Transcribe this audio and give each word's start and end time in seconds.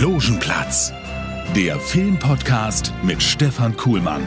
Logenplatz, 0.00 0.94
der 1.54 1.78
Filmpodcast 1.78 2.90
mit 3.02 3.22
Stefan 3.22 3.76
Kuhlmann. 3.76 4.22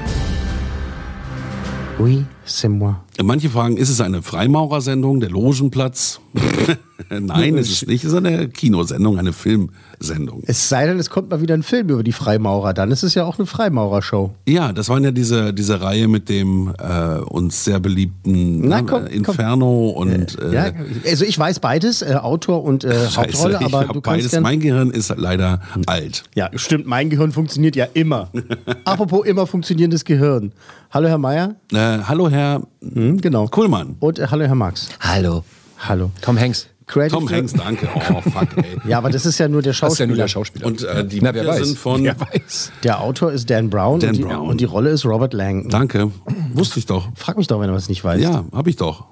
Oui, 1.97 2.25
c'est 2.45 2.69
moi. 2.69 3.03
Manche 3.21 3.49
fragen, 3.49 3.77
ist 3.77 3.89
es 3.89 4.01
eine 4.01 4.21
Freimaurersendung, 4.21 5.19
der 5.19 5.29
Logenplatz? 5.29 6.19
Nein, 7.09 7.57
ist 7.57 7.71
es 7.71 7.85
nicht. 7.85 8.03
Es 8.03 8.11
ist 8.11 8.17
eine 8.17 8.49
Kinosendung, 8.49 9.19
eine 9.19 9.33
Filmsendung. 9.33 10.41
Es 10.47 10.67
sei 10.67 10.87
denn, 10.87 10.97
es 10.97 11.11
kommt 11.11 11.29
mal 11.29 11.41
wieder 11.41 11.53
ein 11.53 11.61
Film 11.61 11.89
über 11.89 12.01
die 12.01 12.11
Freimaurer. 12.11 12.73
Dann 12.73 12.89
ist 12.89 13.03
es 13.03 13.13
ja 13.13 13.23
auch 13.23 13.37
eine 13.37 13.45
Freimaurershow. 13.45 14.31
Ja, 14.47 14.73
das 14.73 14.89
waren 14.89 15.03
ja 15.03 15.11
diese, 15.11 15.53
diese 15.53 15.81
Reihe 15.81 16.07
mit 16.07 16.27
dem 16.29 16.73
äh, 16.79 17.19
uns 17.19 17.65
sehr 17.65 17.79
beliebten 17.79 18.67
Na, 18.67 18.81
ne, 18.81 18.87
komm, 18.87 19.05
Inferno 19.07 19.89
und 19.89 20.39
äh, 20.41 20.53
Ja, 20.53 20.71
also 21.05 21.25
ich 21.25 21.37
weiß 21.37 21.59
beides, 21.59 22.01
äh, 22.01 22.15
Autor 22.15 22.63
und 22.63 22.83
äh, 22.83 22.93
Scheiße, 22.93 23.17
Hauptrolle, 23.17 23.61
aber 23.61 23.85
du 23.85 24.01
kannst 24.01 24.31
beides. 24.31 24.39
Mein 24.39 24.59
Gehirn 24.59 24.89
ist 24.89 25.13
leider 25.15 25.61
alt. 25.85 26.23
Ja, 26.33 26.49
stimmt, 26.55 26.87
mein 26.87 27.11
Gehirn 27.11 27.31
funktioniert 27.31 27.75
ja 27.75 27.85
immer. 27.93 28.29
Apropos 28.85 29.25
immer 29.25 29.45
funktionierendes 29.45 30.03
Gehirn. 30.03 30.51
Hallo 30.89 31.07
Herr 31.07 31.17
Meier. 31.17 31.55
Äh, 31.71 31.99
hallo 32.07 32.29
Herr 32.29 32.32
Hm, 32.81 33.21
genau. 33.21 33.47
Kuhlmann. 33.47 33.95
Und 33.99 34.19
äh, 34.19 34.27
hallo 34.29 34.45
Herr 34.45 34.55
Max. 34.55 34.89
Hallo. 34.99 35.43
Hallo. 35.79 36.11
Tom 36.21 36.39
Hanks. 36.39 36.67
Creative 36.85 37.17
Tom 37.17 37.29
Hanks, 37.29 37.53
danke. 37.53 37.87
Oh, 37.95 38.21
fuck, 38.29 38.47
ey. 38.57 38.77
Ja, 38.85 38.97
aber 38.97 39.09
das 39.09 39.25
ist 39.25 39.37
ja 39.37 39.47
nur 39.47 39.61
der 39.61 39.71
Das 39.71 39.77
ist 39.77 39.81
ja 39.81 39.87
Schauspieler. 39.87 40.07
nur 40.07 40.17
der 40.17 40.27
Schauspieler. 40.27 40.65
Und 40.67 40.83
äh, 40.83 41.05
die 41.07 41.21
Na, 41.21 41.33
weiß. 41.33 41.65
sind 41.65 41.77
von... 41.77 42.03
Wer 42.03 42.19
weiß. 42.19 42.71
Der 42.83 42.99
Autor 43.01 43.31
ist 43.31 43.49
Dan 43.49 43.69
Brown, 43.69 44.01
Dan 44.01 44.09
und, 44.09 44.17
die, 44.17 44.23
Brown. 44.23 44.47
und 44.49 44.59
die 44.59 44.65
Rolle 44.65 44.89
ist 44.89 45.05
Robert 45.05 45.33
Langton. 45.33 45.69
Danke. 45.69 46.11
Wusste 46.53 46.79
ich 46.79 46.85
doch. 46.85 47.07
Frag 47.15 47.37
mich 47.37 47.47
doch, 47.47 47.61
wenn 47.61 47.69
du 47.69 47.73
was 47.73 47.87
nicht 47.87 48.03
weißt. 48.03 48.21
Ja, 48.21 48.43
hab 48.51 48.67
ich 48.67 48.75
doch. 48.75 49.05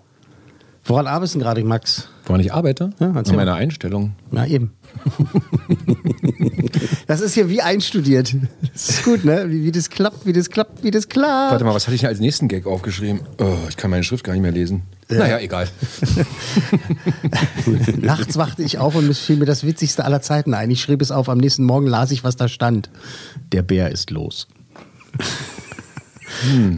Woran 0.85 1.07
arbeitest 1.07 1.35
du 1.35 1.39
denn 1.39 1.45
gerade, 1.45 1.63
Max? 1.63 2.07
Woran 2.25 2.41
ich 2.41 2.53
arbeite? 2.53 2.91
Ja, 2.99 3.11
An 3.11 3.35
meiner. 3.35 3.55
Einstellung. 3.55 4.13
Na 4.31 4.47
eben. 4.47 4.71
das 7.07 7.21
ist 7.21 7.33
hier 7.33 7.49
wie 7.49 7.61
einstudiert. 7.61 8.35
Das 8.73 8.89
ist 8.89 9.03
gut, 9.03 9.23
ne? 9.23 9.45
Wie, 9.49 9.63
wie 9.63 9.71
das 9.71 9.89
klappt, 9.89 10.25
wie 10.25 10.33
das 10.33 10.49
klappt, 10.49 10.83
wie 10.83 10.91
das 10.91 11.07
klappt. 11.07 11.51
Warte 11.51 11.65
mal, 11.65 11.73
was 11.73 11.87
hatte 11.87 11.95
ich 11.95 12.01
denn 12.01 12.09
als 12.09 12.19
nächsten 12.19 12.47
Gag 12.47 12.65
aufgeschrieben? 12.65 13.21
Oh, 13.39 13.55
ich 13.69 13.77
kann 13.77 13.91
meine 13.91 14.03
Schrift 14.03 14.23
gar 14.23 14.33
nicht 14.33 14.41
mehr 14.41 14.51
lesen. 14.51 14.83
Naja, 15.09 15.39
egal. 15.39 15.67
Nachts 18.01 18.37
wachte 18.37 18.63
ich 18.63 18.77
auf 18.77 18.95
und 18.95 19.09
es 19.09 19.19
fiel 19.19 19.37
mir 19.37 19.45
das 19.45 19.65
Witzigste 19.65 20.05
aller 20.05 20.21
Zeiten 20.21 20.53
ein. 20.53 20.71
Ich 20.71 20.81
schrieb 20.81 21.01
es 21.01 21.11
auf, 21.11 21.29
am 21.29 21.37
nächsten 21.37 21.63
Morgen 21.63 21.87
las 21.87 22.11
ich, 22.11 22.23
was 22.23 22.37
da 22.37 22.47
stand. 22.47 22.89
Der 23.51 23.61
Bär 23.61 23.91
ist 23.91 24.09
los. 24.09 24.47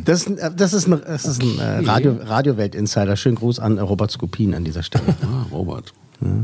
Das, 0.05 0.21
ist 0.27 0.41
ein- 0.41 0.55
das 0.57 0.73
ist 0.73 0.87
ein, 0.87 1.01
das 1.05 1.25
ist 1.25 1.41
ein 1.41 1.59
äh, 1.59 1.85
Radio, 1.89 2.17
Radiowelt-Insider. 2.21 3.15
Schönen 3.15 3.35
Gruß 3.35 3.59
an 3.59 3.77
äh, 3.77 3.81
Robert 3.81 4.11
Skopin 4.11 4.53
an 4.55 4.63
dieser 4.63 4.83
Stelle. 4.83 5.03
Ah, 5.23 5.45
Robert. 5.51 5.93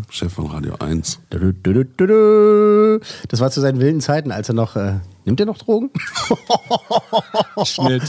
Chef 0.09 0.33
von 0.33 0.47
Radio 0.47 0.75
1. 0.79 1.19
Dü- 1.31 1.37
dü- 1.37 1.53
dü- 1.63 1.85
dü- 1.97 2.07
dü. 2.07 2.99
Das 3.29 3.39
war 3.39 3.49
zu 3.49 3.61
seinen 3.61 3.79
wilden 3.79 4.01
Zeiten, 4.01 4.31
als 4.31 4.49
er 4.49 4.55
noch. 4.55 4.75
Äh, 4.75 4.95
nimmt 5.25 5.39
er 5.39 5.45
noch 5.45 5.57
Drogen? 5.57 5.89
Schnitt. 7.65 8.03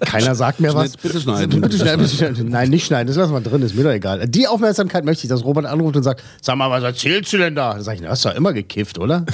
Keiner 0.00 0.34
sagt 0.34 0.60
mir 0.60 0.74
was. 0.74 0.96
Bitte 0.96 1.20
schneiden. 1.20 1.60
Bitte 1.60 1.76
schneiden, 1.76 2.00
bitte 2.02 2.16
schneiden. 2.16 2.48
Nein, 2.48 2.70
nicht 2.70 2.86
schneiden, 2.86 3.08
das 3.08 3.16
lassen 3.16 3.32
wir 3.32 3.40
drin, 3.40 3.62
ist 3.62 3.74
mir 3.74 3.84
doch 3.84 3.90
egal. 3.90 4.26
Die 4.28 4.46
Aufmerksamkeit 4.46 5.04
möchte 5.04 5.24
ich, 5.24 5.28
dass 5.28 5.44
Robert 5.44 5.66
anruft 5.66 5.96
und 5.96 6.02
sagt: 6.02 6.22
Sag 6.40 6.56
mal, 6.56 6.70
was 6.70 6.82
erzählst 6.82 7.32
du 7.32 7.38
denn 7.38 7.54
da? 7.54 7.74
Dann 7.74 7.82
sag 7.82 7.94
ich: 7.94 8.00
Du 8.00 8.08
hast 8.08 8.24
doch 8.24 8.34
immer 8.34 8.52
gekifft, 8.52 8.98
oder? 8.98 9.24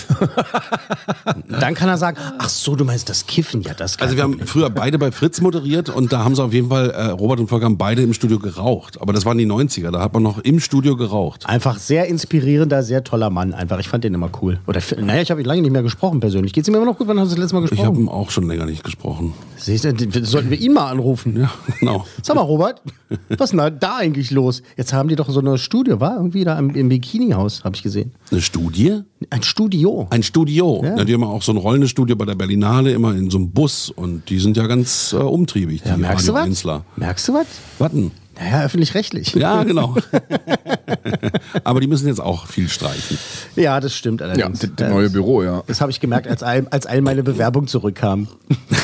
Dann 1.49 1.75
kann 1.75 1.89
er 1.89 1.99
sagen: 1.99 2.17
Ach 2.39 2.49
so, 2.49 2.77
du 2.77 2.85
meinst 2.85 3.09
das 3.09 3.27
Kiffen? 3.27 3.63
Ja, 3.63 3.75
das 3.75 3.99
Also 3.99 4.17
wir 4.17 4.23
haben 4.23 4.41
früher 4.47 4.71
beide 4.71 4.99
bei 4.99 5.11
Fritz 5.13 5.41
moderiert 5.41 5.89
und 5.89 6.13
da 6.13 6.25
haben 6.25 6.35
sie 6.35 6.43
auf 6.43 6.53
jeden 6.53 6.69
Fall, 6.69 6.91
äh, 6.91 7.07
Robert 7.07 7.41
und 7.41 7.49
Volker 7.49 7.65
haben 7.65 7.79
beide 7.79 8.03
im 8.03 8.13
Studio 8.13 8.39
geraucht. 8.39 9.01
Aber 9.01 9.13
das 9.13 9.25
waren 9.25 9.39
die 9.39 9.47
90er, 9.47 9.91
da 9.91 10.01
hat 10.01 10.13
man 10.13 10.23
noch 10.23 10.39
im 10.39 10.61
Studio 10.61 10.97
geraucht. 10.97 11.47
Einfach 11.47 11.79
sehr 11.79 12.07
inspirierender, 12.07 12.83
sehr 12.83 13.05
toller 13.05 13.31
Mann. 13.31 13.55
Einfach, 13.55 13.79
ich 13.79 13.89
fand 13.89 14.05
den 14.05 14.15
immer 14.15 14.31
cool. 14.43 14.59
Oder, 14.67 14.81
naja, 15.01 15.23
ich 15.23 15.31
habe 15.31 15.41
ihn 15.41 15.47
lange 15.47 15.63
nicht 15.63 15.73
mehr 15.73 15.83
gesprochen 15.83 16.21
persönlich. 16.21 16.53
Geht's 16.53 16.69
ihm 16.69 16.75
immer 16.75 16.85
noch 16.85 16.99
gut? 16.99 17.06
Wann 17.07 17.19
hast 17.21 17.31
du 17.33 17.35
das 17.37 17.43
letzte 17.43 17.57
Mal 17.57 17.65
Ich 17.65 17.71
gesprochen? 17.71 17.87
habe 17.89 18.01
ihn 18.01 18.09
auch 18.09 18.31
schon 18.31 18.47
länger 18.49 18.67
nicht 18.67 18.85
gesprochen. 18.85 19.33
Siehst 19.57 19.85
du, 19.85 20.25
sollten 20.25 20.51
wir 20.51 20.59
ihn 20.59 20.73
mal 20.73 20.91
anrufen. 20.91 21.39
Ja, 21.41 21.51
genau. 21.81 22.05
Sag 22.23 22.37
mal, 22.37 22.43
Robert, 22.43 22.83
was 23.29 23.53
ist 23.53 23.59
denn 23.59 23.79
da 23.81 23.97
eigentlich 23.97 24.31
los? 24.31 24.63
Jetzt 24.77 24.93
haben 24.93 25.09
die 25.09 25.17
doch 25.17 25.29
so 25.31 25.41
eine 25.41 25.59
Studie, 25.59 25.99
war 26.01 26.17
irgendwie 26.17 26.45
da 26.45 26.59
im, 26.59 26.71
im 26.75 26.89
Bikini-Haus, 26.89 27.65
habe 27.65 27.77
ich 27.77 27.83
gesehen. 27.83 28.13
Eine 28.31 28.41
Studie? 28.41 29.01
Ein 29.31 29.43
Studio. 29.43 30.07
Ein 30.11 30.23
Studio. 30.23 30.83
Ja. 30.85 30.97
Ja. 30.99 31.05
die 31.05 31.15
haben 31.15 31.25
auch 31.25 31.43
so 31.43 31.53
ein 31.53 31.59
rollendes 31.59 31.91
Studio 31.91 32.17
bei 32.17 32.25
der 32.25 32.35
Berlinale, 32.35 32.93
immer 32.93 33.15
in 33.15 33.31
so 33.31 33.39
einem 33.39 33.51
Bus. 33.51 33.91
Und 33.91 34.29
die 34.29 34.39
sind 34.39 34.57
ja 34.57 34.67
ganz 34.67 35.13
äh, 35.13 35.17
umtriebig, 35.17 35.83
die 35.83 35.89
Ja, 35.89 35.97
merkst 35.97 36.29
du 36.29 36.35
Einzler. 36.35 36.85
Merkst 36.97 37.29
du 37.29 37.35
was? 37.35 37.47
Warten. 37.79 38.11
Naja, 38.39 38.65
öffentlich-rechtlich. 38.65 39.35
Ja, 39.35 39.63
genau. 39.65 39.97
Aber 41.65 41.81
die 41.81 41.87
müssen 41.87 42.07
jetzt 42.07 42.21
auch 42.21 42.47
viel 42.47 42.69
streichen. 42.69 43.19
Ja, 43.57 43.81
das 43.81 43.95
stimmt 43.95 44.21
Ja, 44.21 44.27
allerdings. 44.27 44.61
das, 44.61 44.71
das 44.77 44.91
neue 44.91 45.11
Büro, 45.11 45.43
ja. 45.43 45.63
Das 45.67 45.81
habe 45.81 45.91
ich 45.91 46.01
gemerkt, 46.01 46.29
als 46.29 46.43
all, 46.43 46.67
als 46.71 46.87
all 46.87 47.01
meine 47.01 47.23
Bewerbung 47.23 47.67
zurückkam. 47.67 48.29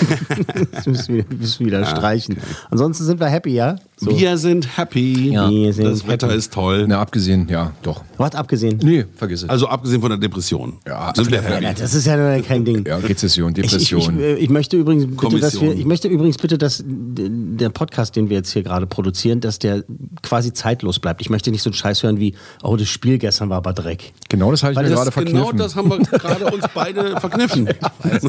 das 0.73 0.87
müssen 0.87 1.15
wir, 1.17 1.25
müssen 1.39 1.61
wir 1.61 1.67
wieder 1.67 1.85
streichen. 1.85 2.39
Ansonsten 2.71 3.05
sind 3.05 3.21
wir 3.21 3.29
happy, 3.29 3.55
ja? 3.55 3.77
So. 4.03 4.19
Wir 4.19 4.37
sind 4.37 4.77
happy. 4.77 5.31
Ja. 5.33 5.49
Wir 5.49 5.73
sind 5.73 5.85
das 5.85 6.07
Wetter 6.09 6.27
happy. 6.27 6.39
ist 6.39 6.53
toll. 6.53 6.87
Na, 6.89 7.01
abgesehen, 7.01 7.47
ja, 7.49 7.73
doch. 7.83 8.03
Was 8.19 8.35
abgesehen? 8.35 8.79
Nee, 8.83 9.05
vergiss 9.17 9.45
es. 9.45 9.49
Also 9.49 9.69
abgesehen 9.69 10.01
von 10.01 10.11
der 10.11 10.19
Depression. 10.19 10.75
Ja, 10.87 11.13
sind 11.15 11.31
wir 11.31 11.41
happy. 11.41 11.63
Ja, 11.65 11.73
das 11.73 11.95
ist 11.95 12.07
ja 12.07 12.41
kein 12.41 12.65
Ding. 12.65 12.85
ja, 12.87 12.97
Rezession, 12.97 13.53
Ich, 13.53 13.59
ich, 13.59 13.65
ich, 13.65 13.71
Depression. 13.89 14.21
äh, 14.21 14.35
ich 14.35 14.51
möchte 14.51 14.77
übrigens 14.77 15.07
bitte, 15.17 15.39
dass 15.39 15.61
wir, 15.61 15.73
ich 15.73 15.85
möchte 15.85 16.09
übrigens 16.09 16.37
bitte, 16.39 16.59
dass 16.59 16.83
der 16.85 17.69
Podcast, 17.71 18.17
den 18.17 18.29
wir 18.29 18.39
jetzt 18.39 18.51
hier 18.53 18.63
gerade 18.65 18.87
produzieren, 18.87 19.41
dass 19.41 19.61
der 19.61 19.85
quasi 20.23 20.53
zeitlos 20.53 20.99
bleibt. 20.99 21.21
Ich 21.21 21.31
möchte 21.31 21.51
nicht 21.53 21.63
so 21.63 21.71
einen 21.71 21.75
Scheiß 21.75 22.03
hören 22.03 22.19
wie, 22.19 22.35
oh, 22.65 22.77
das 22.77 22.89
Spiel 22.89 23.19
gestern 23.19 23.51
war 23.51 23.59
aber 23.59 23.73
Dreck. 23.73 24.13
genau 24.29 24.51
das 24.51 24.65
habe 24.65 24.73
ich 24.73 24.77
Weil 24.79 24.85
mir 24.89 24.97
das- 24.97 25.11
gerade 25.11 25.25
Genau 25.31 25.51
verkniffen. 25.53 25.59
das 25.59 25.77
haben 25.77 25.91
wir 25.91 25.99
gerade 26.19 26.47
uns 26.47 26.65
beide 26.75 27.21
verkniffen. 27.21 27.69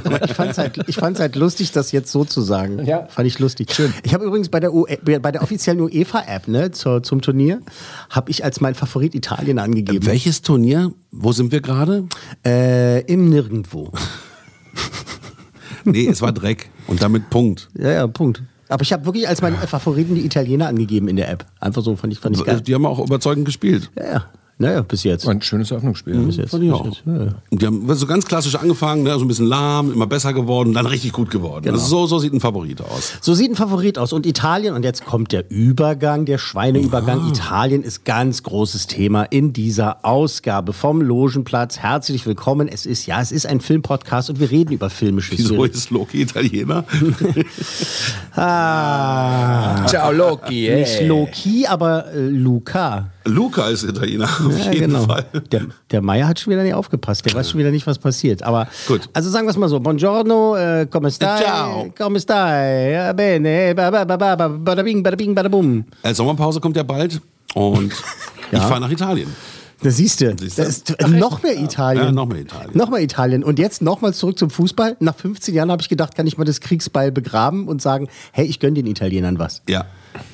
Aber 0.03 0.23
ich 0.25 0.33
fand 0.33 0.51
es 0.51 0.57
halt, 0.59 1.19
halt 1.19 1.35
lustig, 1.35 1.71
das 1.71 1.91
jetzt 1.91 2.11
so 2.11 2.25
zu 2.25 2.41
sagen. 2.41 2.85
Ja. 2.85 3.07
Fand 3.09 3.27
ich 3.27 3.39
lustig. 3.39 3.73
Schön. 3.73 3.91
Ich 4.03 4.13
habe 4.13 4.25
übrigens 4.25 4.49
bei 4.49 4.59
der, 4.59 4.73
UE 4.73 4.97
bei 5.03 5.31
der 5.31 5.41
offiziellen 5.41 5.62
UEFA-App 5.67 6.47
ne, 6.47 6.71
zur, 6.71 7.03
zum 7.03 7.21
Turnier, 7.21 7.61
habe 8.09 8.31
ich 8.31 8.43
als 8.43 8.61
mein 8.61 8.75
Favorit 8.75 9.15
Italien 9.15 9.59
angegeben. 9.59 10.05
Welches 10.05 10.41
Turnier? 10.41 10.91
Wo 11.11 11.31
sind 11.31 11.51
wir 11.51 11.61
gerade? 11.61 12.05
Äh, 12.45 13.01
Im 13.11 13.29
Nirgendwo. 13.29 13.91
Nee, 15.85 16.07
es 16.07 16.21
war 16.21 16.31
Dreck. 16.31 16.69
Und 16.87 17.01
damit 17.01 17.29
Punkt. 17.29 17.69
Ja, 17.77 17.91
ja, 17.91 18.07
Punkt. 18.07 18.41
Aber 18.69 18.81
ich 18.81 18.93
habe 18.93 19.05
wirklich 19.05 19.27
als 19.27 19.41
meinen 19.41 19.57
Favoriten 19.57 20.15
die 20.15 20.25
Italiener 20.25 20.67
angegeben 20.67 21.07
in 21.07 21.15
der 21.15 21.29
App. 21.29 21.45
Einfach 21.59 21.81
so, 21.81 21.95
fand 21.95 22.13
ich, 22.13 22.19
fand 22.19 22.37
ich 22.37 22.43
geil. 22.43 22.61
Die 22.61 22.73
haben 22.73 22.85
auch 22.85 22.99
überzeugend 22.99 23.45
gespielt. 23.45 23.91
Ja, 23.97 24.05
ja. 24.05 24.25
Naja, 24.59 24.81
bis 24.83 25.03
jetzt. 25.03 25.27
Ein 25.27 25.41
schönes 25.41 25.71
Eröffnungsspiel. 25.71 26.13
Bis 26.19 26.37
jetzt. 26.37 26.51
Fand 26.51 26.63
ich 26.63 26.69
bis 26.69 26.79
auch. 26.79 26.85
jetzt. 26.85 27.03
Ja, 27.05 27.13
ja. 27.25 27.35
Und 27.49 27.61
die 27.61 27.65
haben 27.65 27.95
so 27.95 28.05
ganz 28.05 28.25
klassisch 28.25 28.55
angefangen, 28.55 29.03
ne, 29.03 29.13
so 29.17 29.25
ein 29.25 29.27
bisschen 29.27 29.47
lahm, 29.47 29.91
immer 29.91 30.05
besser 30.05 30.31
geworden, 30.31 30.73
dann 30.73 30.85
richtig 30.85 31.11
gut 31.11 31.31
geworden. 31.31 31.63
Genau. 31.63 31.75
Also 31.75 31.87
so, 31.87 32.05
so 32.05 32.19
sieht 32.19 32.33
ein 32.33 32.39
Favorit 32.39 32.79
aus. 32.81 33.13
So 33.19 33.33
sieht 33.33 33.51
ein 33.51 33.55
Favorit 33.55 33.97
aus. 33.97 34.13
Und 34.13 34.25
Italien, 34.27 34.75
und 34.75 34.83
jetzt 34.83 35.05
kommt 35.05 35.31
der 35.31 35.49
Übergang, 35.49 36.25
der 36.25 36.37
Schweineübergang. 36.37 37.29
Italien 37.29 37.81
ist 37.83 38.05
ganz 38.05 38.43
großes 38.43 38.85
Thema 38.87 39.23
in 39.23 39.53
dieser 39.53 40.05
Ausgabe 40.05 40.71
vom 40.71 41.01
Logenplatz. 41.01 41.79
Herzlich 41.79 42.25
willkommen. 42.27 42.67
Es 42.67 42.85
ist, 42.85 43.07
ja, 43.07 43.21
es 43.21 43.31
ist 43.31 43.47
ein 43.47 43.59
Filmpodcast 43.59 44.29
und 44.29 44.39
wir 44.39 44.51
reden 44.51 44.73
über 44.73 44.89
filmische 44.91 45.37
Wieso 45.37 45.63
ist 45.63 45.89
Loki 45.89 46.21
Italiener? 46.21 46.85
Ah, 48.35 49.85
Ciao, 49.87 50.11
Loki. 50.11 50.69
nicht 50.73 51.01
Loki, 51.03 51.67
aber 51.67 52.11
äh, 52.13 52.27
Luca. 52.27 53.09
Luca 53.25 53.67
ist 53.69 53.83
Italiener, 53.83 54.25
auf 54.25 54.57
Ja, 54.65 54.71
jeden 54.71 54.91
genau. 54.91 55.05
Fall. 55.05 55.25
Der, 55.51 55.61
der 55.91 56.01
Meier 56.01 56.27
hat 56.27 56.39
schon 56.39 56.51
wieder 56.51 56.63
nicht 56.63 56.73
aufgepasst. 56.73 57.25
Der 57.25 57.33
weiß 57.33 57.49
schon 57.51 57.59
wieder 57.59 57.71
nicht, 57.71 57.87
was 57.87 57.97
passiert. 57.97 58.43
Aber 58.43 58.67
Gut. 58.87 59.09
Also 59.13 59.29
sagen 59.29 59.45
wir 59.47 59.51
es 59.51 59.57
mal 59.57 59.69
so. 59.69 59.79
Buongiorno, 59.79 60.55
äh, 60.57 60.87
come 60.89 61.09
stai? 61.11 61.41
Ciao. 61.41 61.93
Come 61.97 62.19
stai? 62.19 63.13
Bene. 63.13 63.73
Ba, 63.75 63.89
ba, 63.91 64.03
ba, 64.05 64.17
ba, 64.17 64.35
ba, 64.35 64.47
bada 64.49 64.83
bing, 64.83 65.01
bada 65.03 65.15
bing, 65.15 65.33
bada 65.33 65.49
bum. 65.49 65.85
Äh, 66.01 66.13
Sommerpause 66.13 66.59
kommt 66.59 66.75
ja 66.75 66.83
bald 66.83 67.21
und 67.53 67.93
Ja. 68.51 68.59
ich 68.59 68.65
fahre 68.65 68.81
nach 68.81 68.91
Italien. 68.91 69.33
Da 69.83 69.89
siehst 69.91 70.21
du. 70.21 70.33
Das 70.33 70.57
ist 70.57 70.91
äh, 70.99 71.07
noch 71.07 71.43
mehr 71.43 71.59
Italien. 71.59 72.05
Ja, 72.05 72.11
noch 72.11 72.25
mehr 72.25 72.39
Italien. 72.39 72.71
Noch 72.73 72.89
mal 72.89 73.01
Italien. 73.01 73.43
Und 73.43 73.59
jetzt 73.59 73.81
nochmal 73.81 74.13
zurück 74.13 74.39
zum 74.39 74.49
Fußball. 74.49 74.95
Nach 74.99 75.15
15 75.15 75.53
Jahren 75.53 75.69
habe 75.71 75.81
ich 75.81 75.89
gedacht, 75.89 76.15
kann 76.15 76.25
ich 76.25 76.37
mal 76.37 76.45
das 76.45 76.61
Kriegsbeil 76.61 77.11
begraben 77.11 77.67
und 77.67 77.81
sagen, 77.81 78.07
hey, 78.31 78.45
ich 78.45 78.59
gönne 78.59 78.75
den 78.75 78.87
Italienern 78.87 79.39
was. 79.39 79.61
Ja. 79.67 79.85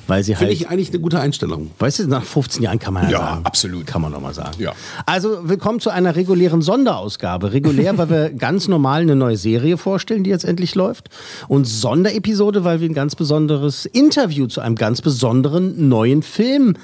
Weil 0.06 0.22
sie 0.22 0.34
Finde 0.34 0.52
halt. 0.52 0.60
ich 0.60 0.68
eigentlich 0.68 0.90
eine 0.90 1.00
gute 1.00 1.18
Einstellung. 1.20 1.70
Weißt 1.78 2.00
du, 2.00 2.06
nach 2.06 2.22
15 2.22 2.62
Jahren 2.62 2.78
kann 2.78 2.94
man 2.94 3.04
ja, 3.04 3.10
Ja, 3.10 3.18
sagen. 3.18 3.46
absolut. 3.46 3.86
Kann 3.86 4.02
man 4.02 4.12
nochmal 4.12 4.34
sagen. 4.34 4.56
Ja. 4.58 4.72
Also, 5.06 5.48
willkommen 5.48 5.80
zu 5.80 5.90
einer 5.90 6.14
regulären 6.16 6.62
Sonderausgabe. 6.62 7.52
Regulär, 7.52 7.96
weil 7.98 8.10
wir 8.10 8.30
ganz 8.38 8.68
normal 8.68 9.00
eine 9.00 9.16
neue 9.16 9.36
Serie 9.36 9.78
vorstellen, 9.78 10.22
die 10.22 10.30
jetzt 10.30 10.44
endlich 10.44 10.74
läuft. 10.74 11.08
Und 11.48 11.64
Sonderepisode, 11.66 12.62
weil 12.62 12.80
wir 12.80 12.88
ein 12.88 12.94
ganz 12.94 13.16
besonderes 13.16 13.86
Interview 13.86 14.46
zu 14.46 14.60
einem 14.60 14.76
ganz 14.76 15.02
besonderen 15.02 15.88
neuen 15.88 16.22
Film 16.22 16.74
haben, 16.74 16.78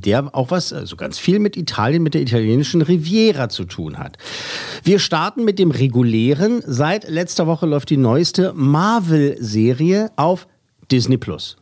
der 0.00 0.34
auch 0.34 0.50
was, 0.50 0.72
also 0.72 0.96
ganz 0.96 1.18
viel 1.18 1.38
mit 1.38 1.56
Italien, 1.56 2.02
mit 2.02 2.14
der 2.14 2.22
italienischen 2.22 2.82
Riviera 2.82 3.48
zu 3.48 3.64
tun 3.64 3.98
hat. 3.98 4.18
Wir 4.84 4.98
starten 4.98 5.44
mit 5.44 5.58
dem 5.58 5.70
regulären. 5.70 6.62
Seit 6.66 7.08
letzter 7.08 7.46
Woche 7.46 7.66
läuft 7.66 7.90
die 7.90 7.96
neueste 7.96 8.52
Marvel-Serie 8.54 10.10
auf 10.16 10.46
Disney 10.90 11.16
Plus. 11.16 11.56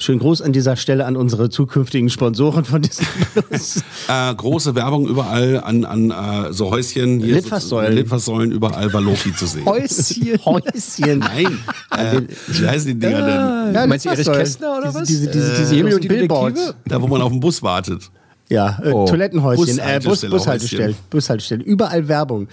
Schönen 0.00 0.20
Gruß 0.20 0.42
an 0.42 0.52
dieser 0.52 0.76
Stelle 0.76 1.06
an 1.06 1.16
unsere 1.16 1.50
zukünftigen 1.50 2.08
Sponsoren 2.08 2.64
von 2.64 2.82
Disney 2.82 3.04
Plus. 3.34 3.82
Äh, 4.08 4.34
große 4.34 4.74
Werbung 4.76 5.08
überall 5.08 5.60
an, 5.60 5.84
an 5.84 6.10
äh, 6.12 6.52
so 6.52 6.70
Häuschen. 6.70 7.18
Hier 7.20 7.34
Litfaßsäulen. 7.34 7.92
So, 7.92 7.98
Litfaßsäulen 7.98 8.52
überall 8.52 8.92
war 8.92 9.00
Loki 9.00 9.34
zu 9.34 9.46
sehen. 9.46 9.66
Häuschen. 9.66 10.38
Häuschen. 10.44 11.18
Nein, 11.18 11.58
äh, 11.90 12.22
wie 12.46 12.66
heißen 12.66 12.92
die 12.92 12.98
Dinger 12.98 13.66
denn? 13.66 13.74
Ja, 13.74 13.86
Meinst 13.88 14.06
du 14.06 14.10
Erich. 14.10 14.26
Kästner 14.26 14.78
oder 14.78 14.86
diese, 14.88 15.00
was? 15.00 15.08
Diese, 15.08 15.30
diese, 15.30 15.50
diese 15.58 15.76
großen 15.80 15.94
und 15.94 16.04
die 16.04 16.08
Billboards. 16.08 16.74
Da, 16.86 17.02
wo 17.02 17.08
man 17.08 17.20
auf 17.20 17.32
den 17.32 17.40
Bus 17.40 17.60
wartet. 17.62 18.08
Ja, 18.48 18.78
äh, 18.82 18.92
Oh. 18.92 19.04
Toilettenhäuschen, 19.06 19.78
äh, 19.78 20.00
Bus, 20.02 20.20
Bushaltestelle, 20.22 20.30
Bushaltestellen, 20.30 20.88
Häuschen. 20.90 21.04
Bushaltestellen, 21.10 21.62
überall 21.62 22.08
Werbung. 22.08 22.48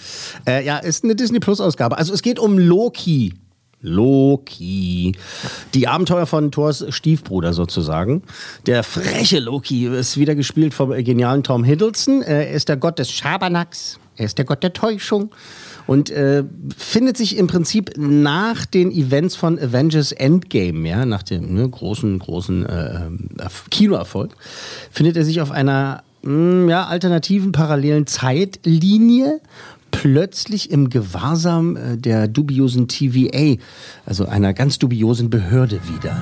Äh, 0.48 0.66
ja, 0.66 0.78
ist 0.80 1.04
eine 1.04 1.16
Disney 1.16 1.40
Plus 1.40 1.62
Ausgabe. 1.62 1.98
Also 1.98 2.12
es 2.14 2.22
geht 2.24 2.40
um 2.40 2.58
Loki. 2.58 3.34
Loki. 3.86 5.14
Die 5.74 5.88
Abenteuer 5.88 6.26
von 6.26 6.52
Thors 6.52 6.86
Stiefbruder 6.90 7.54
sozusagen. 7.54 8.24
Der 8.66 8.84
freche 8.84 9.40
Loki 9.40 9.86
ist 9.86 10.18
wieder 10.18 10.36
gespielt 10.36 10.74
vom 10.74 10.92
äh, 10.92 11.04
genialen 11.04 11.44
Tom 11.44 11.64
Hiddleston. 11.64 12.22
Äh, 12.22 12.48
er 12.48 12.52
ist 12.52 12.68
der 12.68 12.78
Gott 12.78 13.00
des 13.00 13.12
Schabernacks. 13.12 14.00
Er 14.18 14.26
ist 14.26 14.38
der 14.38 14.46
Gott 14.46 14.64
der 14.64 14.74
Täuschung. 14.74 15.32
Und 15.88 16.10
äh, 16.10 16.44
findet 16.76 17.16
sich 17.16 17.38
im 17.38 17.46
Prinzip 17.46 17.92
nach 17.96 18.66
den 18.66 18.92
Events 18.92 19.36
von 19.36 19.60
Avengers 19.60 20.12
Endgame, 20.12 20.90
ja, 20.90 21.06
nach 21.06 21.22
dem 21.22 21.54
ne, 21.54 21.70
großen, 21.70 22.18
großen 22.18 22.66
äh, 22.66 23.02
Erf- 23.38 23.70
Kinoerfolg, 23.70 24.36
findet 24.90 25.16
er 25.16 25.24
sich 25.26 25.42
auf 25.42 25.52
einer 25.52 26.02
mh, 26.24 26.72
ja, 26.72 26.86
alternativen, 26.86 27.52
parallelen 27.52 28.08
Zeitlinie 28.08 29.42
plötzlich 30.02 30.72
im 30.72 30.90
Gewahrsam 30.90 31.76
äh, 31.76 31.98
der 31.98 32.28
dubiosen 32.28 32.88
TVA, 32.88 33.62
also 34.06 34.26
einer 34.26 34.54
ganz 34.54 34.78
dubiosen 34.78 35.30
Behörde 35.30 35.80
wieder. 35.88 36.22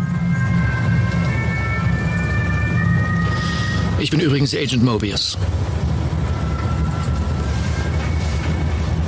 Ich 4.00 4.12
bin 4.12 4.20
übrigens 4.20 4.54
Agent 4.54 4.84
Mobius. 4.84 5.38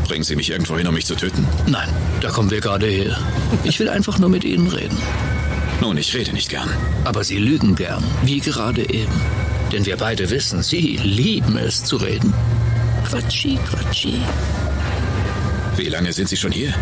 Bringen 0.07 0.23
Sie 0.23 0.35
mich 0.35 0.49
irgendwo 0.49 0.77
hin, 0.77 0.87
um 0.87 0.93
mich 0.93 1.05
zu 1.05 1.15
töten? 1.15 1.45
Nein, 1.67 1.89
da 2.21 2.29
kommen 2.29 2.49
wir 2.49 2.61
gerade 2.61 2.85
her. 2.85 3.17
Ich 3.63 3.79
will 3.79 3.89
einfach 3.89 4.19
nur 4.19 4.29
mit 4.29 4.43
Ihnen 4.43 4.67
reden. 4.67 4.97
Nun, 5.81 5.97
ich 5.97 6.13
rede 6.15 6.31
nicht 6.31 6.49
gern. 6.49 6.69
Aber 7.03 7.23
Sie 7.23 7.37
lügen 7.37 7.75
gern, 7.75 8.03
wie 8.23 8.39
gerade 8.39 8.89
eben. 8.89 9.13
Denn 9.71 9.85
wir 9.85 9.97
beide 9.97 10.29
wissen, 10.29 10.63
Sie 10.63 10.97
lieben 11.03 11.57
es 11.57 11.83
zu 11.83 11.97
reden. 11.97 12.33
Quatschi, 13.09 13.57
quatschi. 13.69 14.21
Wie 15.77 15.89
lange 15.89 16.11
sind 16.13 16.27
Sie 16.29 16.37
schon 16.37 16.51
hier? 16.51 16.73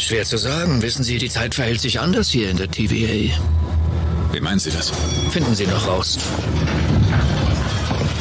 Schwer 0.00 0.24
zu 0.24 0.36
sagen. 0.36 0.82
Wissen 0.82 1.02
Sie, 1.04 1.18
die 1.18 1.28
Zeit 1.30 1.54
verhält 1.54 1.80
sich 1.80 2.00
anders 2.00 2.28
hier 2.30 2.50
in 2.50 2.56
der 2.56 2.70
TVA. 2.70 3.32
Wie 4.32 4.40
meinen 4.40 4.58
Sie 4.58 4.70
das? 4.70 4.92
Finden 5.30 5.54
Sie 5.54 5.66
noch 5.66 5.86
raus. 5.86 6.18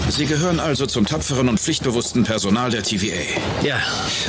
Sie 0.09 0.25
gehören 0.27 0.59
also 0.59 0.85
zum 0.85 1.05
tapferen 1.05 1.49
und 1.49 1.59
pflichtbewussten 1.59 2.23
Personal 2.23 2.69
der 2.69 2.83
TVA. 2.83 3.15
Ja, 3.63 3.81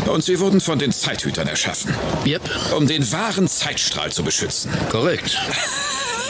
Und 0.06 0.25
Sie 0.25 0.41
wurden 0.41 0.61
von 0.61 0.79
den 0.79 0.93
Zeithütern 0.93 1.47
erschaffen, 1.47 1.94
yep, 2.27 2.43
um 2.77 2.87
den 2.87 3.11
wahren 3.12 3.49
Zeitstrahl 3.49 4.11
zu 4.11 4.25
beschützen. 4.25 4.70
korrekt. 4.88 5.38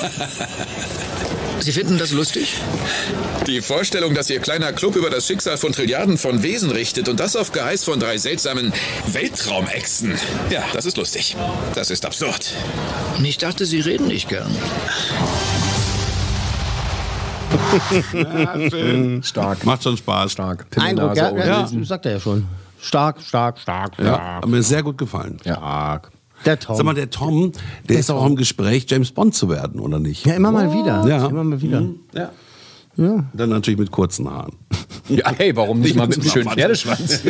Sie 1.64 1.72
finden 1.72 1.96
das 1.96 2.12
lustig? 2.12 2.58
Die 3.46 3.62
Vorstellung, 3.62 4.12
dass 4.12 4.28
Ihr 4.28 4.38
kleiner 4.38 4.74
Club 4.74 4.96
über 4.96 5.08
das 5.08 5.26
Schicksal 5.26 5.56
von 5.56 5.72
Trilliarden 5.72 6.18
von 6.18 6.42
Wesen 6.42 6.70
richtet 6.70 7.08
und 7.08 7.18
das 7.20 7.36
auf 7.36 7.52
Geheiß 7.52 7.84
von 7.84 7.98
drei 7.98 8.18
seltsamen 8.18 8.70
Weltraumechsen. 9.06 10.12
Ja, 10.50 10.62
das 10.74 10.84
ist 10.84 10.98
lustig. 10.98 11.34
Das 11.74 11.88
ist 11.90 12.04
absurd. 12.04 12.52
Ich 13.22 13.38
dachte, 13.38 13.64
Sie 13.64 13.80
reden 13.80 14.08
nicht 14.08 14.28
gern. 14.28 14.54
Stark. 19.22 19.64
Macht 19.64 19.84
schon 19.84 19.96
Spaß. 19.96 20.32
Stark. 20.32 20.66
Eindruck, 20.78 21.16
ja, 21.16 21.34
ja, 21.34 21.66
sagt 21.82 22.04
er 22.04 22.12
ja 22.12 22.20
schon. 22.20 22.46
Stark, 22.78 23.22
stark, 23.22 23.58
stark, 23.58 23.92
Ja, 23.98 24.36
hat 24.42 24.46
mir 24.46 24.62
sehr 24.62 24.82
gut 24.82 24.98
gefallen. 24.98 25.38
stark. 25.40 26.10
Der 26.44 26.58
Tom. 26.58 26.76
Sag 26.76 26.84
mal, 26.84 26.94
der 26.94 27.10
Tom, 27.10 27.52
der 27.88 27.98
ist 27.98 28.10
auch 28.10 28.24
im 28.26 28.36
Gespräch, 28.36 28.86
James 28.88 29.10
Bond 29.12 29.34
zu 29.34 29.48
werden, 29.48 29.80
oder 29.80 29.98
nicht? 29.98 30.26
ja, 30.26 30.34
immer 30.34 30.52
mal 30.52 30.72
wieder. 30.72 31.06
Ja. 31.06 31.26
Immer 31.26 31.44
mal 31.44 31.60
wieder. 31.62 31.82
Ja. 32.12 32.30
Dann 33.32 33.48
natürlich 33.50 33.78
mit 33.78 33.90
kurzen 33.90 34.30
Haaren. 34.30 34.52
Ja, 35.06 35.32
hey, 35.36 35.54
warum 35.54 35.80
nicht 35.80 35.96
mal 35.96 36.06
mit 36.06 36.18
einem 36.18 36.30
schönen 36.30 36.48
Pferdeschwanz? 36.54 37.20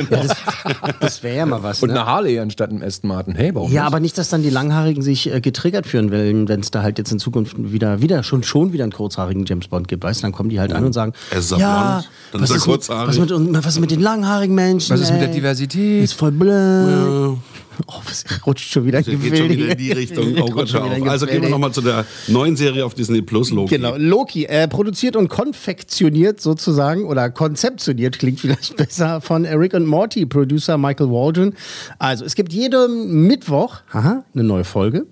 Das 1.00 1.22
wäre 1.24 1.38
ja 1.38 1.46
mal 1.46 1.60
was. 1.64 1.82
Und 1.82 1.88
ne? 1.90 1.96
eine 2.00 2.06
Harley 2.06 2.38
anstatt 2.38 2.70
einem 2.70 2.82
Aston 2.82 3.08
Martin. 3.08 3.34
Hey, 3.34 3.52
warum 3.52 3.72
Ja, 3.72 3.82
nicht? 3.82 3.86
aber 3.88 3.98
nicht, 4.00 4.16
dass 4.16 4.28
dann 4.28 4.42
die 4.42 4.50
Langhaarigen 4.50 5.02
sich 5.02 5.32
äh, 5.32 5.40
getriggert 5.40 5.84
fühlen, 5.84 6.12
wenn 6.12 6.60
es 6.60 6.70
da 6.70 6.82
halt 6.84 6.98
jetzt 6.98 7.10
in 7.10 7.18
Zukunft 7.18 7.56
wieder, 7.58 8.00
wieder 8.00 8.22
schon, 8.22 8.44
schon 8.44 8.72
wieder 8.72 8.84
einen 8.84 8.92
kurzhaarigen 8.92 9.44
James 9.44 9.66
Bond 9.66 9.88
gibt, 9.88 10.04
weißt 10.04 10.20
du? 10.20 10.22
Dann 10.22 10.30
kommen 10.32 10.50
die 10.50 10.60
halt 10.60 10.72
an 10.72 10.84
und 10.84 10.92
sagen, 10.92 11.14
Er 11.32 11.38
ist 11.38 11.50
ja 11.50 11.56
ja, 11.58 11.92
blond, 11.98 12.10
dann 12.30 12.40
was 12.42 12.50
ist 12.50 12.54
er 12.54 12.58
mit, 12.58 12.64
kurzhaarig. 12.64 13.08
was, 13.20 13.30
mit, 13.40 13.64
was 13.64 13.66
ist 13.74 13.80
mit 13.80 13.90
den 13.90 14.00
langhaarigen 14.00 14.54
Menschen? 14.54 14.94
Was 14.94 15.00
ist 15.00 15.10
mit 15.10 15.20
der 15.20 15.28
ey? 15.30 15.34
Diversität? 15.34 16.04
Ist 16.04 16.12
voll 16.14 16.30
blöd. 16.30 17.38
Oh, 17.86 18.00
was 18.04 18.24
rutscht 18.46 18.70
schon 18.70 18.86
wieder 18.86 19.02
Der 19.02 19.16
geht 19.16 19.36
schon 19.36 19.48
wieder 19.48 19.70
in 19.70 19.78
die 19.78 19.92
Richtung. 19.92 20.34
Oh 20.40 20.46
Gott, 20.46 20.72
hör 20.72 20.84
auf. 20.84 21.02
Also 21.08 21.26
gehen 21.26 21.42
wir 21.42 21.48
nochmal 21.48 21.72
zu 21.72 21.80
der 21.80 22.04
neuen 22.28 22.56
Serie 22.56 22.84
auf 22.84 22.94
Disney 22.94 23.22
Plus, 23.22 23.50
Loki. 23.50 23.76
Genau, 23.76 23.94
Loki, 23.96 24.44
äh, 24.44 24.68
produziert 24.68 25.16
und 25.16 25.28
konfektioniert 25.28 26.40
sozusagen 26.40 27.04
oder 27.04 27.30
konzeptioniert, 27.30 28.18
klingt 28.18 28.40
vielleicht 28.40 28.76
besser, 28.76 29.20
von 29.20 29.44
Rick 29.44 29.74
und 29.74 29.86
Morty, 29.86 30.26
Producer 30.26 30.78
Michael 30.78 31.10
Waldron. 31.10 31.54
Also 31.98 32.24
es 32.24 32.34
gibt 32.34 32.52
jeden 32.52 33.26
Mittwoch 33.26 33.80
aha, 33.92 34.24
eine 34.34 34.44
neue 34.44 34.64
Folge 34.64 35.06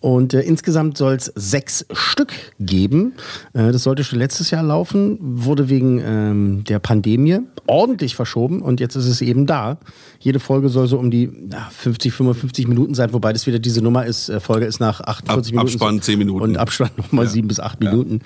und 0.00 0.34
äh, 0.34 0.40
insgesamt 0.40 0.96
soll 0.98 1.14
es 1.14 1.32
sechs 1.34 1.86
Stück 1.92 2.32
geben. 2.60 3.14
Äh, 3.52 3.72
das 3.72 3.82
sollte 3.82 4.04
schon 4.04 4.18
letztes 4.18 4.50
Jahr 4.50 4.62
laufen, 4.62 5.18
wurde 5.20 5.68
wegen 5.68 6.00
ähm, 6.04 6.64
der 6.64 6.78
Pandemie 6.78 7.40
ordentlich 7.66 8.14
verschoben 8.14 8.62
und 8.62 8.80
jetzt 8.80 8.96
ist 8.96 9.06
es 9.06 9.20
eben 9.20 9.46
da. 9.46 9.78
Jede 10.20 10.40
Folge 10.40 10.68
soll 10.68 10.86
so 10.86 10.98
um 10.98 11.10
die 11.10 11.30
ja, 11.50 11.68
50, 11.78 12.12
55 12.12 12.66
Minuten 12.66 12.94
sein, 12.94 13.12
wobei 13.12 13.32
das 13.32 13.46
wieder 13.46 13.58
diese 13.58 13.80
Nummer 13.82 14.04
ist. 14.04 14.28
Äh, 14.28 14.40
Folge 14.40 14.66
ist 14.66 14.80
nach 14.80 15.00
48 15.00 15.28
Ab- 15.30 15.64
Minuten. 15.64 15.74
Abspann 15.74 16.02
10 16.02 16.18
Minuten. 16.18 16.40
Und 16.42 16.56
Abspann 16.56 16.90
nochmal 16.96 17.26
sieben 17.28 17.46
bis 17.48 17.60
acht 17.60 17.80
Minuten. 17.80 18.20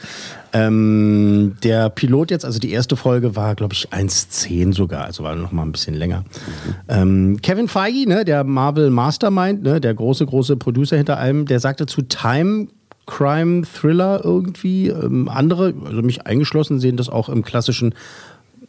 Ähm, 0.54 1.54
der 1.62 1.90
Pilot 1.90 2.30
jetzt, 2.30 2.44
also 2.44 2.58
die 2.58 2.70
erste 2.72 2.96
Folge 2.96 3.36
war, 3.36 3.54
glaube 3.54 3.74
ich, 3.74 3.90
1,10 3.90 4.74
sogar, 4.74 5.04
also 5.04 5.22
war 5.22 5.34
noch 5.36 5.52
mal 5.52 5.62
ein 5.62 5.72
bisschen 5.72 5.94
länger. 5.94 6.24
Ähm, 6.88 7.38
Kevin 7.42 7.68
Feige, 7.68 8.08
ne, 8.08 8.24
der 8.24 8.44
Marvel 8.44 8.90
Mastermind, 8.90 9.62
ne, 9.62 9.80
der 9.80 9.94
große, 9.94 10.26
große 10.26 10.56
Producer 10.56 10.96
hinter 10.96 11.18
allem, 11.18 11.46
der 11.46 11.60
sagte 11.60 11.86
zu 11.86 12.02
Time 12.02 12.68
Crime 13.06 13.62
Thriller 13.66 14.20
irgendwie. 14.24 14.88
Ähm, 14.88 15.28
andere, 15.28 15.74
also 15.84 16.02
mich 16.02 16.26
eingeschlossen, 16.26 16.78
sehen 16.80 16.96
das 16.96 17.08
auch 17.08 17.28
im 17.28 17.42
klassischen 17.42 17.94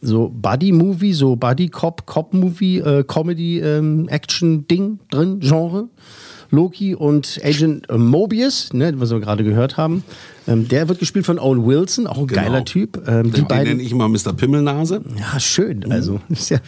so 0.04 0.28
Buddy-Movie, 0.28 1.12
so 1.14 1.34
Buddy-Cop, 1.36 2.06
Cop-Movie, 2.06 2.78
äh, 2.78 3.04
Comedy-Action-Ding 3.04 4.98
drin, 5.10 5.40
Genre. 5.40 5.88
Loki 6.50 6.94
und 6.94 7.40
Agent 7.42 7.88
äh, 7.90 7.98
Mobius, 7.98 8.72
ne, 8.72 8.92
was 9.00 9.10
wir 9.10 9.18
gerade 9.18 9.42
gehört 9.42 9.76
haben. 9.76 10.04
Ähm, 10.46 10.68
der 10.68 10.88
wird 10.88 11.00
gespielt 11.00 11.26
von 11.26 11.38
Owen 11.40 11.66
Wilson, 11.66 12.06
auch 12.06 12.18
ein 12.18 12.26
Genau. 12.28 12.42
geiler 12.42 12.64
Typ. 12.64 13.02
Ähm, 13.08 13.24
die 13.24 13.30
Den, 13.30 13.32
den 13.32 13.48
beiden. 13.48 13.68
nenne 13.70 13.82
ich 13.82 13.90
immer 13.90 14.08
Mr. 14.08 14.32
Pimmelnase. 14.36 15.02
Ja, 15.18 15.40
schön. 15.40 15.90
Also, 15.90 16.20
ist 16.28 16.50
ja, 16.50 16.58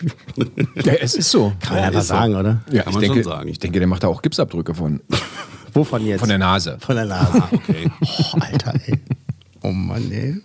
Ja, 0.82 0.94
es 0.94 1.14
ist 1.14 1.30
so. 1.30 1.52
kann 1.60 1.76
man 1.76 1.84
einfach 1.84 2.00
ist 2.00 2.08
so. 2.08 2.14
sagen, 2.14 2.34
oder? 2.34 2.62
Ja, 2.72 2.82
Kann 2.82 2.88
ich 2.90 2.94
man 2.94 3.00
denke, 3.02 3.22
schon 3.22 3.32
sagen. 3.32 3.48
Ich 3.48 3.58
denke, 3.60 3.78
der 3.78 3.86
macht 3.86 4.02
da 4.02 4.08
auch 4.08 4.22
Gipsabdrücke 4.22 4.74
von. 4.74 5.00
Wovon 5.72 6.04
jetzt? 6.06 6.20
Von 6.20 6.30
der 6.30 6.38
Nase. 6.38 6.78
Von 6.80 6.96
der 6.96 7.04
Nase. 7.04 7.42
Okay. 7.52 7.90
Oh, 8.00 8.38
Alter, 8.40 8.74
ey. 8.86 8.98
Oh 9.66 9.72
Mann, 9.72 10.12
ey. 10.12 10.36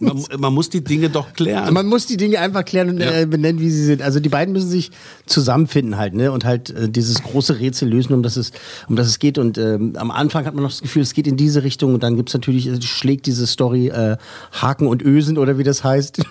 Man, 0.00 0.24
man 0.38 0.52
muss 0.52 0.70
die 0.70 0.82
Dinge 0.82 1.08
doch 1.08 1.32
klären. 1.34 1.72
Man 1.72 1.86
muss 1.86 2.06
die 2.06 2.16
Dinge 2.16 2.40
einfach 2.40 2.64
klären 2.64 2.90
und 2.90 3.00
äh, 3.00 3.26
benennen, 3.30 3.60
wie 3.60 3.70
sie 3.70 3.84
sind. 3.84 4.02
Also 4.02 4.18
die 4.18 4.28
beiden 4.28 4.52
müssen 4.52 4.68
sich 4.68 4.90
zusammenfinden 5.26 5.96
halt, 5.96 6.14
ne? 6.14 6.32
Und 6.32 6.44
halt 6.44 6.70
äh, 6.70 6.88
dieses 6.88 7.22
große 7.22 7.60
Rätsel 7.60 7.88
lösen, 7.88 8.12
um 8.12 8.24
das 8.24 8.36
es, 8.36 8.50
um 8.88 8.96
das 8.96 9.06
es 9.06 9.20
geht. 9.20 9.38
Und 9.38 9.58
ähm, 9.58 9.92
am 9.96 10.10
Anfang 10.10 10.46
hat 10.46 10.54
man 10.54 10.64
noch 10.64 10.70
das 10.70 10.82
Gefühl, 10.82 11.02
es 11.02 11.14
geht 11.14 11.28
in 11.28 11.36
diese 11.36 11.62
Richtung 11.62 11.94
und 11.94 12.02
dann 12.02 12.16
gibt's 12.16 12.34
natürlich, 12.34 12.66
äh, 12.66 12.82
schlägt 12.82 13.26
diese 13.26 13.46
Story 13.46 13.88
äh, 13.88 14.16
Haken 14.50 14.88
und 14.88 15.00
Ösen 15.00 15.38
oder 15.38 15.58
wie 15.58 15.64
das 15.64 15.84
heißt. 15.84 16.24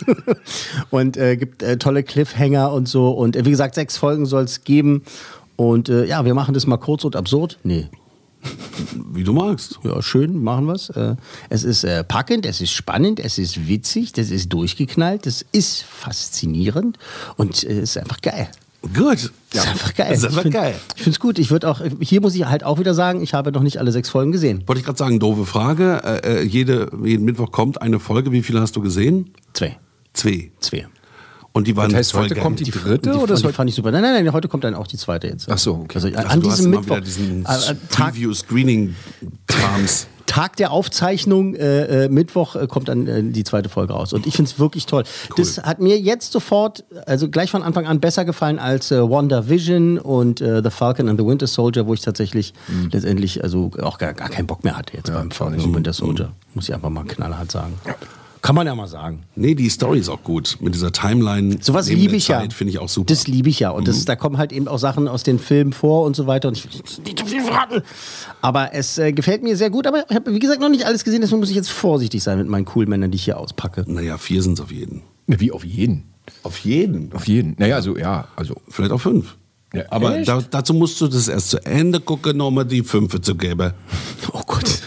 und 0.90 1.18
gibt 1.38 1.64
tolle 1.80 2.02
Cliffhanger 2.02 2.72
und 2.72 2.88
so. 2.88 3.10
Und 3.10 3.36
wie 3.36 3.50
gesagt, 3.50 3.74
sechs 3.74 3.98
Folgen 3.98 4.24
soll 4.24 4.44
es 4.44 4.64
geben. 4.64 5.02
Und 5.56 5.88
ja, 5.88 6.24
wir 6.24 6.34
machen 6.34 6.54
das 6.54 6.66
mal 6.66 6.76
kurz 6.76 7.04
und 7.04 7.16
absurd. 7.16 7.58
Nee. 7.62 7.88
Wie 9.12 9.24
du 9.24 9.32
magst. 9.32 9.78
Ja, 9.82 10.02
schön, 10.02 10.42
machen 10.42 10.66
wir's. 10.66 10.90
Äh, 10.90 11.16
Es 11.48 11.64
ist 11.64 11.84
äh, 11.84 12.04
packend, 12.04 12.46
es 12.46 12.60
ist 12.60 12.72
spannend, 12.72 13.20
es 13.20 13.38
ist 13.38 13.66
witzig, 13.68 14.12
das 14.12 14.30
ist 14.30 14.52
durchgeknallt, 14.52 15.26
das 15.26 15.44
ist 15.52 15.82
faszinierend 15.82 16.98
und 17.36 17.64
äh, 17.64 17.78
es 17.80 17.90
ist 17.90 17.98
einfach 17.98 18.20
geil. 18.20 18.48
Gut. 18.94 19.32
Das 19.52 19.64
ist 19.64 19.68
einfach 19.70 19.94
geil. 19.94 20.12
Ist 20.12 20.24
einfach 20.24 20.36
ich 20.38 20.42
find, 20.42 20.54
geil. 20.54 20.74
Ich 20.94 21.02
finde 21.02 21.10
es 21.10 21.20
gut. 21.20 21.38
Ich 21.38 21.50
würde 21.50 21.68
auch, 21.68 21.80
hier 22.00 22.20
muss 22.20 22.34
ich 22.34 22.44
halt 22.46 22.62
auch 22.62 22.78
wieder 22.78 22.94
sagen, 22.94 23.20
ich 23.20 23.34
habe 23.34 23.50
noch 23.50 23.62
nicht 23.62 23.78
alle 23.78 23.90
sechs 23.90 24.08
Folgen 24.10 24.30
gesehen. 24.32 24.62
Wollte 24.66 24.78
ich 24.80 24.84
gerade 24.84 24.98
sagen, 24.98 25.18
doofe 25.18 25.44
Frage. 25.44 26.02
Äh, 26.24 26.42
jede, 26.44 26.90
jeden 27.02 27.24
Mittwoch 27.24 27.50
kommt 27.50 27.82
eine 27.82 27.98
Folge. 27.98 28.30
Wie 28.32 28.42
viele 28.42 28.60
hast 28.60 28.76
du 28.76 28.80
gesehen? 28.80 29.32
Zwei. 29.54 29.76
Zwei. 30.12 30.52
Zwei. 30.60 30.86
Und 31.56 31.66
die 31.66 31.74
waren 31.74 31.88
Das 31.88 32.00
heißt, 32.00 32.14
heute 32.14 32.34
voll 32.34 32.42
kommt 32.42 32.58
geil. 32.58 32.66
die 32.66 32.70
dritte 32.70 33.12
die, 33.12 33.16
oder 33.16 33.34
die 33.34 33.42
heute 33.42 33.54
fand 33.54 33.70
ich 33.70 33.76
super. 33.76 33.90
Nein, 33.90 34.02
nein, 34.02 34.22
nein, 34.22 34.32
heute 34.34 34.46
kommt 34.46 34.62
dann 34.64 34.74
auch 34.74 34.86
die 34.86 34.98
zweite 34.98 35.28
jetzt. 35.28 35.48
Ach 35.50 35.56
so, 35.56 35.72
okay. 35.76 35.94
Also, 35.94 36.08
Also 36.08 36.28
an 36.28 36.40
diesem 36.42 36.70
Mittwoch, 36.70 37.00
diesen 37.00 37.46
äh, 37.46 37.48
äh, 37.48 37.74
Tag, 37.88 38.12
Preview-Screening-Krams. 38.12 40.06
Tag 40.26 40.56
der 40.56 40.70
Aufzeichnung, 40.70 41.54
äh, 41.54 42.04
äh, 42.04 42.08
Mittwoch 42.10 42.56
äh, 42.56 42.66
kommt 42.66 42.88
dann 42.88 43.06
äh, 43.06 43.22
die 43.22 43.42
zweite 43.42 43.70
Folge 43.70 43.94
raus. 43.94 44.12
Und 44.12 44.26
ich 44.26 44.36
finde 44.36 44.50
es 44.50 44.58
wirklich 44.58 44.84
toll. 44.84 45.04
Das 45.38 45.56
hat 45.62 45.80
mir 45.80 45.98
jetzt 45.98 46.32
sofort, 46.32 46.84
also 47.06 47.30
gleich 47.30 47.50
von 47.50 47.62
Anfang 47.62 47.86
an 47.86 48.00
besser 48.00 48.26
gefallen 48.26 48.58
als 48.58 48.90
äh, 48.90 49.00
WandaVision 49.00 49.96
und 49.96 50.42
äh, 50.42 50.60
The 50.62 50.68
Falcon 50.68 51.08
and 51.08 51.18
the 51.18 51.24
Winter 51.24 51.46
Soldier, 51.46 51.86
wo 51.86 51.94
ich 51.94 52.02
tatsächlich 52.02 52.52
letztendlich 52.92 53.42
also 53.42 53.70
auch 53.80 53.96
gar, 53.96 54.12
gar 54.12 54.28
keinen 54.28 54.46
Bock 54.46 54.62
mehr 54.62 54.76
hatte 54.76 54.94
jetzt 54.94 55.10
beim 55.10 55.30
Falcon 55.30 55.58
the 55.58 55.74
Winter 55.74 55.94
Soldier. 55.94 56.32
Muss 56.52 56.68
ich 56.68 56.74
einfach 56.74 56.90
mal 56.90 57.04
knallhart 57.04 57.50
sagen. 57.50 57.72
Kann 58.46 58.54
man 58.54 58.64
ja 58.68 58.76
mal 58.76 58.86
sagen. 58.86 59.24
Nee, 59.34 59.56
die 59.56 59.68
Story 59.68 59.98
ist 59.98 60.08
auch 60.08 60.22
gut. 60.22 60.58
Mit 60.60 60.72
dieser 60.72 60.92
Timeline. 60.92 61.58
Sowas 61.60 61.90
liebe 61.90 62.14
ich 62.14 62.28
ja. 62.28 62.38
Zeit 62.38 62.52
Finde 62.52 62.70
ich 62.70 62.78
auch 62.78 62.88
super. 62.88 63.12
Das 63.12 63.26
liebe 63.26 63.48
ich 63.48 63.58
ja. 63.58 63.70
Und 63.70 63.88
das, 63.88 64.04
da 64.04 64.14
kommen 64.14 64.38
halt 64.38 64.52
eben 64.52 64.68
auch 64.68 64.78
Sachen 64.78 65.08
aus 65.08 65.24
den 65.24 65.40
Filmen 65.40 65.72
vor 65.72 66.04
und 66.04 66.14
so 66.14 66.28
weiter. 66.28 66.46
Und 66.46 66.56
ich 66.56 66.64
will 66.64 66.70
nicht 67.04 67.18
zu 67.18 67.26
viel 67.26 67.42
verraten. 67.42 67.82
Aber 68.42 68.72
es 68.72 68.98
äh, 68.98 69.10
gefällt 69.10 69.42
mir 69.42 69.56
sehr 69.56 69.68
gut. 69.70 69.88
Aber 69.88 70.04
ich 70.08 70.14
habe, 70.14 70.32
wie 70.32 70.38
gesagt, 70.38 70.60
noch 70.60 70.68
nicht 70.68 70.86
alles 70.86 71.02
gesehen. 71.02 71.22
Deswegen 71.22 71.40
muss 71.40 71.50
ich 71.50 71.56
jetzt 71.56 71.70
vorsichtig 71.70 72.22
sein 72.22 72.38
mit 72.38 72.46
meinen 72.46 72.66
coolen 72.66 72.88
Männern, 72.88 73.10
die 73.10 73.16
ich 73.16 73.24
hier 73.24 73.36
auspacke. 73.36 73.84
naja, 73.88 74.16
vier 74.16 74.40
sind 74.44 74.52
es 74.52 74.60
auf 74.60 74.70
jeden. 74.70 75.02
Wie 75.26 75.50
auf 75.50 75.64
jeden. 75.64 76.04
Auf 76.44 76.60
jeden. 76.60 77.12
Auf 77.14 77.26
jeden. 77.26 77.56
Naja, 77.58 77.74
also 77.74 77.96
ja, 77.96 78.28
also. 78.36 78.54
Vielleicht 78.68 78.92
auch 78.92 79.00
fünf. 79.00 79.36
Ja, 79.74 79.86
Aber 79.90 80.22
da, 80.22 80.40
dazu 80.48 80.72
musst 80.72 81.00
du 81.00 81.08
das 81.08 81.26
erst 81.26 81.50
zu 81.50 81.66
Ende 81.66 81.98
gucken, 81.98 82.40
um 82.40 82.54
mir 82.54 82.64
die 82.64 82.84
fünfe 82.84 83.20
zu 83.20 83.34
geben. 83.34 83.72
Oh 84.32 84.42
Gott. 84.46 84.82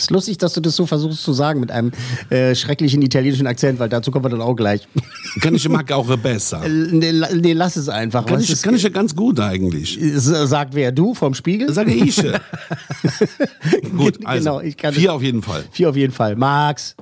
Es 0.00 0.04
ist 0.04 0.10
lustig, 0.12 0.38
dass 0.38 0.54
du 0.54 0.62
das 0.62 0.74
so 0.76 0.86
versuchst 0.86 1.22
zu 1.22 1.34
sagen 1.34 1.60
mit 1.60 1.70
einem 1.70 1.92
äh, 2.30 2.54
schrecklichen 2.54 3.02
italienischen 3.02 3.46
Akzent, 3.46 3.78
weil 3.80 3.90
dazu 3.90 4.10
kommen 4.10 4.24
wir 4.24 4.30
dann 4.30 4.40
auch 4.40 4.54
gleich. 4.54 4.88
Kann 5.42 5.54
ich 5.54 5.68
mag 5.68 5.92
auch 5.92 6.16
besser. 6.16 6.64
Äh, 6.64 6.68
nee, 6.70 7.12
nee, 7.34 7.52
lass 7.52 7.76
es 7.76 7.90
einfach. 7.90 8.24
Kann 8.24 8.40
ich, 8.40 8.62
kann 8.62 8.74
ich 8.74 8.82
ja 8.82 8.88
ganz 8.88 9.14
gut 9.14 9.38
eigentlich. 9.40 10.00
S- 10.00 10.24
Sagt 10.24 10.74
wer? 10.74 10.90
Du 10.90 11.12
vom 11.14 11.34
Spiegel? 11.34 11.70
Sage 11.72 11.92
ich. 11.92 12.16
gut, 13.96 14.18
also 14.24 14.38
Genau, 14.50 14.60
ich 14.62 14.76
kann- 14.78 14.94
vier 14.94 15.12
auf 15.12 15.22
jeden 15.22 15.42
Fall. 15.42 15.64
Vier 15.70 15.90
auf 15.90 15.96
jeden 15.96 16.12
Fall. 16.14 16.34
Max. 16.34 16.94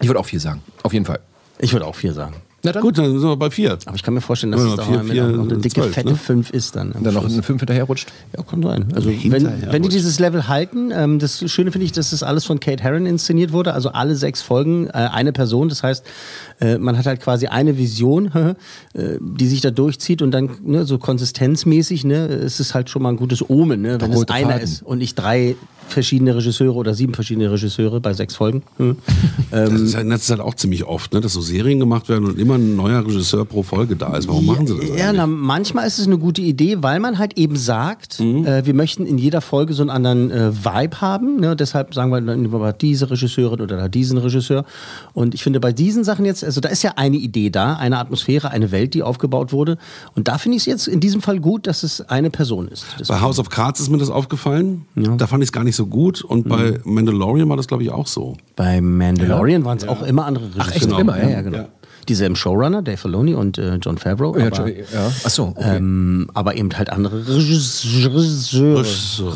Ich 0.00 0.08
würde 0.08 0.20
auch 0.20 0.26
vier 0.26 0.40
sagen. 0.40 0.60
Auf 0.82 0.92
jeden 0.92 1.06
Fall. 1.06 1.20
Ich 1.58 1.72
würde 1.72 1.86
auch 1.86 1.94
vier 1.96 2.12
sagen. 2.12 2.36
Na 2.64 2.72
dann. 2.72 2.82
Gut, 2.82 2.96
dann 2.96 3.18
sind 3.18 3.28
wir 3.28 3.36
bei 3.36 3.50
vier. 3.50 3.76
Aber 3.86 3.96
ich 3.96 4.02
kann 4.02 4.14
mir 4.14 4.20
vorstellen, 4.20 4.52
dass 4.52 4.60
Ja, 4.62 4.68
es 4.70 4.76
doch 4.76 4.86
vier, 4.86 5.00
vier, 5.04 5.24
auch 5.24 5.30
noch 5.30 5.44
eine 5.44 5.58
dicke, 5.58 5.80
zwölf, 5.80 5.94
fette 5.94 6.10
ne? 6.10 6.16
5 6.16 6.50
ist 6.50 6.76
dann. 6.76 6.94
Dann 7.02 7.14
noch 7.14 7.24
eine 7.28 7.42
fünf 7.42 7.60
hinterherrutscht. 7.60 8.08
Ja, 8.36 8.42
kann 8.44 8.62
sein. 8.62 8.86
Also 8.94 9.10
wenn, 9.10 9.62
wenn 9.72 9.82
die 9.82 9.88
dieses 9.88 10.20
Level 10.20 10.46
halten, 10.46 10.90
ähm, 10.92 11.18
das 11.18 11.50
Schöne 11.50 11.72
finde 11.72 11.86
ich, 11.86 11.92
dass 11.92 12.10
das 12.10 12.22
alles 12.22 12.44
von 12.44 12.60
Kate 12.60 12.82
Herron 12.82 13.06
inszeniert 13.06 13.52
wurde, 13.52 13.74
also 13.74 13.90
alle 13.90 14.14
sechs 14.14 14.42
Folgen 14.42 14.86
äh, 14.88 14.92
eine 14.92 15.32
Person. 15.32 15.68
Das 15.68 15.82
heißt, 15.82 16.04
äh, 16.60 16.78
man 16.78 16.96
hat 16.96 17.06
halt 17.06 17.20
quasi 17.20 17.46
eine 17.48 17.78
Vision, 17.78 18.30
äh, 18.94 19.16
die 19.20 19.46
sich 19.48 19.60
da 19.60 19.70
durchzieht 19.72 20.22
und 20.22 20.30
dann 20.30 20.50
ne, 20.64 20.84
so 20.84 20.98
konsistenzmäßig, 20.98 22.04
ne, 22.04 22.26
ist 22.26 22.60
es 22.60 22.74
halt 22.74 22.90
schon 22.90 23.02
mal 23.02 23.08
ein 23.08 23.16
gutes 23.16 23.48
Omen, 23.48 23.82
ne, 23.82 24.00
wenn 24.00 24.12
es 24.12 24.28
einer 24.28 24.50
Faden. 24.50 24.62
ist 24.62 24.82
und 24.82 24.98
nicht 24.98 25.16
drei 25.16 25.56
verschiedene 25.92 26.34
Regisseure 26.36 26.74
oder 26.74 26.94
sieben 26.94 27.14
verschiedene 27.14 27.50
Regisseure 27.50 28.00
bei 28.00 28.12
sechs 28.12 28.36
Folgen. 28.36 28.62
Hm. 28.78 28.96
Das 29.50 29.70
ist 29.70 29.92
ja 29.92 30.00
in 30.00 30.08
letzter 30.08 30.36
Zeit 30.36 30.44
auch 30.44 30.54
ziemlich 30.54 30.84
oft, 30.84 31.12
ne, 31.12 31.20
dass 31.20 31.34
so 31.34 31.42
Serien 31.42 31.78
gemacht 31.78 32.08
werden 32.08 32.24
und 32.24 32.38
immer 32.38 32.54
ein 32.54 32.74
neuer 32.74 33.04
Regisseur 33.06 33.44
pro 33.44 33.62
Folge 33.62 33.96
da 33.96 34.16
ist. 34.16 34.26
Warum 34.26 34.46
machen 34.46 34.66
sie 34.66 34.76
das 34.78 34.98
Ja, 34.98 35.12
na, 35.12 35.26
manchmal 35.26 35.86
ist 35.86 35.98
es 35.98 36.06
eine 36.06 36.16
gute 36.16 36.40
Idee, 36.40 36.78
weil 36.82 37.00
man 37.00 37.18
halt 37.18 37.36
eben 37.38 37.56
sagt, 37.56 38.18
Mhm. 38.20 38.46
äh, 38.46 38.64
wir 38.64 38.74
möchten 38.74 39.04
in 39.06 39.18
jeder 39.18 39.40
Folge 39.40 39.74
so 39.74 39.82
einen 39.82 39.90
anderen 39.90 40.30
äh, 40.30 40.52
Vibe 40.64 41.00
haben. 41.00 41.40
Ne? 41.40 41.54
Deshalb 41.54 41.94
sagen 41.94 42.10
wir, 42.10 42.20
dann 42.20 42.74
diese 42.80 43.10
Regisseurin 43.10 43.60
oder 43.60 43.88
diesen 43.88 44.18
Regisseur. 44.18 44.64
Und 45.12 45.34
ich 45.34 45.42
finde 45.42 45.60
bei 45.60 45.72
diesen 45.72 46.04
Sachen 46.04 46.24
jetzt, 46.24 46.44
also 46.44 46.60
da 46.60 46.68
ist 46.68 46.82
ja 46.82 46.92
eine 46.96 47.16
Idee 47.16 47.50
da, 47.50 47.74
eine 47.74 47.98
Atmosphäre, 47.98 48.50
eine 48.50 48.70
Welt, 48.70 48.94
die 48.94 49.02
aufgebaut 49.02 49.52
wurde. 49.52 49.78
Und 50.14 50.28
da 50.28 50.38
finde 50.38 50.56
ich 50.56 50.62
es 50.62 50.66
jetzt 50.66 50.88
in 50.88 51.00
diesem 51.00 51.20
Fall 51.20 51.40
gut, 51.40 51.66
dass 51.66 51.82
es 51.82 52.00
eine 52.08 52.30
Person 52.30 52.68
ist. 52.68 52.86
Bei 53.08 53.20
House 53.20 53.38
of 53.38 53.50
Cards 53.50 53.80
ist 53.80 53.90
mir 53.90 53.98
das 53.98 54.10
aufgefallen. 54.10 54.86
Da 54.94 55.26
fand 55.26 55.42
ich 55.42 55.48
es 55.48 55.52
gar 55.52 55.64
nicht 55.64 55.76
so 55.76 55.81
gut. 55.86 56.22
Und 56.22 56.48
bei 56.48 56.78
Mhm. 56.84 56.94
Mandalorian 56.94 57.48
war 57.48 57.56
das, 57.56 57.66
glaube 57.66 57.82
ich, 57.82 57.90
auch 57.90 58.06
so. 58.06 58.36
Bei 58.56 58.80
Mandalorian 58.80 59.64
waren 59.64 59.78
es 59.78 59.86
auch 59.88 60.02
immer 60.02 60.26
andere 60.26 60.44
Regisseure. 60.46 60.74
echt? 60.74 61.00
Immer, 61.00 61.22
ja? 61.22 61.28
ja, 61.30 61.40
genau. 61.42 61.64
Ja. 62.02 62.06
Diese 62.08 62.26
im 62.26 62.36
Showrunner, 62.36 62.82
Dave 62.82 62.96
Filoni 62.96 63.34
und 63.34 63.58
äh, 63.58 63.76
John 63.76 63.98
Favreau. 63.98 64.36
Ja, 64.36 64.46
aber, 64.46 64.68
ja. 64.68 65.12
Ach 65.24 65.30
so. 65.30 65.54
Okay. 65.56 65.76
Ähm, 65.76 66.28
aber 66.34 66.56
eben 66.56 66.70
halt 66.76 66.90
andere 66.90 67.26
Regisseure. 67.26 68.84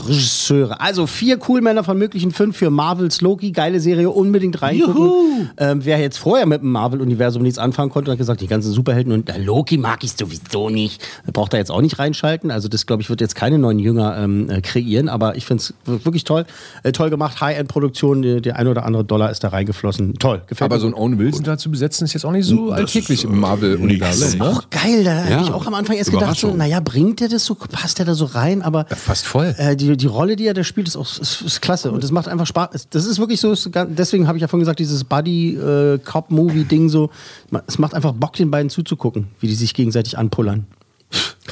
Regisseure. 0.08 0.80
Also 0.80 1.06
vier 1.06 1.38
Coolmänner 1.38 1.84
von 1.84 1.98
möglichen 1.98 2.32
fünf 2.32 2.56
für 2.56 2.70
Marvels 2.70 3.20
Loki. 3.20 3.52
Geile 3.52 3.80
Serie, 3.80 4.10
unbedingt 4.10 4.60
reingucken. 4.62 5.50
Ähm, 5.58 5.84
wer 5.84 5.98
jetzt 5.98 6.18
vorher 6.18 6.46
mit 6.46 6.62
dem 6.62 6.72
Marvel-Universum 6.72 7.42
nichts 7.42 7.58
anfangen 7.58 7.90
konnte, 7.90 8.10
hat 8.10 8.18
gesagt, 8.18 8.40
die 8.40 8.46
ganzen 8.46 8.72
Superhelden 8.72 9.12
und 9.12 9.28
äh, 9.30 9.38
Loki 9.38 9.78
mag 9.78 10.02
ich 10.02 10.12
sowieso 10.12 10.70
nicht. 10.70 11.02
Braucht 11.32 11.52
er 11.52 11.58
jetzt 11.58 11.70
auch 11.70 11.80
nicht 11.82 11.98
reinschalten. 11.98 12.50
Also 12.50 12.68
das, 12.68 12.86
glaube 12.86 13.02
ich, 13.02 13.10
wird 13.10 13.20
jetzt 13.20 13.34
keine 13.34 13.58
neuen 13.58 13.78
Jünger 13.78 14.16
ähm, 14.18 14.50
äh, 14.50 14.60
kreieren. 14.60 15.08
Aber 15.08 15.36
ich 15.36 15.46
finde 15.46 15.62
es 15.62 15.74
wirklich 15.84 16.24
toll. 16.24 16.46
Äh, 16.82 16.92
toll 16.92 17.10
gemacht, 17.10 17.40
High-End-Produktion. 17.40 18.22
Der, 18.22 18.40
der 18.40 18.56
ein 18.56 18.66
oder 18.66 18.84
andere 18.84 19.04
Dollar 19.04 19.30
ist 19.30 19.44
da 19.44 19.48
reingeflossen. 19.48 20.14
Toll, 20.18 20.42
gefällt 20.46 20.70
Aber 20.70 20.76
mir. 20.76 20.80
so 20.80 20.86
ein 20.88 20.94
Owen 20.94 21.18
Wilson 21.18 21.44
da 21.44 21.58
zu 21.58 21.70
besetzen, 21.70 22.04
ist 22.04 22.14
jetzt 22.14 22.24
auch 22.24 22.32
nicht 22.32 22.46
so 22.46 22.55
alltäglich 22.70 23.24
im 23.24 23.38
Marvel-Universum, 23.40 24.38
ne? 24.38 24.44
auch 24.44 24.68
geil, 24.70 25.04
da 25.04 25.14
habe 25.24 25.30
Ja. 25.30 25.42
ich 25.42 25.50
auch 25.52 25.66
am 25.66 25.74
Anfang 25.74 25.96
erst 25.96 26.10
gedacht, 26.10 26.38
so, 26.38 26.54
naja, 26.54 26.80
bringt 26.80 27.20
er 27.20 27.28
das 27.28 27.44
so, 27.44 27.54
passt 27.54 27.98
er 27.98 28.04
da 28.04 28.14
so 28.14 28.24
rein, 28.26 28.62
aber 28.62 28.86
fast 28.86 29.26
voll. 29.26 29.54
Äh, 29.58 29.76
die, 29.76 29.96
die 29.96 30.06
Rolle, 30.06 30.36
die 30.36 30.46
er 30.46 30.54
da 30.54 30.64
spielt, 30.64 30.88
ist 30.88 30.96
auch 30.96 31.06
ist, 31.18 31.42
ist 31.42 31.60
klasse 31.62 31.90
und 31.92 32.02
es 32.04 32.10
macht 32.10 32.28
einfach 32.28 32.46
Spaß. 32.46 32.88
Das 32.90 33.04
ist 33.06 33.18
wirklich 33.18 33.40
so, 33.40 33.52
ist 33.52 33.70
deswegen 33.74 34.26
habe 34.28 34.38
ich 34.38 34.42
ja 34.42 34.48
vorhin 34.48 34.62
gesagt, 34.62 34.78
dieses 34.80 35.04
Buddy-Cop-Movie-Ding 35.04 36.88
so, 36.88 37.10
ma- 37.50 37.62
es 37.66 37.78
macht 37.78 37.94
einfach 37.94 38.12
Bock, 38.12 38.34
den 38.34 38.50
beiden 38.50 38.70
zuzugucken, 38.70 39.28
wie 39.40 39.48
die 39.48 39.54
sich 39.54 39.74
gegenseitig 39.74 40.18
anpullern. 40.18 40.66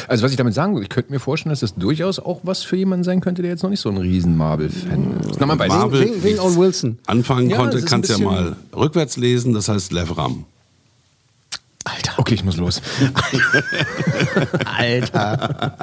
Also 0.08 0.24
was 0.24 0.32
ich 0.32 0.36
damit 0.36 0.52
sagen 0.52 0.74
will, 0.74 0.82
ich 0.82 0.88
könnte 0.88 1.12
mir 1.12 1.20
vorstellen, 1.20 1.50
dass 1.50 1.60
das 1.60 1.74
durchaus 1.76 2.18
auch 2.18 2.40
was 2.42 2.64
für 2.64 2.76
jemanden 2.76 3.04
sein 3.04 3.20
könnte, 3.20 3.40
der 3.42 3.52
jetzt 3.52 3.62
noch 3.62 3.70
nicht 3.70 3.80
so 3.80 3.88
ein 3.88 3.96
riesen 3.96 4.36
Marvel-Fan 4.36 5.20
ist. 5.30 5.40
Nochmal 5.40 5.56
bei 5.56 5.68
Marvel 5.68 6.00
wegen- 6.00 6.22
wegen 6.24 6.38
Owen 6.40 6.56
Wilson. 6.56 6.98
anfangen 7.06 7.48
Ja, 7.50 7.56
konnte, 7.58 7.74
das 7.76 7.84
ist 7.84 7.90
kannst 7.90 8.10
ja 8.10 8.16
bisschen- 8.16 8.30
mal 8.32 8.56
rückwärts 8.74 9.16
lesen. 9.16 9.54
Das 9.54 9.68
heißt 9.68 9.92
Levram. 9.92 10.44
Alter. 11.84 12.12
Okay, 12.16 12.34
ich 12.34 12.44
muss 12.44 12.56
los. 12.56 12.80
Alter. 14.64 15.76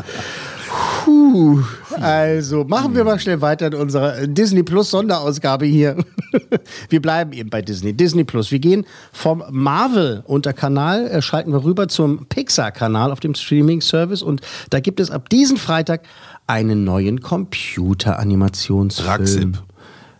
Puh. 1.04 1.62
Also, 2.00 2.64
machen 2.64 2.96
wir 2.96 3.04
mal 3.04 3.20
schnell 3.20 3.42
weiter 3.42 3.68
in 3.68 3.76
unserer 3.76 4.26
Disney 4.28 4.64
Plus 4.64 4.90
Sonderausgabe 4.92 5.66
hier. 5.66 5.98
Wir 6.90 7.02
bleiben 7.02 7.34
eben 7.34 7.50
bei 7.50 7.62
Disney. 7.62 7.92
Disney 7.94 8.24
Plus. 8.24 8.52
Wir 8.52 8.60
gehen 8.60 8.86
vom 9.12 9.44
Marvel 9.52 10.24
Unterkanal, 10.26 11.08
äh, 11.08 11.22
schalten 11.22 11.52
wir 11.52 11.64
rüber 11.66 11.90
zum 11.90 12.26
Pixar-Kanal 12.28 13.12
auf 13.12 13.20
dem 13.20 13.36
Streaming-Service 13.36 14.22
und 14.22 14.40
da 14.70 14.80
gibt 14.80 15.02
es 15.02 15.12
ab 15.12 15.28
diesem 15.30 15.58
Freitag 15.58 16.04
einen 16.48 16.86
neuen 16.86 17.20
Computer-Animationsfilm. 17.22 19.08
Raxip. 19.10 19.62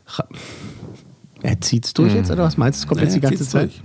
Ra 0.08 0.26
er 1.44 1.60
zieht's 1.62 1.94
durch 1.94 2.14
jetzt, 2.14 2.30
oder 2.30 2.44
was 2.44 2.58
meinst 2.58 2.82
du? 2.82 2.84
Es 2.84 2.88
kommt 2.90 3.02
jetzt 3.02 3.16
die 3.16 3.20
Naja, 3.20 3.30
ganze 3.30 3.44
zieht's 3.44 3.52
Zeit. 3.52 3.72
durch. 3.72 3.82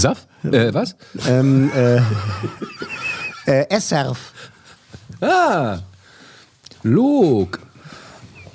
Saf? 0.00 0.25
Äh, 0.44 0.72
was? 0.72 0.94
Ähm, 1.28 1.70
äh, 1.74 1.96
äh, 3.46 3.68
Esserf. 3.70 4.32
Ah, 5.20 5.78
Luke. 6.82 7.58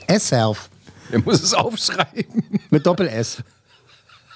Esserf. 0.07 0.69
Er 1.11 1.19
muss 1.19 1.41
es 1.41 1.53
aufschreiben. 1.53 2.43
Mit 2.69 2.85
Doppel-S. 2.85 3.43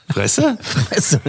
Fresse? 0.09 0.57
Fresse. 0.61 1.21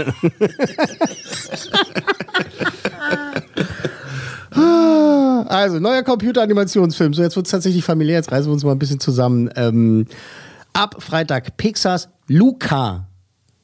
Also, 5.49 5.79
neuer 5.79 6.03
Computeranimationsfilm. 6.03 7.15
So, 7.15 7.23
jetzt 7.23 7.37
wird 7.37 7.47
es 7.47 7.53
tatsächlich 7.53 7.85
familiär. 7.85 8.17
Jetzt 8.17 8.33
reißen 8.33 8.47
wir 8.47 8.53
uns 8.53 8.65
mal 8.65 8.73
ein 8.73 8.79
bisschen 8.79 9.01
zusammen. 9.01 9.51
Ähm, 9.57 10.07
ab 10.73 10.97
Freitag 10.99 11.57
Pixars 11.57 12.09
Luca. 12.27 13.06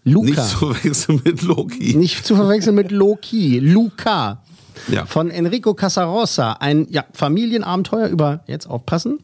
Luca. 0.05 0.27
Nicht 0.27 0.43
zu 0.49 0.57
verwechseln 0.59 1.21
mit 1.25 1.43
Loki. 1.43 1.95
Nicht 1.97 2.27
zu 2.27 2.35
verwechseln 2.37 2.75
mit 2.75 2.91
Loki. 2.91 3.59
Luca. 3.61 4.43
Ja. 4.89 5.07
Von 5.07 5.31
Enrico 5.31 5.75
Casarossa. 5.75 6.55
Ein 6.55 6.87
ja, 6.91 7.05
Familienabenteuer 7.13 8.09
über, 8.09 8.43
jetzt 8.47 8.69
aufpassen, 8.69 9.21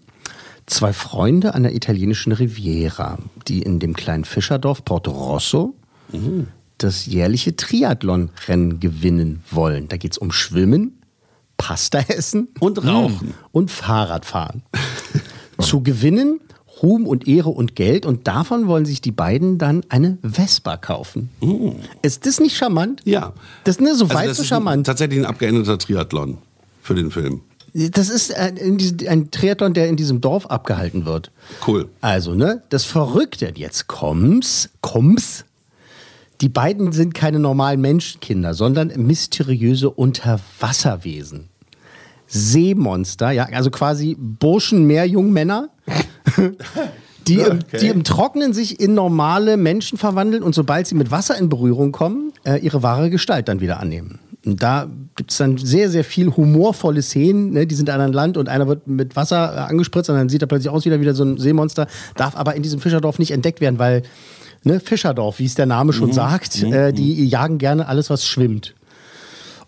zwei 0.67 0.93
Freunde 0.93 1.55
an 1.55 1.63
der 1.65 1.75
italienischen 1.75 2.33
Riviera, 2.33 3.19
die 3.49 3.63
in 3.63 3.79
dem 3.81 3.95
kleinen 3.95 4.25
Fischerdorf 4.25 4.85
Porto 4.85 5.11
Rosso 5.11 5.75
das 6.79 7.07
jährliche 7.07 7.57
Triathlon-Rennen 7.57 8.79
gewinnen 8.81 9.43
wollen. 9.51 9.89
Da 9.89 9.97
geht 9.97 10.13
es 10.13 10.19
um 10.19 10.31
Schwimmen, 10.31 11.03
Pasta 11.57 11.99
essen 12.09 12.49
Und 12.61 12.85
Rauchen. 12.87 13.35
und 13.51 13.71
Fahrradfahren. 13.71 14.63
zu 15.61 15.83
gewinnen. 15.83 16.41
Ruhm 16.83 17.07
und 17.07 17.27
Ehre 17.27 17.51
und 17.51 17.77
Geld 17.77 18.07
und 18.07 18.27
davon 18.27 18.67
wollen 18.67 18.85
sich 18.85 19.01
die 19.01 19.13
beiden 19.13 19.59
dann 19.59 19.83
eine 19.89 20.19
Vespa 20.23 20.77
kaufen. 20.77 21.31
Ist 22.03 22.27
das 22.27 22.41
nicht 22.41 22.57
charmant? 22.57 23.03
Ja. 23.05 23.33
Das 23.65 23.77
ist 23.77 23.81
ne, 23.81 23.95
so 23.95 24.05
Also 24.05 24.15
weit 24.15 24.29
das 24.29 24.37
so 24.37 24.43
ist 24.43 24.49
charmant. 24.49 24.81
Ein, 24.81 24.85
tatsächlich 24.85 25.19
ein 25.19 25.27
abgeendeter 25.27 25.79
Triathlon 25.79 26.39
für 26.83 26.95
den 26.95 27.11
Film. 27.11 27.41
Das 27.75 28.09
ist 28.09 28.35
ein, 28.35 28.59
ein 29.09 29.31
Triathlon, 29.31 29.75
der 29.75 29.89
in 29.89 29.97
diesem 29.97 30.21
Dorf 30.21 30.47
abgehalten 30.47 31.05
wird. 31.05 31.31
Cool. 31.67 31.89
Also, 32.01 32.35
ne, 32.35 32.63
das 32.71 32.85
Verrückte, 32.85 33.53
jetzt 33.55 33.87
kommt's, 33.89 34.71
kommt's. 34.81 35.45
Die 36.41 36.49
beiden 36.49 36.93
sind 36.93 37.15
keine 37.15 37.41
normalen 37.41 37.81
Menschenkinder, 37.81 38.55
sondern 38.55 38.89
mysteriöse 38.97 39.91
Unterwasserwesen. 39.91 41.49
Seemonster, 42.27 43.31
ja, 43.33 43.45
also 43.53 43.71
quasi 43.71 44.17
Burschen, 44.19 44.85
mehr 44.85 45.07
Jungmänner, 45.07 45.71
die, 47.29 47.41
im, 47.41 47.61
die 47.81 47.89
im 47.89 48.05
Trocknen 48.05 48.53
sich 48.53 48.81
in 48.81 48.95
normale 48.95 49.57
Menschen 49.57 49.99
verwandeln 49.99 50.43
und 50.43 50.55
sobald 50.55 50.87
sie 50.87 50.95
mit 50.95 51.11
Wasser 51.11 51.37
in 51.39 51.49
Berührung 51.49 51.93
kommen, 51.93 52.33
äh, 52.45 52.59
ihre 52.59 52.83
wahre 52.83 53.11
Gestalt 53.11 53.49
dann 53.49 53.61
wieder 53.61 53.81
annehmen. 53.81 54.19
Und 54.47 54.63
da 54.63 54.89
gibt 55.17 55.31
es 55.31 55.39
dann 55.39 55.59
sehr, 55.59 55.91
sehr 55.91 56.05
viel 56.05 56.35
humorvolle 56.35 57.03
Szenen. 57.03 57.53
Ne? 57.53 57.67
Die 57.67 57.75
sind 57.75 57.91
an 57.91 58.01
einem 58.01 58.13
Land 58.13 58.37
und 58.37 58.49
einer 58.49 58.69
wird 58.69 58.87
mit 58.87 59.17
Wasser 59.17 59.55
äh, 59.55 59.59
angespritzt 59.59 60.09
und 60.11 60.17
dann 60.17 60.29
sieht 60.29 60.43
er 60.43 60.49
plötzlich 60.49 60.73
aus 60.73 60.85
wieder, 60.85 61.01
wieder 61.01 61.15
so 61.15 61.25
ein 61.25 61.39
Seemonster, 61.39 61.87
darf 62.17 62.37
aber 62.37 62.55
in 62.55 62.63
diesem 62.63 62.81
Fischerdorf 62.81 63.19
nicht 63.19 63.33
entdeckt 63.33 63.61
werden, 63.61 63.79
weil 63.79 64.03
ne, 64.65 64.81
Fischerdorf, 64.81 65.39
wie 65.39 65.45
es 65.45 65.55
der 65.55 65.67
Name 65.67 65.93
schon 65.93 66.13
sagt, 66.13 66.63
äh, 66.63 66.93
die 66.93 67.27
jagen 67.27 67.59
gerne 67.59 67.89
alles, 67.89 68.11
was 68.11 68.25
schwimmt. 68.25 68.75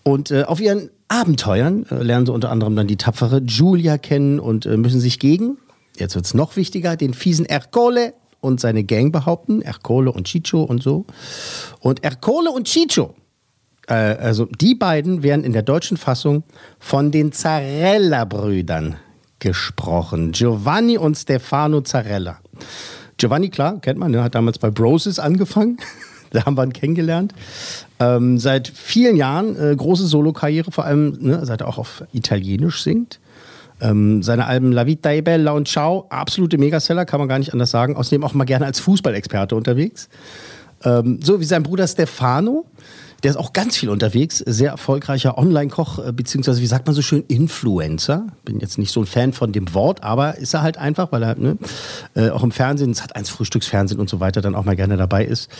Und 0.02 0.31
äh, 0.31 0.45
auf 0.45 0.61
ihren 0.61 0.90
Abenteuern 1.09 1.85
äh, 1.90 2.02
lernen 2.02 2.26
sie 2.26 2.33
unter 2.33 2.50
anderem 2.50 2.76
dann 2.76 2.87
die 2.87 2.97
tapfere 2.97 3.43
Julia 3.45 3.99
kennen 3.99 4.40
und 4.40 4.67
äh, 4.67 4.76
müssen 4.76 5.00
sich 5.00 5.19
gegen, 5.19 5.59
jetzt 6.00 6.14
wird 6.14 6.26
es 6.26 6.35
noch 6.35 6.57
wichtiger, 6.57 6.97
den 6.97 7.14
fiesen 7.14 7.47
Ercole 7.47 8.14
und 8.40 8.61
seine 8.61 8.85
Gang 8.85 9.12
behaupten. 9.12 9.62
Ercole 9.62 10.12
und 10.12 10.26
Chicho 10.26 10.62
und 10.62 10.83
so. 10.83 11.04
Und 11.80 12.02
Ercole 12.02 12.50
und 12.50 12.66
Chicho, 12.66 13.14
äh, 13.87 13.95
also 13.95 14.47
die 14.47 14.75
beiden 14.75 15.23
werden 15.23 15.45
in 15.45 15.52
der 15.52 15.62
deutschen 15.62 15.97
Fassung 15.97 16.42
von 16.78 17.11
den 17.11 17.33
Zarella-Brüdern 17.33 18.97
gesprochen. 19.38 20.33
Giovanni 20.33 20.99
und 20.99 21.16
Stefano 21.16 21.80
Zarella. 21.83 22.38
Giovanni, 23.16 23.50
klar, 23.50 23.80
kennt 23.80 23.99
man, 23.99 24.12
ne, 24.12 24.23
hat 24.23 24.35
damals 24.35 24.59
bei 24.59 24.71
Broses 24.71 25.19
angefangen. 25.19 25.78
da 26.30 26.47
haben 26.47 26.57
wir 26.57 26.64
ihn 26.64 26.73
kennengelernt. 26.73 27.35
Ähm, 27.99 28.38
seit 28.38 28.69
vielen 28.69 29.16
Jahren 29.16 29.57
äh, 29.57 29.75
große 29.76 30.07
Solokarriere, 30.07 30.71
vor 30.71 30.85
allem 30.85 31.19
ne, 31.21 31.45
seit 31.45 31.61
er 31.61 31.69
auch 31.69 31.78
auf 31.78 32.04
Italienisch 32.12 32.83
singt. 32.83 33.21
Ähm, 33.80 34.22
seine 34.22 34.46
Alben 34.46 34.72
La 34.72 34.87
Vita 34.87 35.10
e 35.12 35.20
Bella 35.20 35.52
und 35.52 35.68
Ciao, 35.68 36.06
absolute 36.10 36.58
Megaseller, 36.58 37.04
kann 37.04 37.20
man 37.20 37.28
gar 37.28 37.38
nicht 37.38 37.52
anders 37.52 37.70
sagen. 37.70 37.96
Außerdem 37.96 38.25
auch 38.25 38.34
mal 38.34 38.44
gerne 38.44 38.66
als 38.66 38.80
Fußballexperte 38.80 39.56
unterwegs. 39.56 40.08
Ähm, 40.84 41.20
so 41.22 41.40
wie 41.40 41.44
sein 41.44 41.62
Bruder 41.62 41.87
Stefano, 41.87 42.64
der 43.22 43.32
ist 43.32 43.37
auch 43.37 43.52
ganz 43.52 43.76
viel 43.76 43.90
unterwegs, 43.90 44.38
sehr 44.38 44.70
erfolgreicher 44.70 45.37
Online-Koch, 45.37 45.99
äh, 45.99 46.12
beziehungsweise 46.12 46.62
wie 46.62 46.66
sagt 46.66 46.87
man 46.87 46.94
so 46.94 47.02
schön, 47.02 47.25
Influencer. 47.28 48.26
Bin 48.44 48.60
jetzt 48.60 48.78
nicht 48.78 48.90
so 48.90 49.00
ein 49.00 49.06
Fan 49.06 49.32
von 49.32 49.52
dem 49.52 49.75
Wort, 49.75 50.02
aber 50.02 50.38
ist 50.38 50.54
er 50.54 50.62
halt 50.62 50.78
einfach, 50.78 51.12
weil 51.12 51.22
er 51.22 51.34
ne, 51.38 51.58
äh, 52.14 52.30
auch 52.30 52.42
im 52.42 52.50
Fernsehen, 52.50 52.90
es 52.90 53.02
hat 53.02 53.16
eins 53.16 53.28
Frühstücksfernsehen 53.28 54.00
und 54.00 54.08
so 54.08 54.20
weiter, 54.20 54.40
dann 54.40 54.54
auch 54.54 54.64
mal 54.64 54.76
gerne 54.76 54.96
dabei 54.96 55.25
ist. 55.25 55.50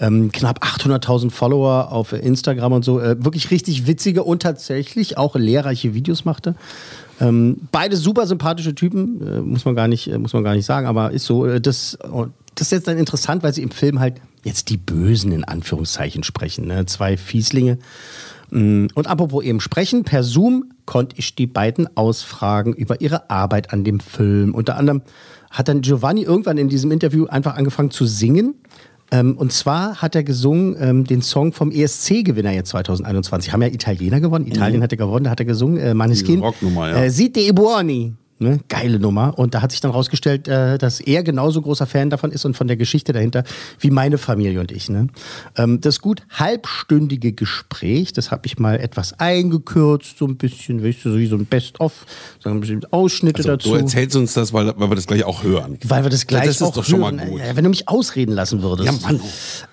Ähm, 0.00 0.32
knapp 0.32 0.64
800.000 0.64 1.30
Follower 1.30 1.92
auf 1.92 2.14
Instagram 2.14 2.72
und 2.72 2.84
so. 2.84 2.98
Äh, 2.98 3.22
wirklich 3.22 3.50
richtig 3.50 3.86
witzige 3.86 4.24
und 4.24 4.42
tatsächlich 4.42 5.18
auch 5.18 5.36
lehrreiche 5.36 5.92
Videos 5.92 6.24
machte. 6.24 6.54
Ähm, 7.20 7.68
beide 7.70 7.96
super 7.96 8.26
sympathische 8.26 8.74
Typen, 8.74 9.26
äh, 9.26 9.40
muss 9.40 9.64
man 9.64 9.74
gar 9.74 9.88
nicht, 9.88 10.08
äh, 10.10 10.18
muss 10.18 10.32
man 10.32 10.44
gar 10.44 10.54
nicht 10.54 10.66
sagen, 10.66 10.86
aber 10.86 11.10
ist 11.10 11.24
so. 11.24 11.46
Äh, 11.46 11.60
das, 11.60 11.98
oh, 12.10 12.26
das 12.54 12.68
ist 12.68 12.72
jetzt 12.72 12.88
dann 12.88 12.98
interessant, 12.98 13.42
weil 13.42 13.52
sie 13.52 13.62
im 13.62 13.70
Film 13.70 14.00
halt 14.00 14.20
jetzt 14.44 14.70
die 14.70 14.76
Bösen 14.76 15.32
in 15.32 15.44
Anführungszeichen 15.44 16.22
sprechen. 16.22 16.66
Ne? 16.66 16.86
Zwei 16.86 17.16
Fieslinge. 17.16 17.78
Mm, 18.50 18.86
Und 18.94 19.06
apropos 19.06 19.44
eben 19.44 19.60
sprechen, 19.60 20.04
per 20.04 20.22
Zoom 20.24 20.72
konnte 20.84 21.16
ich 21.18 21.34
die 21.34 21.46
beiden 21.46 21.96
ausfragen 21.96 22.74
über 22.74 23.00
ihre 23.00 23.30
Arbeit 23.30 23.72
an 23.72 23.84
dem 23.84 24.00
Film. 24.00 24.54
Unter 24.54 24.76
anderem 24.76 25.02
hat 25.50 25.68
dann 25.68 25.82
Giovanni 25.82 26.22
irgendwann 26.22 26.58
in 26.58 26.68
diesem 26.68 26.90
Interview 26.90 27.26
einfach 27.26 27.56
angefangen 27.56 27.90
zu 27.90 28.06
singen. 28.06 28.54
Ähm, 29.12 29.36
und 29.36 29.52
zwar 29.52 30.00
hat 30.00 30.14
er 30.14 30.24
gesungen 30.24 30.74
ähm, 30.80 31.04
den 31.04 31.20
Song 31.20 31.52
vom 31.52 31.70
ESC-Gewinner 31.70 32.52
jetzt 32.52 32.70
2021. 32.70 33.52
Haben 33.52 33.60
ja 33.62 33.68
Italiener 33.68 34.20
gewonnen. 34.20 34.46
Italien 34.46 34.82
hat 34.82 34.90
er 34.90 34.96
gewonnen, 34.96 35.24
da 35.24 35.30
hat 35.30 35.40
er 35.40 35.44
gesungen. 35.44 35.76
Äh, 35.76 35.92
Maneskin. 35.92 36.40
Rocknummer, 36.40 36.88
ja. 36.88 36.96
Äh, 37.04 37.10
Siete 37.10 37.40
i 37.40 37.52
buoni. 37.52 38.14
Ne? 38.42 38.58
Geile 38.68 38.98
Nummer. 38.98 39.38
Und 39.38 39.54
da 39.54 39.62
hat 39.62 39.70
sich 39.70 39.80
dann 39.80 39.90
rausgestellt, 39.92 40.48
äh, 40.48 40.76
dass 40.78 41.00
er 41.00 41.22
genauso 41.22 41.62
großer 41.62 41.86
Fan 41.86 42.10
davon 42.10 42.32
ist 42.32 42.44
und 42.44 42.56
von 42.56 42.66
der 42.66 42.76
Geschichte 42.76 43.12
dahinter 43.12 43.44
wie 43.78 43.90
meine 43.90 44.18
Familie 44.18 44.60
und 44.60 44.72
ich. 44.72 44.88
Ne? 44.90 45.06
Ähm, 45.56 45.80
das 45.80 46.00
gut 46.00 46.22
halbstündige 46.30 47.32
Gespräch, 47.32 48.12
das 48.12 48.30
habe 48.30 48.42
ich 48.46 48.58
mal 48.58 48.78
etwas 48.80 49.18
eingekürzt, 49.18 50.18
so 50.18 50.26
ein 50.26 50.36
bisschen, 50.36 50.82
weißt 50.84 51.04
du, 51.04 51.12
so 51.12 51.18
wie 51.18 51.26
so 51.26 51.36
ein 51.36 51.46
Best-of, 51.46 52.04
so 52.40 52.50
ein 52.50 52.60
bisschen 52.60 52.84
Ausschnitte 52.90 53.38
Also, 53.38 53.50
dazu. 53.50 53.68
du 53.70 53.74
erzählst 53.76 54.16
uns 54.16 54.34
das, 54.34 54.52
weil, 54.52 54.66
weil 54.76 54.90
wir 54.90 54.96
das 54.96 55.06
gleich 55.06 55.24
auch 55.24 55.42
hören. 55.42 55.78
Weil 55.86 56.02
wir 56.04 56.10
das 56.10 56.26
gleich 56.26 56.46
Das 56.46 56.56
ist 56.56 56.62
auch 56.62 56.72
doch 56.74 56.84
schon 56.84 57.00
mal 57.00 57.12
hören. 57.12 57.28
gut. 57.30 57.40
Äh, 57.40 57.56
Wenn 57.56 57.64
du 57.64 57.70
mich 57.70 57.88
ausreden 57.88 58.32
lassen 58.32 58.62
würdest. 58.62 58.86
Ja, 58.90 58.98
Mann. 59.08 59.20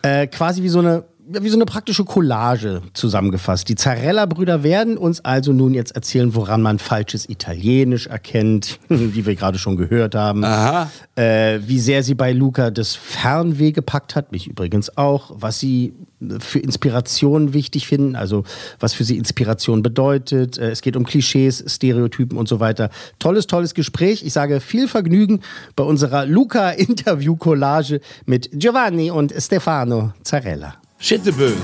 Äh, 0.02 0.28
quasi 0.28 0.64
wie 0.64 0.70
so 0.70 0.80
eine 0.80 0.90
ja, 0.90 1.04
wie 1.32 1.50
so 1.50 1.58
eine 1.58 1.66
praktische 1.66 2.06
Collage 2.06 2.82
zusammengefasst. 2.94 3.70
Die 3.70 3.76
Zarella-Brüder 3.76 4.64
werden 4.64 4.98
uns 4.98 5.24
also 5.24 5.54
nun 5.54 5.76
jetzt 5.76 5.96
erzählen, 5.96 6.34
woran 6.34 6.62
man 6.62 6.80
falsches 6.80 7.30
Italienisch 7.30 8.08
erkennt, 8.08 8.80
wie 8.90 9.26
wir 9.26 9.36
gerade 9.36 9.60
schon 9.60 9.78
gehört 9.78 10.16
haben. 10.16 10.44
Aha. 10.44 10.90
Äh, 11.16 11.60
wie 11.68 11.80
sehr 11.80 12.02
sie 12.02 12.16
bei 12.16 12.34
Luca 12.34 12.72
das 12.72 12.96
Fernweh 12.96 13.72
gepackt 13.72 14.16
hat, 14.16 14.32
mich 14.32 14.48
übrigens 14.48 14.98
auch. 14.98 15.32
Was 15.36 15.60
sie 15.60 15.94
für 16.40 16.60
Inspiration 16.60 17.54
wichtig 17.54 17.88
finden, 17.88 18.16
also 18.16 18.44
was 18.80 18.94
für 18.94 19.04
sie 19.04 19.18
Inspiration 19.18 19.84
bedeutet. 19.84 20.58
Äh, 20.58 20.72
es 20.72 20.82
geht 20.82 20.96
um 20.96 21.06
Klischees, 21.06 21.64
Stereotypen 21.68 22.40
und 22.40 22.48
so 22.48 22.60
weiter. 22.60 22.90
Tolles, 23.20 23.46
tolles 23.46 23.76
Gespräch. 23.76 24.24
Ich 24.26 24.34
sage 24.34 24.60
viel 24.60 24.88
Vergnügen 24.88 25.42
bei 25.76 25.84
unserer 25.84 26.26
Luca-Interview-Collage 26.26 28.02
mit 28.26 28.50
Giovanni 28.52 29.12
und 29.12 29.32
Stefano 29.38 30.14
Zarella. 30.24 30.76
Schitteböen. 31.02 31.58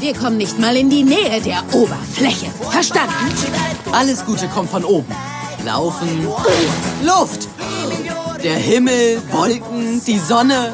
Wir 0.00 0.14
kommen 0.14 0.38
nicht 0.38 0.58
mal 0.58 0.74
in 0.74 0.88
die 0.88 1.02
Nähe 1.02 1.42
der 1.42 1.62
Oberfläche. 1.74 2.46
Verstanden? 2.70 3.12
Alles 3.92 4.24
Gute 4.24 4.48
kommt 4.48 4.70
von 4.70 4.82
oben. 4.82 5.14
Laufen, 5.64 6.26
Luft, 7.04 7.48
der 8.42 8.56
Himmel, 8.56 9.20
Wolken, 9.30 10.02
die 10.06 10.18
Sonne. 10.18 10.72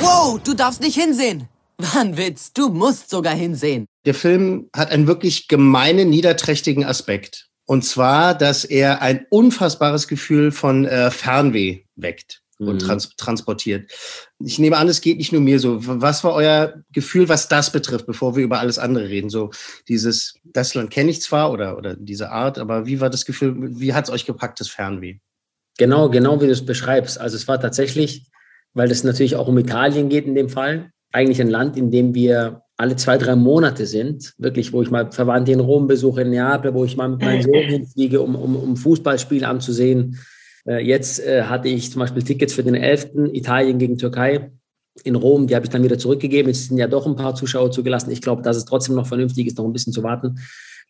Wow, 0.00 0.38
du 0.42 0.54
darfst 0.54 0.80
nicht 0.80 0.94
hinsehen. 0.94 1.48
War 1.78 2.02
ein 2.02 2.16
Witz, 2.16 2.52
du 2.52 2.68
musst 2.68 3.10
sogar 3.10 3.34
hinsehen. 3.34 3.86
Der 4.04 4.14
Film 4.14 4.68
hat 4.74 4.92
einen 4.92 5.08
wirklich 5.08 5.48
gemeinen, 5.48 6.08
niederträchtigen 6.08 6.84
Aspekt. 6.84 7.48
Und 7.66 7.84
zwar, 7.84 8.34
dass 8.34 8.64
er 8.64 9.02
ein 9.02 9.26
unfassbares 9.28 10.06
Gefühl 10.06 10.52
von 10.52 10.84
äh, 10.84 11.10
Fernweh 11.10 11.80
weckt 11.96 12.42
und 12.58 12.78
trans 12.80 13.14
transportiert. 13.16 13.90
Ich 14.38 14.58
nehme 14.58 14.76
an, 14.76 14.88
es 14.88 15.00
geht 15.00 15.18
nicht 15.18 15.32
nur 15.32 15.40
mir 15.40 15.60
so. 15.60 15.78
Was 15.80 16.24
war 16.24 16.34
euer 16.34 16.82
Gefühl, 16.92 17.28
was 17.28 17.48
das 17.48 17.70
betrifft, 17.70 18.06
bevor 18.06 18.36
wir 18.36 18.44
über 18.44 18.60
alles 18.60 18.78
andere 18.78 19.08
reden? 19.08 19.30
So 19.30 19.50
dieses, 19.88 20.34
das 20.44 20.74
Land 20.74 20.90
kenne 20.90 21.10
ich 21.10 21.20
zwar 21.20 21.52
oder, 21.52 21.76
oder 21.76 21.94
diese 21.94 22.30
Art, 22.30 22.58
aber 22.58 22.86
wie 22.86 23.00
war 23.00 23.10
das 23.10 23.24
Gefühl, 23.24 23.54
wie 23.78 23.92
hat 23.92 24.04
es 24.04 24.10
euch 24.10 24.26
gepackt, 24.26 24.60
das 24.60 24.68
Fernweh? 24.68 25.18
Genau, 25.78 26.08
genau 26.08 26.40
wie 26.40 26.46
du 26.46 26.52
es 26.52 26.64
beschreibst. 26.64 27.20
Also 27.20 27.36
es 27.36 27.46
war 27.48 27.60
tatsächlich, 27.60 28.26
weil 28.72 28.90
es 28.90 29.04
natürlich 29.04 29.36
auch 29.36 29.48
um 29.48 29.58
Italien 29.58 30.08
geht 30.08 30.26
in 30.26 30.34
dem 30.34 30.48
Fall, 30.48 30.90
eigentlich 31.12 31.40
ein 31.40 31.50
Land, 31.50 31.76
in 31.76 31.90
dem 31.90 32.14
wir 32.14 32.62
alle 32.78 32.96
zwei, 32.96 33.16
drei 33.16 33.36
Monate 33.36 33.86
sind, 33.86 34.34
wirklich, 34.38 34.72
wo 34.72 34.82
ich 34.82 34.90
mal 34.90 35.10
Verwandte 35.10 35.52
in 35.52 35.60
Rom 35.60 35.86
besuche, 35.86 36.22
in 36.22 36.30
Neapel, 36.30 36.74
wo 36.74 36.84
ich 36.84 36.96
mal 36.96 37.08
mit 37.08 37.22
meinem 37.22 37.42
Sohn 37.42 37.52
hinfliege, 37.68 38.20
um, 38.20 38.34
um, 38.34 38.56
um 38.56 38.76
Fußballspiel 38.76 39.44
anzusehen. 39.44 40.18
Äh, 40.66 40.84
jetzt 40.84 41.24
äh, 41.24 41.44
hatte 41.44 41.68
ich 41.68 41.90
zum 41.90 42.00
Beispiel 42.00 42.22
Tickets 42.22 42.54
für 42.54 42.62
den 42.62 42.74
11. 42.74 43.10
Italien 43.32 43.78
gegen 43.78 43.98
Türkei 43.98 44.50
in 45.04 45.14
Rom, 45.14 45.46
die 45.46 45.54
habe 45.54 45.64
ich 45.66 45.70
dann 45.70 45.84
wieder 45.84 45.98
zurückgegeben. 45.98 46.48
Jetzt 46.48 46.68
sind 46.68 46.78
ja 46.78 46.88
doch 46.88 47.06
ein 47.06 47.16
paar 47.16 47.34
Zuschauer 47.34 47.70
zugelassen. 47.70 48.10
Ich 48.10 48.22
glaube, 48.22 48.42
dass 48.42 48.56
es 48.56 48.64
trotzdem 48.64 48.94
noch 48.94 49.06
vernünftig 49.06 49.46
ist, 49.46 49.58
noch 49.58 49.64
ein 49.64 49.72
bisschen 49.72 49.92
zu 49.92 50.02
warten. 50.02 50.38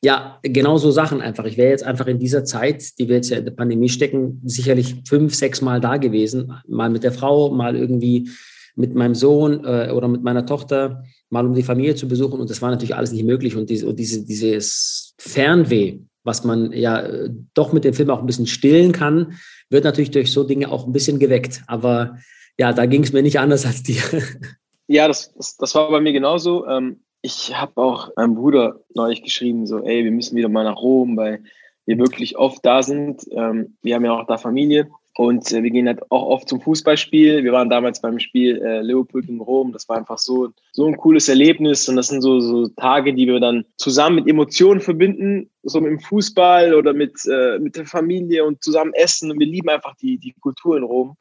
Ja, 0.03 0.39
genau 0.43 0.77
so 0.77 0.91
Sachen 0.91 1.21
einfach. 1.21 1.45
Ich 1.47 1.57
wäre 1.57 1.71
jetzt 1.71 1.85
einfach 1.85 2.07
in 2.07 2.19
dieser 2.19 2.45
Zeit, 2.45 2.99
die 2.99 3.09
wir 3.09 3.17
jetzt 3.17 3.31
ja 3.31 3.39
in 3.39 3.45
der 3.45 3.53
Pandemie 3.53 3.89
stecken, 3.89 4.43
sicherlich 4.45 5.03
fünf, 5.09 5.35
sechs 5.35 5.63
Mal 5.63 5.81
da 5.81 5.97
gewesen. 5.97 6.53
Mal 6.69 6.91
mit 6.91 7.03
der 7.03 7.13
Frau, 7.13 7.51
mal 7.51 7.75
irgendwie 7.75 8.29
mit 8.77 8.95
meinem 8.95 9.15
Sohn 9.15 9.65
äh, 9.65 9.91
oder 9.91 10.07
mit 10.07 10.23
meiner 10.23 10.45
Tochter, 10.45 11.03
mal 11.31 11.47
um 11.47 11.55
die 11.55 11.63
Familie 11.63 11.95
zu 11.95 12.09
besuchen. 12.09 12.41
Und 12.41 12.51
das 12.51 12.61
war 12.61 12.71
natürlich 12.71 12.95
alles 12.95 13.11
nicht 13.11 13.25
möglich. 13.25 13.57
Und, 13.57 13.71
diese, 13.71 13.89
und 13.89 13.99
diese, 13.99 14.25
dieses 14.25 15.15
Fernweh, 15.19 16.01
was 16.25 16.45
man 16.45 16.73
ja 16.73 17.01
äh, 17.01 17.31
doch 17.55 17.73
mit 17.73 17.85
dem 17.85 17.95
Film 17.95 18.11
auch 18.11 18.21
ein 18.21 18.27
bisschen 18.27 18.47
stillen 18.47 18.93
kann, 18.93 19.39
wird 19.71 19.85
natürlich 19.85 20.11
durch 20.11 20.33
so 20.33 20.45
Dinge 20.45 20.71
auch 20.71 20.87
ein 20.87 20.93
bisschen 20.93 21.19
geweckt. 21.19 21.63
Aber 21.67 22.19
ja, 22.59 22.73
da 22.73 22.87
ging 22.87 23.03
es 23.03 23.13
mir 23.13 23.23
nicht 23.23 23.39
anders 23.39 23.67
als 23.67 23.83
dir. 23.83 24.03
Ja, 24.89 25.09
das, 25.09 25.35
das, 25.35 25.57
das 25.57 25.75
war 25.75 25.91
bei 25.91 26.01
mir 26.01 26.13
genauso. 26.13 26.65
Ähm, 26.67 27.01
ich 27.21 27.59
habe 27.59 27.83
auch 27.83 28.11
meinem 28.15 28.37
Bruder 28.37 28.81
neulich 28.95 29.25
geschrieben, 29.25 29.67
so, 29.67 29.83
ey, 29.83 30.05
wir 30.05 30.13
müssen 30.13 30.37
wieder 30.37 30.49
mal 30.49 30.63
nach 30.63 30.81
Rom, 30.81 31.17
weil 31.17 31.43
wir 31.87 31.99
wirklich 31.99 32.37
oft 32.37 32.65
da 32.65 32.85
sind. 32.85 33.23
Ähm, 33.33 33.77
wir 33.83 33.97
haben 33.97 34.05
ja 34.05 34.13
auch 34.13 34.27
da 34.27 34.39
Familie. 34.39 34.89
Und 35.17 35.51
äh, 35.51 35.63
wir 35.63 35.71
gehen 35.71 35.87
halt 35.87 36.03
auch 36.11 36.27
oft 36.27 36.49
zum 36.49 36.61
Fußballspiel. 36.61 37.43
Wir 37.43 37.53
waren 37.53 37.71
damals 37.71 38.03
beim 38.03 38.19
Spiel 38.19 38.61
äh, 38.63 38.83
Leopold 38.83 39.29
in 39.31 39.41
Rom. 39.41 39.73
Das 39.73 39.89
war 39.89 39.97
einfach 39.97 40.19
so, 40.19 40.51
so 40.73 40.87
ein 40.87 40.97
cooles 40.99 41.31
Erlebnis. 41.31 41.89
Und 41.89 41.97
das 41.97 42.09
sind 42.09 42.21
so, 42.21 42.39
so 42.41 42.69
Tage, 42.69 43.15
die 43.15 43.27
wir 43.27 43.41
dann 43.41 43.65
zusammen 43.79 44.17
mit 44.17 44.29
Emotionen 44.29 44.81
verbinden, 44.81 45.49
so 45.63 45.81
mit 45.81 45.91
dem 45.91 46.01
Fußball 46.01 46.75
oder 46.75 46.93
mit, 46.93 47.15
äh, 47.31 47.59
mit 47.59 47.77
der 47.77 47.87
Familie 47.87 48.45
und 48.45 48.63
zusammen 48.63 48.93
essen. 48.93 49.31
Und 49.31 49.41
wir 49.41 49.47
lieben 49.47 49.71
einfach 49.71 49.97
die, 49.97 50.19
die 50.19 50.35
Kultur 50.39 50.77
in 50.77 50.83
Rom, 50.83 51.17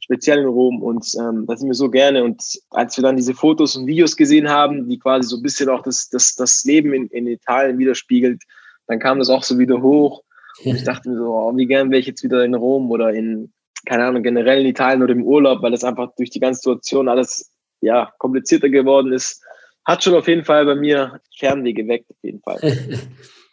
speziell 0.00 0.38
in 0.38 0.46
Rom. 0.46 0.82
Und 0.82 1.06
ähm, 1.20 1.44
da 1.46 1.54
sind 1.54 1.68
wir 1.68 1.74
so 1.74 1.90
gerne. 1.90 2.24
Und 2.24 2.42
als 2.70 2.96
wir 2.96 3.02
dann 3.02 3.16
diese 3.16 3.34
Fotos 3.34 3.76
und 3.76 3.86
Videos 3.86 4.16
gesehen 4.16 4.48
haben, 4.48 4.88
die 4.88 4.98
quasi 4.98 5.28
so 5.28 5.36
ein 5.36 5.42
bisschen 5.42 5.68
auch 5.68 5.82
das, 5.82 6.08
das, 6.08 6.34
das 6.34 6.64
Leben 6.64 6.94
in, 6.94 7.08
in 7.08 7.26
Italien 7.26 7.76
widerspiegelt, 7.76 8.42
dann 8.86 9.00
kam 9.00 9.18
das 9.18 9.28
auch 9.28 9.42
so 9.42 9.58
wieder 9.58 9.82
hoch. 9.82 10.22
Und 10.64 10.76
ich 10.76 10.84
dachte 10.84 11.08
mir 11.08 11.16
so, 11.16 11.26
oh, 11.26 11.56
wie 11.56 11.66
gern 11.66 11.90
wäre 11.90 12.00
ich 12.00 12.06
jetzt 12.06 12.22
wieder 12.22 12.44
in 12.44 12.54
Rom 12.54 12.90
oder 12.90 13.12
in, 13.12 13.52
keine 13.86 14.04
Ahnung, 14.04 14.22
generell 14.22 14.60
in 14.60 14.66
Italien 14.66 15.02
oder 15.02 15.12
im 15.12 15.24
Urlaub, 15.24 15.62
weil 15.62 15.72
das 15.72 15.84
einfach 15.84 16.14
durch 16.16 16.30
die 16.30 16.40
ganze 16.40 16.60
Situation 16.60 17.08
alles 17.08 17.52
ja, 17.80 18.12
komplizierter 18.18 18.68
geworden 18.68 19.12
ist. 19.12 19.42
Hat 19.84 20.02
schon 20.02 20.14
auf 20.14 20.28
jeden 20.28 20.44
Fall 20.44 20.64
bei 20.64 20.74
mir 20.74 21.20
Fernweh 21.36 21.72
geweckt, 21.72 22.10
auf 22.10 22.22
jeden 22.22 22.40
Fall. 22.40 22.60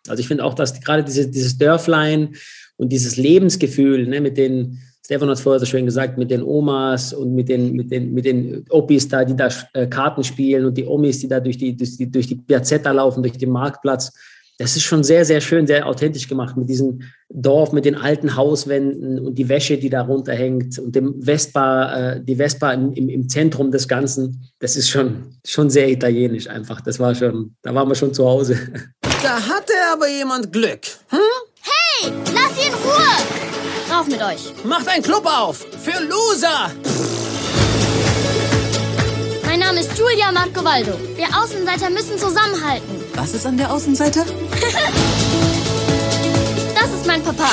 Also 0.08 0.22
ich 0.22 0.28
finde 0.28 0.44
auch, 0.44 0.56
dass 0.56 0.82
gerade 0.82 1.04
diese, 1.04 1.30
dieses 1.30 1.58
Dörflein 1.58 2.36
und 2.78 2.90
dieses 2.90 3.18
Lebensgefühl 3.18 4.08
ne, 4.08 4.20
mit 4.20 4.38
den, 4.38 4.80
Stefan 5.06 5.30
hat 5.30 5.38
es 5.38 5.42
vorher 5.42 5.60
so 5.60 5.66
schön 5.66 5.86
gesagt, 5.86 6.18
mit 6.18 6.32
den 6.32 6.42
Omas 6.42 7.14
und 7.14 7.36
mit 7.36 7.50
den, 7.50 7.74
mit 7.74 7.92
den, 7.92 8.14
mit 8.14 8.26
den 8.26 8.66
Opis 8.70 9.08
da, 9.08 9.24
die 9.24 9.36
da 9.36 9.50
äh, 9.74 9.88
Karten 9.88 10.24
spielen 10.24 10.66
und 10.66 10.78
die 10.78 10.86
Omis, 10.86 11.20
die 11.20 11.28
da 11.28 11.40
durch 11.40 11.58
die, 11.58 11.76
durch 11.76 11.98
die, 11.98 12.10
durch 12.10 12.28
die 12.28 12.36
Piazzetta 12.36 12.92
laufen, 12.92 13.22
durch 13.22 13.38
den 13.38 13.52
Marktplatz 13.52 14.12
das 14.58 14.76
ist 14.76 14.84
schon 14.84 15.04
sehr, 15.04 15.26
sehr 15.26 15.42
schön, 15.42 15.66
sehr 15.66 15.88
authentisch 15.88 16.28
gemacht 16.28 16.56
mit 16.56 16.70
diesem 16.70 17.02
Dorf, 17.30 17.72
mit 17.72 17.86
den 17.86 17.96
alten 17.96 18.36
Hauswänden 18.36 19.20
und 19.20 19.36
die 19.36 19.50
Wäsche, 19.50 19.78
die 19.78 19.90
da 19.90 20.02
runterhängt 20.02 20.78
und 20.78 20.96
dem 20.96 21.22
Vespa, 21.22 22.14
äh, 22.14 22.24
die 22.24 22.36
Vespa 22.36 22.72
im, 22.72 22.94
im, 22.94 23.10
im, 23.10 23.30
Zentrum 23.30 23.72
des 23.72 23.88
Ganzen. 23.88 24.52
Das 24.60 24.76
ist 24.76 24.90
schon, 24.90 25.38
schon 25.46 25.70
sehr 25.70 25.90
italienisch 25.90 26.48
einfach. 26.48 26.82
Das 26.82 27.00
war 27.00 27.16
schon, 27.16 27.56
da 27.64 27.74
waren 27.74 27.88
wir 27.88 27.96
schon 27.96 28.14
zu 28.14 28.26
Hause. 28.26 28.58
Da 29.24 29.40
hatte 29.40 29.74
aber 29.94 30.08
jemand 30.08 30.52
Glück. 30.52 30.82
Hm? 31.10 31.20
Hey, 31.62 32.12
lass 32.34 32.58
ihn 32.58 32.68
in 32.68 32.74
Ruhe! 32.74 33.96
Rauf 33.96 34.08
mit 34.08 34.22
euch. 34.22 34.54
Macht 34.66 34.88
einen 34.88 35.04
Club 35.04 35.26
auf! 35.26 35.58
Für 35.58 36.04
Loser! 36.04 36.72
Mein 39.72 39.84
Name 39.84 39.90
ist 39.90 39.98
Julia 39.98 40.34
Marcovaldo. 40.34 40.92
Wir 41.16 41.28
Außenseiter 41.28 41.90
müssen 41.92 42.18
zusammenhalten. 42.18 42.94
Was 43.16 43.34
ist 43.34 43.46
an 43.46 43.56
der 43.56 43.72
Außenseite? 43.72 44.20
das 46.76 46.94
ist 46.94 47.08
mein 47.08 47.24
Papa. 47.24 47.48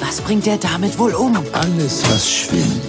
Was 0.00 0.20
bringt 0.20 0.48
er 0.48 0.56
damit 0.56 0.98
wohl 0.98 1.14
um? 1.14 1.36
Alles, 1.52 2.02
was 2.10 2.28
schwimmt. 2.28 2.82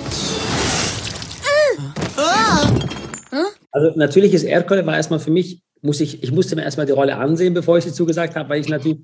Also 3.72 3.92
natürlich 3.98 4.34
ist 4.34 4.46
Ercole 4.46 4.84
war 4.88 4.96
erstmal 4.96 5.20
für 5.20 5.30
mich, 5.30 5.62
muss 5.84 6.02
ich, 6.02 6.24
ich 6.24 6.32
musste 6.32 6.56
mir 6.56 6.64
erstmal 6.64 6.88
die 6.88 6.94
Rolle 6.94 7.18
ansehen, 7.18 7.54
bevor 7.54 7.78
ich 7.78 7.84
sie 7.84 7.94
zugesagt 7.94 8.36
habe, 8.36 8.50
weil 8.50 8.62
ich 8.62 8.68
natürlich, 8.68 8.98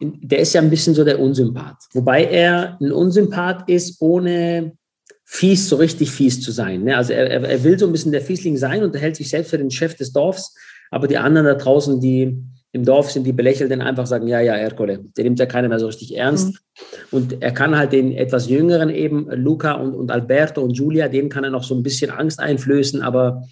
der 0.00 0.40
ist 0.40 0.54
ja 0.54 0.60
ein 0.60 0.70
bisschen 0.70 0.96
so 0.96 1.04
der 1.04 1.20
Unsympath. 1.20 1.76
Wobei 1.92 2.24
er 2.24 2.78
ein 2.80 2.90
Unsympath 2.90 3.68
ist, 3.68 4.02
ohne 4.02 4.72
fies, 5.32 5.68
so 5.68 5.76
richtig 5.76 6.10
fies 6.10 6.40
zu 6.40 6.50
sein. 6.50 6.82
Ne? 6.82 6.96
Also 6.96 7.12
er, 7.12 7.30
er 7.30 7.62
will 7.62 7.78
so 7.78 7.86
ein 7.86 7.92
bisschen 7.92 8.10
der 8.10 8.20
Fiesling 8.20 8.56
sein 8.56 8.82
und 8.82 8.92
er 8.96 9.00
hält 9.00 9.14
sich 9.14 9.30
selbst 9.30 9.50
für 9.50 9.58
den 9.58 9.70
Chef 9.70 9.94
des 9.94 10.12
Dorfs, 10.12 10.56
aber 10.90 11.06
die 11.06 11.18
anderen 11.18 11.46
da 11.46 11.54
draußen, 11.54 12.00
die 12.00 12.36
im 12.72 12.84
Dorf 12.84 13.12
sind, 13.12 13.24
die 13.24 13.32
belächeln 13.32 13.70
den 13.70 13.80
einfach, 13.80 14.06
sagen, 14.06 14.26
ja, 14.26 14.40
ja, 14.40 14.54
Ercole, 14.54 15.04
der 15.16 15.24
nimmt 15.24 15.38
ja 15.38 15.46
keiner 15.46 15.68
mehr 15.68 15.78
so 15.78 15.86
richtig 15.86 16.16
ernst. 16.16 16.48
Mhm. 16.48 16.56
Und 17.12 17.42
er 17.42 17.52
kann 17.52 17.76
halt 17.76 17.92
den 17.92 18.10
etwas 18.10 18.48
jüngeren 18.48 18.90
eben, 18.90 19.30
Luca 19.30 19.74
und, 19.74 19.94
und 19.94 20.10
Alberto 20.10 20.62
und 20.62 20.72
Julia, 20.72 21.06
denen 21.06 21.28
kann 21.28 21.44
er 21.44 21.50
noch 21.50 21.64
so 21.64 21.76
ein 21.76 21.84
bisschen 21.84 22.10
Angst 22.10 22.40
einflößen, 22.40 23.00
aber, 23.00 23.44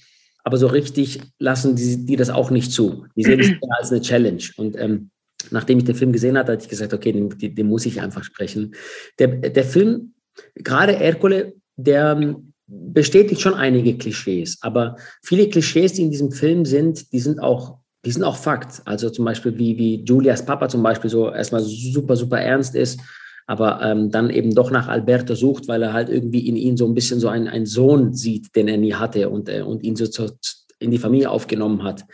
aber 0.43 0.57
so 0.57 0.67
richtig 0.67 1.21
lassen 1.39 1.77
die, 1.77 2.05
die 2.07 2.17
das 2.17 2.29
auch 2.29 2.51
nicht 2.51 2.73
zu. 2.73 3.07
Die 3.15 3.23
sehen 3.23 3.39
es 3.39 3.51
als 3.79 3.93
eine 3.93 4.01
Challenge. 4.01 4.43
Und 4.57 4.77
ähm, 4.77 5.11
nachdem 5.53 5.79
ich 5.79 5.85
den 5.85 5.95
Film 5.95 6.11
gesehen 6.11 6.37
hatte, 6.37 6.53
hatte 6.53 6.65
ich 6.65 6.71
gesagt, 6.71 6.93
okay, 6.93 7.13
den, 7.13 7.31
den 7.39 7.67
muss 7.69 7.87
ich 7.87 8.01
einfach 8.01 8.25
sprechen. 8.25 8.75
Der, 9.21 9.29
der 9.29 9.65
Film, 9.65 10.15
gerade 10.57 10.97
Ercole, 10.97 11.55
der 11.79 12.37
bestätigt 12.67 13.41
schon 13.41 13.55
einige 13.55 13.97
Klischees, 13.97 14.59
aber 14.61 14.97
viele 15.23 15.49
Klischees, 15.49 15.95
die 15.95 16.03
in 16.03 16.11
diesem 16.11 16.31
Film 16.31 16.67
sind, 16.67 17.13
die 17.13 17.21
sind 17.21 17.41
auch, 17.41 17.79
die 18.05 18.11
sind 18.11 18.25
auch 18.25 18.37
Fakt. 18.37 18.83
Also 18.85 19.09
zum 19.09 19.25
Beispiel 19.25 19.57
wie, 19.57 19.79
wie 19.79 20.05
Julias 20.05 20.45
Papa 20.45 20.69
zum 20.69 20.83
Beispiel 20.83 21.09
so 21.09 21.31
erstmal 21.31 21.63
super, 21.63 22.15
super 22.17 22.41
ernst 22.41 22.75
ist, 22.75 23.01
aber 23.47 23.81
ähm, 23.83 24.11
dann 24.11 24.29
eben 24.29 24.55
doch 24.55 24.71
nach 24.71 24.89
Alberto 24.89 25.35
sucht, 25.35 25.69
weil 25.69 25.83
er 25.83 25.95
halt 25.95 26.11
irgendwie 26.11 26.47
in 26.47 26.57
ihn 26.57 26.77
so 26.77 26.87
ein 26.87 26.95
bisschen 26.95 27.21
so 27.21 27.29
einen, 27.29 27.65
Sohn 27.65 28.13
sieht, 28.13 28.55
den 28.55 28.69
er 28.69 28.77
nie 28.77 28.93
hatte 28.93 29.31
und, 29.31 29.49
äh, 29.49 29.63
und 29.63 29.83
ihn 29.83 29.97
so 29.97 30.07
zu, 30.07 30.31
in 30.79 30.91
die 30.91 30.99
Familie 30.99 31.31
aufgenommen 31.31 31.83
hat. 31.83 32.05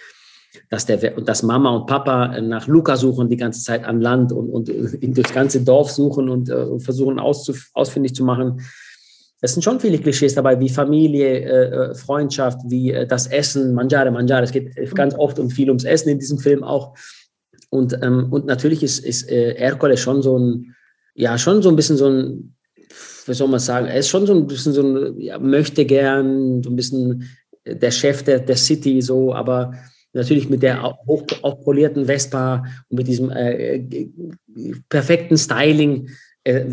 Dass, 0.71 0.87
der, 0.87 0.99
dass 0.99 1.43
Mama 1.43 1.75
und 1.75 1.87
Papa 1.87 2.41
nach 2.41 2.69
Luca 2.69 2.97
suchen 2.97 3.29
die 3.29 3.37
ganze 3.37 3.61
Zeit 3.61 3.85
an 3.85 4.01
Land 4.01 4.31
und, 4.31 4.49
und 4.49 4.69
ihn 4.69 5.13
durchs 5.13 5.35
ganze 5.35 5.63
Dorf 5.63 5.91
suchen 5.91 6.29
und 6.29 6.49
äh, 6.49 6.79
versuchen 6.79 7.19
ausfindig 7.19 8.15
zu 8.15 8.25
machen, 8.25 8.61
es 9.45 9.53
sind 9.53 9.63
schon 9.63 9.79
viele 9.79 9.99
Klischees 9.99 10.35
dabei, 10.35 10.59
wie 10.59 10.71
Familie, 10.71 11.41
äh, 11.41 11.91
äh, 11.91 11.95
Freundschaft, 11.95 12.61
wie 12.67 12.93
äh, 12.93 13.07
das 13.07 13.27
Essen, 13.27 13.75
Mangiare, 13.75 14.11
Mangiare. 14.11 14.45
Es 14.45 14.53
geht 14.53 14.75
ganz 14.95 15.15
oft 15.17 15.39
und 15.39 15.51
viel 15.51 15.69
ums 15.69 15.85
Essen 15.85 16.09
in 16.09 16.19
diesem 16.19 16.39
Film 16.39 16.65
auch. 16.65 16.97
Und, 17.69 17.93
ähm, 18.03 18.33
und 18.33 18.47
natürlich 18.47 18.83
ist, 18.83 19.05
ist 19.05 19.31
äh, 19.31 19.53
Ercole 19.57 19.99
schon 19.99 20.23
so 20.23 20.39
ein, 20.39 20.75
ja, 21.15 21.37
schon 21.37 21.61
so 21.61 21.69
ein 21.69 21.77
bisschen 21.77 21.99
so 21.99 22.09
ein, 22.09 22.57
wie 23.27 23.35
soll 23.35 23.49
man 23.49 23.61
sagen, 23.61 23.87
er 23.87 23.99
ist 23.99 24.09
schon 24.09 24.27
so 24.27 24.33
ein 24.33 24.47
bisschen 24.47 24.73
so 24.73 24.83
ein, 24.83 25.21
ja, 25.21 25.39
möchte 25.39 25.85
gern, 25.85 26.63
so 26.63 26.71
ein 26.71 26.77
bisschen 26.77 27.29
der 27.67 27.91
Chef 27.91 28.23
der, 28.23 28.41
der 28.41 28.57
City, 28.57 29.03
so, 29.03 29.35
aber 29.35 29.75
natürlich 30.15 30.49
mit 30.49 30.63
der 30.63 30.83
hoch 31.07 31.27
aufpolierten 31.43 32.07
Vespa 32.07 32.65
und 32.89 32.97
mit 32.97 33.09
diesem 33.09 33.31
äh 33.31 34.09
perfekten 34.89 35.37
Styling. 35.37 36.09
Äh, 36.45 36.65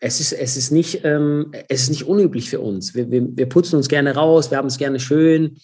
es 0.00 0.20
ist, 0.20 0.32
es 0.32 0.56
ist, 0.56 0.70
nicht, 0.70 1.04
ähm, 1.04 1.52
es 1.68 1.82
ist 1.82 1.90
nicht 1.90 2.04
unüblich 2.04 2.50
für 2.50 2.60
uns. 2.60 2.94
Wir, 2.94 3.10
wir, 3.10 3.36
wir 3.36 3.48
putzen 3.48 3.76
uns 3.76 3.88
gerne 3.88 4.14
raus, 4.14 4.50
wir 4.50 4.58
haben 4.58 4.68
es 4.68 4.78
gerne 4.78 5.00
schön. 5.00 5.56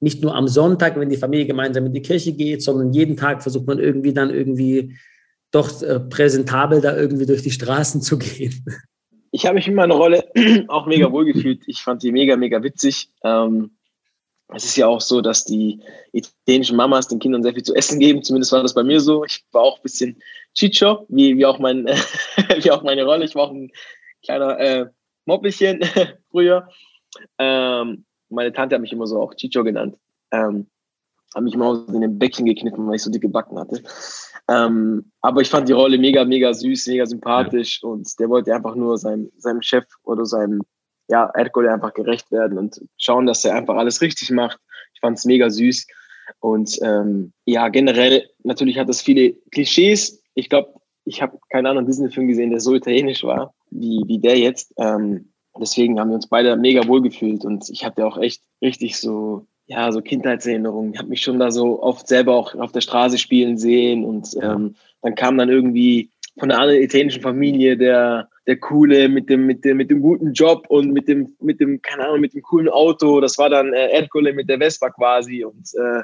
Nicht 0.00 0.22
nur 0.22 0.34
am 0.34 0.48
Sonntag, 0.48 0.98
wenn 0.98 1.08
die 1.08 1.16
Familie 1.16 1.46
gemeinsam 1.46 1.86
in 1.86 1.94
die 1.94 2.02
Kirche 2.02 2.32
geht, 2.32 2.62
sondern 2.62 2.92
jeden 2.92 3.16
Tag 3.16 3.42
versucht 3.42 3.66
man 3.66 3.78
irgendwie 3.78 4.12
dann 4.12 4.30
irgendwie 4.30 4.96
doch 5.50 5.82
äh, 5.82 6.00
präsentabel 6.00 6.80
da 6.80 6.96
irgendwie 6.96 7.26
durch 7.26 7.42
die 7.42 7.50
Straßen 7.50 8.02
zu 8.02 8.18
gehen. 8.18 8.64
Ich 9.30 9.46
habe 9.46 9.56
mich 9.56 9.68
in 9.68 9.74
meiner 9.74 9.94
Rolle 9.94 10.24
auch 10.68 10.86
mega 10.86 11.10
wohl 11.10 11.24
gefühlt. 11.24 11.62
Ich 11.66 11.80
fand 11.80 12.02
die 12.02 12.12
mega, 12.12 12.36
mega 12.36 12.62
witzig. 12.62 13.10
Ähm, 13.22 13.70
es 14.54 14.64
ist 14.64 14.76
ja 14.76 14.86
auch 14.86 15.00
so, 15.00 15.20
dass 15.20 15.44
die 15.44 15.80
italienischen 16.12 16.76
Mamas 16.76 17.08
den 17.08 17.18
Kindern 17.18 17.42
sehr 17.42 17.52
viel 17.52 17.62
zu 17.62 17.74
essen 17.74 18.00
geben. 18.00 18.22
Zumindest 18.22 18.52
war 18.52 18.62
das 18.62 18.74
bei 18.74 18.82
mir 18.82 19.00
so. 19.00 19.24
Ich 19.24 19.44
war 19.52 19.62
auch 19.62 19.76
ein 19.76 19.82
bisschen 19.82 20.22
Chicho, 20.54 21.06
wie, 21.08 21.36
wie, 21.36 21.44
auch, 21.44 21.58
mein, 21.58 21.86
wie 22.62 22.70
auch 22.70 22.82
meine 22.82 23.04
Rolle. 23.04 23.24
Ich 23.24 23.34
war 23.34 23.44
auch 23.44 23.52
ein 23.52 23.70
kleiner 24.22 24.58
äh, 24.58 24.86
Moppelchen 25.26 25.80
früher. 26.30 26.68
Ähm, 27.38 28.04
meine 28.30 28.52
Tante 28.52 28.74
hat 28.74 28.82
mich 28.82 28.92
immer 28.92 29.06
so 29.06 29.20
auch 29.20 29.34
Chicho 29.34 29.64
genannt. 29.64 29.96
Ähm, 30.30 30.66
hat 31.34 31.42
mich 31.42 31.54
immer 31.54 31.84
in 31.92 32.00
den 32.00 32.18
Bäckchen 32.18 32.46
gekniffen, 32.46 32.86
weil 32.86 32.96
ich 32.96 33.02
so 33.02 33.10
dicke 33.10 33.28
Backen 33.28 33.58
hatte. 33.58 33.82
Ähm, 34.48 35.12
aber 35.20 35.42
ich 35.42 35.50
fand 35.50 35.68
die 35.68 35.74
Rolle 35.74 35.98
mega, 35.98 36.24
mega 36.24 36.54
süß, 36.54 36.86
mega 36.86 37.04
sympathisch 37.04 37.82
und 37.82 38.18
der 38.18 38.30
wollte 38.30 38.54
einfach 38.54 38.74
nur 38.74 38.96
seinem, 38.96 39.30
seinem 39.36 39.60
Chef 39.60 39.84
oder 40.04 40.24
seinem 40.24 40.62
ja, 41.08 41.30
Ercole 41.34 41.72
einfach 41.72 41.94
gerecht 41.94 42.30
werden 42.30 42.58
und 42.58 42.80
schauen, 42.96 43.26
dass 43.26 43.44
er 43.44 43.54
einfach 43.54 43.76
alles 43.76 44.00
richtig 44.00 44.30
macht. 44.30 44.60
Ich 44.94 45.00
fand 45.00 45.18
es 45.18 45.24
mega 45.24 45.50
süß. 45.50 45.86
Und 46.40 46.78
ähm, 46.82 47.32
ja, 47.44 47.68
generell, 47.68 48.28
natürlich 48.42 48.78
hat 48.78 48.88
es 48.88 49.00
viele 49.00 49.32
Klischees. 49.50 50.22
Ich 50.34 50.48
glaube, 50.48 50.74
ich 51.04 51.22
habe 51.22 51.38
keinen 51.48 51.66
anderen 51.66 51.86
Disney-Film 51.86 52.28
gesehen, 52.28 52.50
der 52.50 52.60
so 52.60 52.74
italienisch 52.74 53.24
war, 53.24 53.54
wie, 53.70 54.02
wie 54.06 54.18
der 54.18 54.38
jetzt. 54.38 54.74
Ähm, 54.76 55.32
deswegen 55.58 55.98
haben 55.98 56.10
wir 56.10 56.16
uns 56.16 56.28
beide 56.28 56.56
mega 56.56 56.86
wohl 56.86 57.02
gefühlt 57.02 57.44
und 57.44 57.68
ich 57.70 57.84
hatte 57.84 58.06
auch 58.06 58.18
echt 58.18 58.42
richtig 58.60 58.98
so, 58.98 59.46
ja, 59.66 59.90
so 59.90 60.02
Kindheitserinnerungen. 60.02 60.92
Ich 60.92 60.98
habe 60.98 61.08
mich 61.08 61.22
schon 61.22 61.38
da 61.38 61.50
so 61.50 61.82
oft 61.82 62.06
selber 62.06 62.36
auch 62.36 62.54
auf 62.54 62.72
der 62.72 62.82
Straße 62.82 63.18
spielen 63.18 63.56
sehen 63.56 64.04
und 64.04 64.28
ähm, 64.40 64.76
dann 65.02 65.14
kam 65.14 65.38
dann 65.38 65.48
irgendwie 65.48 66.10
von 66.38 66.50
einer 66.50 66.60
anderen 66.60 66.82
italienischen 66.82 67.22
Familie 67.22 67.76
der 67.76 68.28
der 68.46 68.56
coole 68.58 69.08
mit 69.08 69.28
dem 69.28 69.46
mit 69.46 69.64
dem 69.64 69.76
mit 69.76 69.90
dem 69.90 70.00
guten 70.00 70.32
Job 70.32 70.66
und 70.68 70.92
mit 70.92 71.08
dem 71.08 71.36
mit 71.40 71.60
dem 71.60 71.82
keine 71.82 72.06
Ahnung 72.06 72.20
mit 72.20 72.34
dem 72.34 72.42
coolen 72.42 72.68
Auto. 72.68 73.20
Das 73.20 73.36
war 73.38 73.50
dann 73.50 73.72
äh, 73.74 73.90
Erdkohle 73.92 74.32
mit 74.32 74.48
der 74.48 74.58
Vespa 74.58 74.90
quasi 74.90 75.44
und 75.44 75.68
äh, 75.74 76.02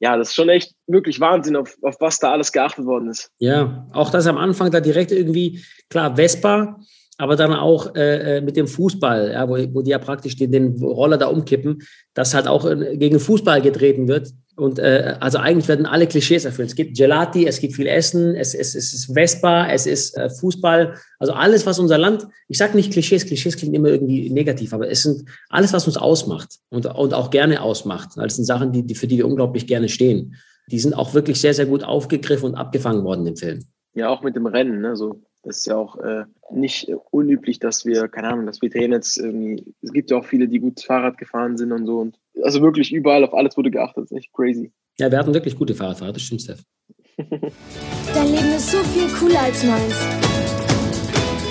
ja, 0.00 0.16
das 0.16 0.28
ist 0.28 0.34
schon 0.34 0.48
echt 0.48 0.74
wirklich 0.86 1.20
Wahnsinn, 1.20 1.56
auf, 1.56 1.76
auf 1.82 1.96
was 2.00 2.18
da 2.18 2.32
alles 2.32 2.52
geachtet 2.52 2.84
worden 2.86 3.10
ist. 3.10 3.30
Ja, 3.38 3.88
auch 3.92 4.10
das 4.10 4.26
am 4.26 4.38
Anfang 4.38 4.70
da 4.70 4.80
direkt 4.80 5.12
irgendwie, 5.12 5.64
klar, 5.90 6.16
Vespa, 6.16 6.78
aber 7.18 7.34
dann 7.34 7.52
auch 7.52 7.94
äh, 7.96 8.36
äh 8.36 8.40
mit 8.40 8.56
dem 8.56 8.68
Fußball, 8.68 9.32
ja, 9.32 9.48
wo, 9.48 9.56
wo 9.74 9.82
die 9.82 9.90
ja 9.90 9.98
praktisch 9.98 10.36
den, 10.36 10.52
den 10.52 10.82
Roller 10.82 11.18
da 11.18 11.26
umkippen, 11.26 11.82
dass 12.14 12.34
halt 12.34 12.46
auch 12.46 12.64
äh, 12.64 12.96
gegen 12.96 13.18
Fußball 13.18 13.60
getreten 13.60 14.06
wird. 14.06 14.28
Und 14.58 14.80
äh, 14.80 15.14
also 15.20 15.38
eigentlich 15.38 15.68
werden 15.68 15.86
alle 15.86 16.08
Klischees 16.08 16.44
erfüllt. 16.44 16.70
Es 16.70 16.74
gibt 16.74 16.96
Gelati, 16.96 17.46
es 17.46 17.60
gibt 17.60 17.74
viel 17.74 17.86
Essen, 17.86 18.34
es, 18.34 18.54
es, 18.54 18.74
es 18.74 18.92
ist 18.92 19.14
Vespa, 19.14 19.70
es 19.70 19.86
ist 19.86 20.18
äh, 20.18 20.28
Fußball. 20.28 20.96
Also 21.20 21.32
alles, 21.32 21.64
was 21.64 21.78
unser 21.78 21.96
Land, 21.96 22.26
ich 22.48 22.58
sage 22.58 22.76
nicht 22.76 22.92
Klischees, 22.92 23.24
Klischees 23.24 23.56
klingt 23.56 23.76
immer 23.76 23.88
irgendwie 23.88 24.30
negativ, 24.30 24.74
aber 24.74 24.90
es 24.90 25.04
sind 25.04 25.28
alles, 25.48 25.72
was 25.72 25.86
uns 25.86 25.96
ausmacht 25.96 26.56
und, 26.70 26.86
und 26.86 27.14
auch 27.14 27.30
gerne 27.30 27.62
ausmacht. 27.62 28.10
Das 28.16 28.34
sind 28.34 28.46
Sachen, 28.46 28.72
die, 28.72 28.82
die, 28.82 28.96
für 28.96 29.06
die 29.06 29.18
wir 29.18 29.28
unglaublich 29.28 29.68
gerne 29.68 29.88
stehen. 29.88 30.34
Die 30.72 30.80
sind 30.80 30.92
auch 30.92 31.14
wirklich 31.14 31.40
sehr, 31.40 31.54
sehr 31.54 31.66
gut 31.66 31.84
aufgegriffen 31.84 32.46
und 32.46 32.54
abgefangen 32.56 33.04
worden 33.04 33.28
im 33.28 33.36
Film. 33.36 33.64
Ja, 33.94 34.08
auch 34.08 34.22
mit 34.22 34.34
dem 34.34 34.46
Rennen. 34.46 34.80
Ne? 34.80 34.96
So, 34.96 35.22
das 35.42 35.58
ist 35.58 35.66
ja 35.66 35.76
auch 35.76 35.96
äh, 35.98 36.24
nicht 36.50 36.90
unüblich, 37.10 37.58
dass 37.58 37.84
wir, 37.84 38.08
keine 38.08 38.28
Ahnung, 38.28 38.46
dass 38.46 38.60
wir 38.60 38.68
Italiener 38.68 38.96
jetzt 38.96 39.18
irgendwie, 39.18 39.74
es 39.80 39.92
gibt 39.92 40.10
ja 40.10 40.16
auch 40.16 40.24
viele, 40.24 40.48
die 40.48 40.58
gut 40.58 40.80
Fahrrad 40.80 41.16
gefahren 41.18 41.56
sind 41.56 41.72
und 41.72 41.86
so. 41.86 41.98
Und 42.00 42.18
also 42.42 42.60
wirklich 42.60 42.92
überall 42.92 43.24
auf 43.24 43.34
alles 43.34 43.56
wurde 43.56 43.70
geachtet. 43.70 44.04
Das 44.04 44.10
ist 44.10 44.18
echt 44.18 44.32
crazy. 44.32 44.72
Ja, 44.98 45.10
wir 45.10 45.18
hatten 45.18 45.34
wirklich 45.34 45.56
gute 45.56 45.74
Fahrradfahrer, 45.74 46.12
das 46.12 46.22
stimmt, 46.22 46.42
Steph. 46.42 46.62
Dein 47.18 48.26
Leben 48.26 48.52
ist 48.56 48.70
so 48.70 48.78
viel 48.78 49.08
cooler 49.18 49.40
als 49.42 49.64
meins. 49.64 49.94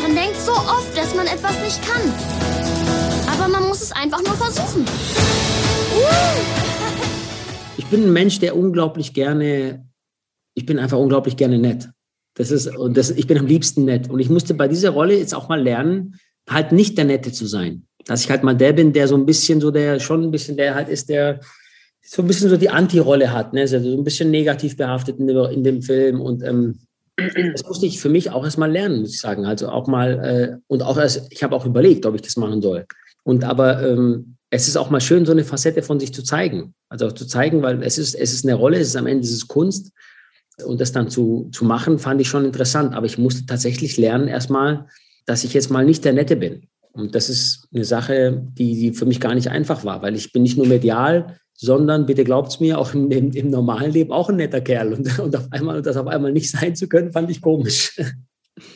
Man 0.01 0.15
denkt 0.15 0.37
so 0.37 0.51
oft, 0.51 0.97
dass 0.97 1.15
man 1.15 1.27
etwas 1.27 1.61
nicht 1.63 1.81
kann. 1.81 2.01
Aber 3.33 3.47
man 3.47 3.67
muss 3.67 3.81
es 3.81 3.91
einfach 3.91 4.23
nur 4.23 4.35
versuchen. 4.35 4.85
Ich 7.77 7.85
bin 7.85 8.03
ein 8.03 8.13
Mensch, 8.13 8.39
der 8.39 8.55
unglaublich 8.55 9.13
gerne, 9.13 9.89
ich 10.55 10.65
bin 10.65 10.79
einfach 10.79 10.97
unglaublich 10.97 11.37
gerne 11.37 11.57
nett. 11.57 11.89
Das 12.37 12.51
ist, 12.51 12.67
und 12.77 12.95
das, 12.95 13.09
ich 13.09 13.25
bin 13.25 13.39
am 13.39 13.47
liebsten 13.47 13.85
nett. 13.85 14.09
Und 14.09 14.19
ich 14.19 14.29
musste 14.29 14.53
bei 14.53 14.67
dieser 14.67 14.91
Rolle 14.91 15.17
jetzt 15.17 15.33
auch 15.33 15.49
mal 15.49 15.61
lernen, 15.61 16.19
halt 16.47 16.71
nicht 16.71 16.97
der 16.97 17.05
Nette 17.05 17.31
zu 17.31 17.47
sein. 17.47 17.87
Dass 18.05 18.23
ich 18.23 18.29
halt 18.29 18.43
mal 18.43 18.55
der 18.55 18.73
bin, 18.73 18.93
der 18.93 19.07
so 19.07 19.15
ein 19.15 19.25
bisschen 19.25 19.59
so 19.59 19.71
der, 19.71 19.99
schon 19.99 20.23
ein 20.23 20.31
bisschen 20.31 20.55
der 20.55 20.75
halt 20.75 20.87
ist, 20.87 21.09
der 21.09 21.39
so 22.01 22.21
ein 22.21 22.27
bisschen 22.27 22.49
so 22.49 22.55
die 22.55 22.69
Anti-Rolle 22.69 23.33
hat, 23.33 23.53
ne? 23.53 23.61
Also 23.61 23.79
so 23.79 23.97
ein 23.97 24.03
bisschen 24.03 24.31
negativ 24.31 24.77
behaftet 24.77 25.19
in 25.19 25.27
dem, 25.27 25.37
in 25.51 25.63
dem 25.63 25.81
Film. 25.81 26.21
Und 26.21 26.43
ähm, 26.43 26.79
das 27.17 27.65
musste 27.65 27.87
ich 27.87 27.99
für 27.99 28.09
mich 28.09 28.29
auch 28.29 28.45
erstmal 28.45 28.71
lernen, 28.71 29.01
muss 29.01 29.15
ich 29.15 29.19
sagen. 29.19 29.45
Also 29.45 29.69
auch 29.69 29.87
mal, 29.87 30.19
äh, 30.23 30.57
und 30.67 30.83
auch 30.83 30.97
erst, 30.97 31.27
ich 31.31 31.43
habe 31.43 31.55
auch 31.55 31.65
überlegt, 31.65 32.05
ob 32.05 32.13
ich 32.13 32.21
das 32.21 32.37
machen 32.37 32.61
soll. 32.61 32.85
Und 33.23 33.43
aber 33.43 33.81
ähm, 33.85 34.37
es 34.51 34.67
ist 34.67 34.77
auch 34.77 34.91
mal 34.91 35.01
schön, 35.01 35.25
so 35.25 35.31
eine 35.31 35.43
Facette 35.43 35.81
von 35.81 35.99
sich 35.99 36.13
zu 36.13 36.23
zeigen. 36.23 36.75
Also 36.87 37.07
auch 37.07 37.13
zu 37.13 37.25
zeigen, 37.25 37.63
weil 37.63 37.81
es 37.83 37.97
ist, 37.97 38.13
es 38.13 38.31
ist 38.31 38.45
eine 38.45 38.53
Rolle, 38.53 38.77
es 38.77 38.89
ist 38.89 38.95
am 38.95 39.07
Ende 39.07 39.25
es 39.25 39.31
ist 39.31 39.47
Kunst. 39.47 39.91
Und 40.65 40.81
das 40.81 40.91
dann 40.91 41.09
zu, 41.09 41.49
zu 41.51 41.65
machen, 41.65 41.99
fand 41.99 42.19
ich 42.19 42.27
schon 42.27 42.45
interessant. 42.45 42.95
Aber 42.95 43.05
ich 43.05 43.17
musste 43.17 43.45
tatsächlich 43.45 43.97
lernen, 43.97 44.27
erstmal, 44.27 44.87
dass 45.25 45.43
ich 45.43 45.53
jetzt 45.53 45.69
mal 45.69 45.85
nicht 45.85 46.03
der 46.03 46.13
Nette 46.13 46.35
bin. 46.35 46.67
Und 46.93 47.13
das 47.13 47.29
ist 47.29 47.67
eine 47.73 47.85
Sache, 47.85 48.43
die, 48.57 48.73
die 48.73 48.93
für 48.93 49.05
mich 49.05 49.19
gar 49.19 49.35
nicht 49.35 49.49
einfach 49.49 49.85
war, 49.85 50.01
weil 50.01 50.15
ich 50.15 50.33
bin 50.33 50.41
nicht 50.41 50.57
nur 50.57 50.65
medial, 50.65 51.37
sondern, 51.53 52.05
bitte 52.05 52.23
glaubt 52.23 52.49
es 52.49 52.59
mir, 52.59 52.79
auch 52.79 52.93
im, 52.93 53.11
im, 53.11 53.31
im, 53.31 53.49
normalen 53.49 53.91
Leben 53.91 54.11
auch 54.11 54.29
ein 54.29 54.37
netter 54.37 54.61
Kerl. 54.61 54.93
Und, 54.93 55.19
und 55.19 55.35
auf 55.35 55.47
einmal, 55.51 55.81
das 55.81 55.97
auf 55.97 56.07
einmal 56.07 56.31
nicht 56.31 56.49
sein 56.49 56.75
zu 56.75 56.87
können, 56.87 57.11
fand 57.11 57.29
ich 57.29 57.41
komisch. 57.41 57.99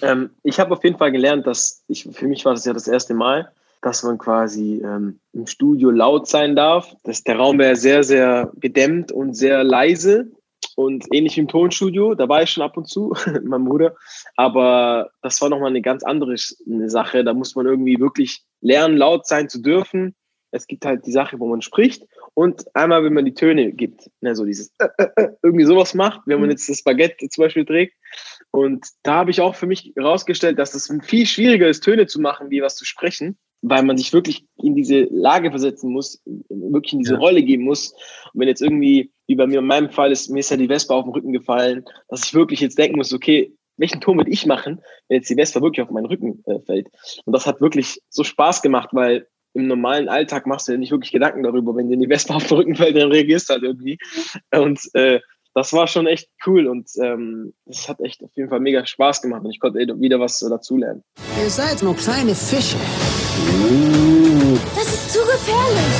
Ähm, 0.03 0.29
ich 0.43 0.59
habe 0.59 0.73
auf 0.73 0.83
jeden 0.83 0.99
Fall 0.99 1.11
gelernt, 1.11 1.47
dass 1.47 1.83
ich, 1.87 2.07
für 2.11 2.27
mich 2.27 2.45
war 2.45 2.53
das 2.53 2.65
ja 2.65 2.73
das 2.73 2.87
erste 2.87 3.15
Mal, 3.15 3.51
dass 3.81 4.03
man 4.03 4.19
quasi 4.19 4.79
ähm, 4.83 5.19
im 5.33 5.47
Studio 5.47 5.89
laut 5.89 6.27
sein 6.27 6.55
darf. 6.55 6.95
Das, 7.03 7.23
der 7.23 7.37
Raum 7.37 7.57
wäre 7.57 7.75
sehr, 7.75 8.03
sehr 8.03 8.51
gedämmt 8.57 9.11
und 9.11 9.33
sehr 9.33 9.63
leise 9.63 10.29
und 10.75 11.05
ähnlich 11.13 11.35
wie 11.37 11.41
im 11.41 11.47
Tonstudio, 11.47 12.15
da 12.15 12.27
war 12.29 12.43
ich 12.43 12.49
schon 12.49 12.63
ab 12.63 12.77
und 12.77 12.87
zu, 12.87 13.13
mein 13.43 13.65
Bruder. 13.65 13.95
Aber 14.35 15.11
das 15.21 15.41
war 15.41 15.49
nochmal 15.49 15.69
eine 15.69 15.81
ganz 15.81 16.03
andere 16.03 16.35
Sache. 16.37 17.23
Da 17.23 17.33
muss 17.33 17.55
man 17.55 17.65
irgendwie 17.65 17.99
wirklich 17.99 18.43
lernen, 18.61 18.97
laut 18.97 19.27
sein 19.27 19.49
zu 19.49 19.61
dürfen. 19.61 20.15
Es 20.51 20.67
gibt 20.67 20.85
halt 20.85 21.05
die 21.05 21.11
Sache, 21.11 21.39
wo 21.39 21.47
man 21.47 21.61
spricht 21.61 22.03
und 22.33 22.65
einmal, 22.75 23.05
wenn 23.05 23.13
man 23.13 23.23
die 23.23 23.33
Töne 23.33 23.71
gibt, 23.71 24.09
ne, 24.19 24.35
so 24.35 24.43
dieses 24.43 24.73
äh, 24.79 24.89
äh, 24.97 25.07
äh 25.15 25.29
irgendwie 25.43 25.63
sowas 25.63 25.93
macht, 25.93 26.21
wenn 26.25 26.39
man 26.39 26.47
mhm. 26.47 26.51
jetzt 26.51 26.67
das 26.67 26.83
Baguette 26.83 27.29
zum 27.29 27.43
Beispiel 27.43 27.65
trägt. 27.65 27.95
Und 28.51 28.85
da 29.03 29.13
habe 29.13 29.31
ich 29.31 29.39
auch 29.39 29.55
für 29.55 29.65
mich 29.65 29.93
herausgestellt, 29.95 30.59
dass 30.59 30.73
es 30.73 30.93
viel 31.03 31.25
schwieriger 31.25 31.69
ist, 31.69 31.85
Töne 31.85 32.05
zu 32.05 32.19
machen, 32.19 32.49
wie 32.49 32.61
was 32.61 32.75
zu 32.75 32.83
sprechen 32.83 33.37
weil 33.61 33.83
man 33.83 33.97
sich 33.97 34.11
wirklich 34.13 34.45
in 34.57 34.75
diese 34.75 35.07
Lage 35.11 35.51
versetzen 35.51 35.91
muss, 35.91 36.21
wirklich 36.49 36.93
in 36.93 36.99
diese 36.99 37.13
ja. 37.13 37.19
Rolle 37.19 37.43
geben 37.43 37.63
muss. 37.63 37.93
Und 38.33 38.41
wenn 38.41 38.47
jetzt 38.47 38.61
irgendwie, 38.61 39.11
wie 39.27 39.35
bei 39.35 39.47
mir 39.47 39.59
in 39.59 39.65
meinem 39.65 39.89
Fall 39.89 40.11
ist, 40.11 40.29
mir 40.29 40.39
ist 40.39 40.51
ja 40.51 40.57
die 40.57 40.67
Vespa 40.67 40.95
auf 40.95 41.05
den 41.05 41.13
Rücken 41.13 41.33
gefallen, 41.33 41.85
dass 42.09 42.25
ich 42.25 42.33
wirklich 42.33 42.59
jetzt 42.59 42.77
denken 42.77 42.97
muss, 42.97 43.13
okay, 43.13 43.53
welchen 43.77 44.01
Ton 44.01 44.17
will 44.17 44.31
ich 44.31 44.45
machen, 44.45 44.81
wenn 45.07 45.17
jetzt 45.17 45.29
die 45.29 45.35
Vespa 45.35 45.61
wirklich 45.61 45.83
auf 45.83 45.91
meinen 45.91 46.05
Rücken 46.05 46.43
äh, 46.45 46.59
fällt. 46.59 46.87
Und 47.25 47.33
das 47.33 47.45
hat 47.45 47.61
wirklich 47.61 47.99
so 48.09 48.23
Spaß 48.23 48.61
gemacht, 48.61 48.89
weil 48.91 49.27
im 49.53 49.67
normalen 49.67 50.07
Alltag 50.07 50.47
machst 50.47 50.67
du 50.67 50.71
ja 50.71 50.77
nicht 50.77 50.91
wirklich 50.91 51.11
Gedanken 51.11 51.43
darüber, 51.43 51.75
wenn 51.75 51.89
dir 51.89 51.97
die 51.97 52.07
Vespa 52.07 52.35
auf 52.35 52.47
den 52.47 52.57
Rücken 52.57 52.75
fällt, 52.75 52.95
dann 52.95 53.11
reagierst 53.11 53.49
du 53.49 53.53
halt 53.53 53.63
irgendwie. 53.63 53.97
Und 54.53 54.79
äh, 54.93 55.19
das 55.53 55.73
war 55.73 55.87
schon 55.87 56.07
echt 56.07 56.29
cool 56.45 56.67
und 56.67 56.89
ähm, 57.01 57.53
das 57.65 57.89
hat 57.89 57.99
echt 58.01 58.23
auf 58.23 58.31
jeden 58.35 58.49
Fall 58.49 58.59
mega 58.59 58.85
Spaß 58.85 59.21
gemacht 59.21 59.43
und 59.43 59.51
ich 59.51 59.59
konnte 59.59 59.79
wieder 59.99 60.19
was 60.19 60.39
dazulernen. 60.39 61.03
Ihr 61.41 61.49
seid 61.49 61.81
nur 61.83 61.95
kleine 61.95 62.33
Fische. 62.35 62.77
Das 64.75 64.85
ist 64.87 65.11
zu 65.11 65.19
gefährlich. 65.19 65.95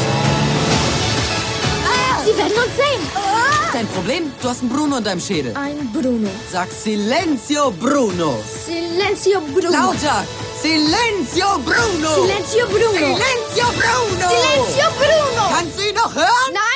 Ah, 1.85 2.23
Sie 2.23 2.37
werden 2.37 2.53
uns 2.53 2.75
sehen. 2.75 3.01
Ah. 3.15 3.51
Dein 3.73 3.87
Problem? 3.87 4.31
Du 4.41 4.49
hast 4.49 4.61
einen 4.61 4.69
Bruno 4.69 4.97
in 4.97 5.03
deinem 5.03 5.19
Schädel. 5.19 5.55
Ein 5.55 5.91
Bruno. 5.91 6.29
Sag 6.49 6.69
Silenzio 6.71 7.71
Bruno. 7.71 8.41
Silenzio 8.65 9.41
Bruno. 9.41 9.69
Lauter. 9.69 10.25
Silenzio 10.61 11.47
Bruno. 11.65 12.09
Silenzio 12.15 12.65
Bruno. 12.67 12.91
Silenzio 12.93 13.65
Bruno. 13.79 14.27
Silenzio 14.29 14.89
Bruno. 14.97 15.49
Kannst 15.55 15.79
du 15.79 15.89
ihn 15.89 15.95
noch 15.95 16.13
hören? 16.15 16.53
Nein. 16.53 16.70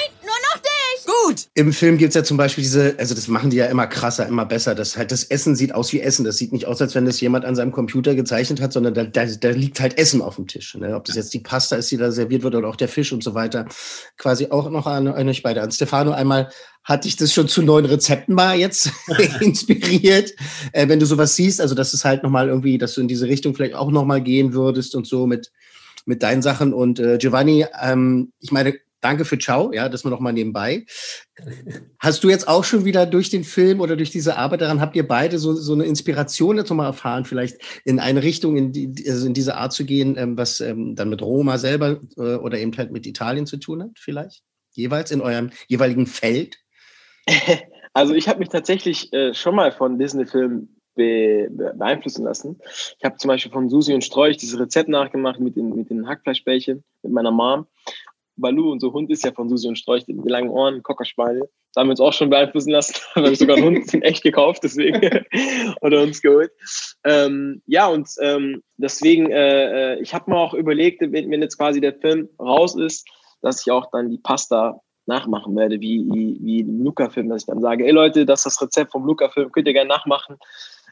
Gut. 1.24 1.48
Im 1.54 1.72
Film 1.72 1.98
gibt 1.98 2.10
es 2.10 2.16
ja 2.16 2.24
zum 2.24 2.38
Beispiel 2.38 2.64
diese, 2.64 2.96
also 2.98 3.14
das 3.16 3.28
machen 3.28 3.50
die 3.50 3.58
ja 3.58 3.66
immer 3.66 3.88
krasser, 3.88 4.28
immer 4.28 4.46
besser. 4.46 4.76
Das 4.76 4.98
halt 4.98 5.12
das 5.12 5.24
Essen 5.24 5.56
sieht 5.56 5.74
aus 5.74 5.94
wie 5.94 6.02
Essen. 6.02 6.26
Das 6.26 6.38
sieht 6.38 6.52
nicht 6.52 6.66
aus, 6.66 6.82
als 6.82 6.96
wenn 6.96 7.06
das 7.06 7.22
jemand 7.22 7.46
an 7.46 7.56
seinem 7.56 7.72
Computer 7.72 8.16
gezeichnet 8.16 8.62
hat, 8.62 8.74
sondern 8.74 8.94
da, 8.94 9.04
da, 9.04 9.26
da 9.26 9.50
liegt 9.50 9.80
halt 9.80 9.98
Essen 9.98 10.22
auf 10.22 10.36
dem 10.36 10.48
Tisch. 10.48 10.76
Ne? 10.76 10.96
Ob 10.96 11.06
das 11.06 11.16
jetzt 11.16 11.34
die 11.34 11.40
Pasta 11.40 11.76
ist, 11.76 11.92
die 11.92 11.98
da 11.98 12.12
serviert 12.12 12.44
wird 12.44 12.56
oder 12.56 12.68
auch 12.68 12.76
der 12.76 12.88
Fisch 12.88 13.12
und 13.12 13.24
so 13.24 13.34
weiter. 13.34 13.66
Quasi 14.18 14.48
auch 14.50 14.70
noch 14.70 14.88
an, 14.88 15.08
an 15.08 15.30
euch 15.30 15.44
beide. 15.44 15.62
An 15.62 15.72
Stefano 15.72 16.12
einmal 16.12 16.50
hatte 16.84 17.08
ich 17.08 17.16
das 17.16 17.34
schon 17.34 17.48
zu 17.48 17.62
neuen 17.62 17.86
Rezepten 17.86 18.36
mal 18.36 18.58
jetzt 18.58 18.92
inspiriert. 19.40 20.34
Äh, 20.72 20.88
wenn 20.88 21.00
du 21.00 21.06
sowas 21.06 21.36
siehst, 21.36 21.62
also 21.62 21.76
das 21.76 21.94
ist 21.94 22.06
halt 22.06 22.24
nochmal 22.24 22.50
irgendwie, 22.50 22.78
dass 22.78 22.94
du 22.94 23.02
in 23.02 23.08
diese 23.08 23.28
Richtung 23.28 23.56
vielleicht 23.56 23.76
auch 23.76 23.92
nochmal 23.92 24.22
gehen 24.22 24.54
würdest 24.54 24.96
und 24.96 25.08
so 25.08 25.28
mit, 25.28 25.52
mit 26.06 26.24
deinen 26.24 26.42
Sachen. 26.42 26.74
Und 26.74 27.00
äh, 27.00 27.18
Giovanni, 27.18 27.66
ähm, 27.82 28.32
ich 28.40 28.52
meine, 28.52 28.76
Danke 29.06 29.24
für 29.24 29.38
Ciao, 29.38 29.72
ja, 29.72 29.88
das 29.88 30.04
mal 30.04 30.10
noch 30.10 30.20
mal 30.20 30.34
nebenbei. 30.34 30.84
Hast 32.00 32.24
du 32.24 32.30
jetzt 32.30 32.48
auch 32.48 32.64
schon 32.64 32.86
wieder 32.86 33.06
durch 33.06 33.30
den 33.30 33.44
Film 33.44 33.80
oder 33.80 33.96
durch 33.96 34.10
diese 34.10 34.36
Arbeit 34.36 34.62
daran, 34.62 34.82
habt 34.82 34.96
ihr 34.96 35.08
beide 35.08 35.38
so, 35.38 35.54
so 35.54 35.74
eine 35.74 35.84
Inspiration 35.84 36.58
jetzt 36.58 36.72
nochmal 36.72 36.88
erfahren, 36.88 37.24
vielleicht 37.24 37.58
in 37.86 38.00
eine 38.00 38.24
Richtung, 38.24 38.58
in, 38.58 38.72
die, 38.72 39.08
also 39.08 39.28
in 39.28 39.36
diese 39.36 39.58
Art 39.58 39.74
zu 39.74 39.86
gehen, 39.86 40.16
ähm, 40.18 40.40
was 40.40 40.60
ähm, 40.60 40.96
dann 40.96 41.10
mit 41.10 41.22
Roma 41.22 41.60
selber 41.60 42.00
äh, 42.18 42.38
oder 42.38 42.58
eben 42.58 42.76
halt 42.76 42.92
mit 42.92 43.06
Italien 43.06 43.46
zu 43.46 43.58
tun 43.58 43.84
hat, 43.84 43.92
vielleicht? 43.94 44.42
Jeweils 44.72 45.12
in 45.12 45.22
eurem 45.22 45.52
jeweiligen 45.68 46.08
Feld? 46.08 46.58
Also 47.98 48.14
ich 48.14 48.28
habe 48.28 48.40
mich 48.40 48.50
tatsächlich 48.50 49.14
äh, 49.14 49.34
schon 49.34 49.56
mal 49.56 49.72
von 49.72 49.98
Disney-Filmen 49.98 50.76
be 50.96 51.48
beeinflussen 51.50 52.26
lassen. 52.26 52.60
Ich 52.98 53.06
habe 53.06 53.18
zum 53.18 53.28
Beispiel 53.30 53.52
von 53.52 53.70
Susi 53.70 53.94
und 53.94 54.04
Streuch 54.04 54.36
dieses 54.38 54.60
Rezept 54.60 54.90
nachgemacht 54.90 55.40
mit 55.40 55.56
den, 55.56 55.76
mit 55.76 55.90
den 55.90 56.08
Hackfleischbällchen 56.08 56.84
mit 57.04 57.12
meiner 57.12 57.32
Mom. 57.32 57.68
Balu, 58.38 58.72
unser 58.72 58.92
Hund 58.92 59.10
ist 59.12 59.24
ja 59.24 59.32
von 59.32 59.50
Susi 59.50 59.68
und 59.68 59.78
Streuch, 59.78 60.06
die 60.06 60.14
langen 60.26 60.50
Ohren, 60.50 60.84
Cockerschweine. 60.84 61.48
Da 61.74 61.82
haben 61.82 61.88
wir 61.88 61.92
uns 61.92 62.00
auch 62.00 62.14
schon 62.14 62.30
beeinflussen 62.30 62.72
lassen. 62.72 62.96
Da 63.16 63.22
haben 63.22 63.30
wir 63.30 63.36
sogar 63.36 63.58
einen 63.58 63.66
Hund 63.66 63.94
in 63.94 64.02
echt 64.02 64.24
gekauft, 64.24 64.62
deswegen. 64.64 65.02
oder 65.82 66.02
uns 66.02 66.22
geholt. 66.22 66.52
Ähm, 67.04 67.62
ja, 67.66 67.88
und 67.88 68.10
ähm, 68.22 68.62
deswegen, 68.78 69.32
äh, 69.32 69.94
äh, 69.94 70.02
ich 70.02 70.14
habe 70.14 70.32
mir 70.32 70.38
auch 70.38 70.54
überlegt, 70.54 71.02
wenn, 71.02 71.32
wenn 71.32 71.42
jetzt 71.42 71.58
quasi 71.58 71.82
der 71.82 71.94
Film 71.94 72.30
raus 72.40 72.76
ist, 72.76 73.08
dass 73.42 73.66
ich 73.66 73.72
auch 73.72 73.90
dann 73.92 74.10
die 74.10 74.18
Pasta 74.18 74.80
nachmachen 75.06 75.56
werde, 75.56 75.80
wie, 75.82 76.06
wie, 76.12 76.40
wie 76.42 76.60
im 76.62 76.84
Luca-Film, 76.84 77.30
dass 77.30 77.44
ich 77.44 77.48
dann 77.48 77.62
sage, 77.62 77.86
ey 77.86 77.92
Leute, 77.92 78.26
das 78.26 78.46
ist 78.46 78.56
das 78.56 78.62
Rezept 78.62 78.92
vom 78.92 79.06
Luca-Film, 79.06 79.52
könnt 79.52 79.68
ihr 79.68 79.74
gerne 79.74 79.90
nachmachen. 79.90 80.38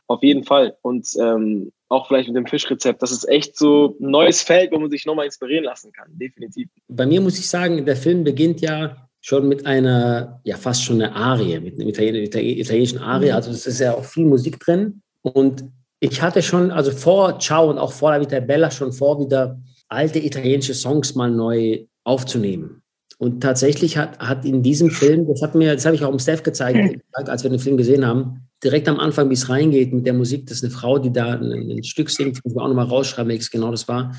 Auf 0.08 0.22
jeden 0.22 0.44
Fall. 0.44 0.76
Und 0.82 1.08
ähm, 1.20 1.72
auch 1.90 2.08
vielleicht 2.08 2.28
mit 2.28 2.36
dem 2.36 2.48
Fischrezept. 2.48 3.02
Das 3.02 3.12
ist 3.12 3.28
echt 3.30 3.58
so 3.58 3.96
ein 4.02 4.10
neues 4.10 4.42
Feld, 4.42 4.72
wo 4.72 4.80
man 4.80 4.90
sich 4.90 5.06
nochmal 5.06 5.26
inspirieren 5.26 5.64
lassen 5.64 5.92
kann. 5.92 6.08
Definitiv. 6.18 6.68
Bei 6.88 7.06
mir 7.06 7.22
muss 7.22 7.40
ich 7.40 7.48
sagen, 7.48 7.86
der 7.86 7.96
Film 7.96 8.24
beginnt 8.24 8.62
ja 8.62 9.08
schon 9.22 9.48
mit 9.48 9.66
einer, 9.66 10.42
ja 10.44 10.58
fast 10.58 10.84
schon 10.84 11.02
einer 11.02 11.16
Arie, 11.16 11.60
mit 11.60 11.80
einer 11.80 11.88
italienischen 11.88 13.00
Arie. 13.00 13.30
Mhm. 13.30 13.36
Also 13.36 13.52
es 13.52 13.66
ist 13.66 13.80
ja 13.80 13.94
auch 13.94 14.06
viel 14.06 14.26
Musik 14.26 14.60
drin. 14.60 15.02
Und 15.22 15.64
ich 16.00 16.22
hatte 16.22 16.42
schon, 16.42 16.72
also 16.72 16.92
vor 16.92 17.40
Ciao 17.40 17.70
und 17.70 17.78
auch 17.78 17.94
vor 17.94 18.12
La 18.12 18.20
Vita 18.20 18.40
Bella 18.42 18.70
schon 18.70 18.92
vor, 18.92 19.20
wieder 19.20 19.62
alte 19.88 20.20
italienische 20.20 20.74
Songs 20.74 21.16
mal 21.16 21.32
neu 21.32 21.86
aufzunehmen. 22.04 22.82
Und 23.20 23.42
tatsächlich 23.42 23.98
hat, 23.98 24.20
hat 24.20 24.44
in 24.44 24.64
diesem 24.64 24.90
Film, 24.90 25.28
das 25.28 25.42
hat 25.42 25.56
mir, 25.56 25.74
das 25.74 25.86
habe 25.86 25.96
ich 25.96 26.04
auch 26.04 26.12
im 26.12 26.20
Staff 26.20 26.44
gezeigt, 26.44 27.00
als 27.14 27.44
wir 27.44 27.50
den 27.50 27.60
Film 27.60 27.78
gesehen 27.78 28.06
haben, 28.06 28.43
direkt 28.64 28.88
am 28.88 29.00
Anfang, 29.00 29.30
wie 29.30 29.34
es 29.34 29.50
reingeht 29.50 29.94
mit 29.94 30.06
der 30.06 30.14
Musik, 30.14 30.48
das 30.48 30.58
ist 30.58 30.64
eine 30.64 30.72
Frau, 30.72 30.98
die 30.98 31.12
da 31.12 31.34
ein, 31.34 31.72
ein 31.72 31.84
Stück 31.84 32.10
singt, 32.10 32.38
ich 32.38 32.44
muss 32.44 32.56
auch 32.58 32.68
nochmal 32.68 32.86
rausschreiben, 32.86 33.30
welches 33.30 33.52
genau 33.52 33.72
das 33.72 33.88
war. 33.88 34.16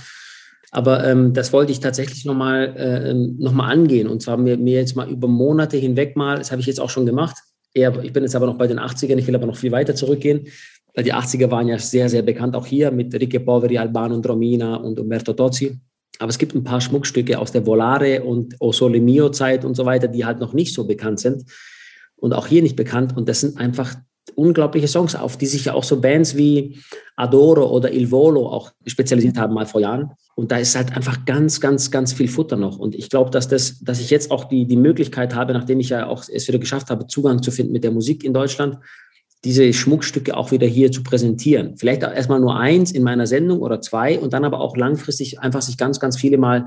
Aber 0.70 1.06
ähm, 1.06 1.32
das 1.32 1.52
wollte 1.52 1.70
ich 1.70 1.78
tatsächlich 1.78 2.24
nochmal 2.24 2.74
äh, 2.76 3.10
ähm, 3.10 3.36
noch 3.38 3.56
angehen. 3.56 4.08
Und 4.08 4.22
zwar 4.22 4.36
mir, 4.36 4.56
mir 4.56 4.80
jetzt 4.80 4.96
mal 4.96 5.08
über 5.08 5.28
Monate 5.28 5.76
hinweg 5.76 6.16
mal, 6.16 6.38
das 6.38 6.50
habe 6.50 6.60
ich 6.60 6.66
jetzt 6.66 6.80
auch 6.80 6.90
schon 6.90 7.06
gemacht. 7.06 7.36
Eher, 7.72 7.96
ich 8.02 8.12
bin 8.12 8.24
jetzt 8.24 8.34
aber 8.34 8.46
noch 8.46 8.58
bei 8.58 8.66
den 8.66 8.80
80ern, 8.80 9.16
ich 9.16 9.26
will 9.26 9.36
aber 9.36 9.46
noch 9.46 9.56
viel 9.56 9.70
weiter 9.70 9.94
zurückgehen, 9.94 10.48
weil 10.94 11.04
die 11.04 11.14
80er 11.14 11.48
waren 11.50 11.68
ja 11.68 11.78
sehr, 11.78 12.08
sehr 12.08 12.22
bekannt, 12.22 12.56
auch 12.56 12.66
hier 12.66 12.90
mit 12.90 13.14
Ricche 13.14 13.38
Poveri, 13.38 13.78
Albano 13.78 14.16
und 14.16 14.28
Romina 14.28 14.74
und 14.76 14.98
Umberto 14.98 15.32
Tozzi. 15.32 15.78
Aber 16.18 16.30
es 16.30 16.38
gibt 16.38 16.54
ein 16.54 16.64
paar 16.64 16.80
Schmuckstücke 16.80 17.38
aus 17.38 17.52
der 17.52 17.66
Volare 17.66 18.24
und 18.24 18.56
O 18.60 18.72
Sole 18.72 19.00
Mio 19.00 19.30
Zeit 19.30 19.64
und 19.64 19.74
so 19.76 19.84
weiter, 19.84 20.08
die 20.08 20.24
halt 20.24 20.40
noch 20.40 20.54
nicht 20.54 20.74
so 20.74 20.84
bekannt 20.84 21.20
sind 21.20 21.44
und 22.16 22.32
auch 22.32 22.48
hier 22.48 22.62
nicht 22.62 22.76
bekannt. 22.76 23.16
Und 23.16 23.28
das 23.28 23.40
sind 23.40 23.58
einfach 23.58 23.94
unglaubliche 24.34 24.88
Songs, 24.88 25.14
auf 25.14 25.36
die 25.36 25.46
sich 25.46 25.66
ja 25.66 25.74
auch 25.74 25.84
so 25.84 26.00
Bands 26.00 26.36
wie 26.36 26.80
Adoro 27.16 27.70
oder 27.70 27.92
Il 27.92 28.10
Volo 28.10 28.48
auch 28.48 28.72
spezialisiert 28.86 29.38
haben, 29.38 29.54
mal 29.54 29.66
vor 29.66 29.80
Jahren. 29.80 30.12
Und 30.34 30.50
da 30.50 30.56
ist 30.56 30.74
halt 30.74 30.96
einfach 30.96 31.24
ganz, 31.24 31.60
ganz, 31.60 31.90
ganz 31.90 32.12
viel 32.12 32.28
Futter 32.28 32.56
noch. 32.56 32.78
Und 32.78 32.94
ich 32.94 33.08
glaube, 33.08 33.30
dass, 33.30 33.48
das, 33.48 33.80
dass 33.80 34.00
ich 34.00 34.10
jetzt 34.10 34.30
auch 34.30 34.44
die, 34.44 34.66
die 34.66 34.76
Möglichkeit 34.76 35.34
habe, 35.34 35.52
nachdem 35.52 35.80
ich 35.80 35.90
ja 35.90 36.06
auch 36.06 36.24
es 36.28 36.48
wieder 36.48 36.58
geschafft 36.58 36.90
habe, 36.90 37.06
Zugang 37.06 37.42
zu 37.42 37.50
finden 37.50 37.72
mit 37.72 37.84
der 37.84 37.92
Musik 37.92 38.24
in 38.24 38.34
Deutschland, 38.34 38.78
diese 39.44 39.72
Schmuckstücke 39.72 40.36
auch 40.36 40.50
wieder 40.50 40.66
hier 40.66 40.90
zu 40.90 41.02
präsentieren. 41.02 41.76
Vielleicht 41.76 42.02
erstmal 42.02 42.40
nur 42.40 42.58
eins 42.58 42.90
in 42.90 43.02
meiner 43.02 43.26
Sendung 43.26 43.60
oder 43.60 43.80
zwei 43.80 44.18
und 44.18 44.32
dann 44.32 44.44
aber 44.44 44.60
auch 44.60 44.76
langfristig 44.76 45.38
einfach 45.40 45.62
sich 45.62 45.76
ganz, 45.76 46.00
ganz 46.00 46.16
viele 46.16 46.38
mal 46.38 46.66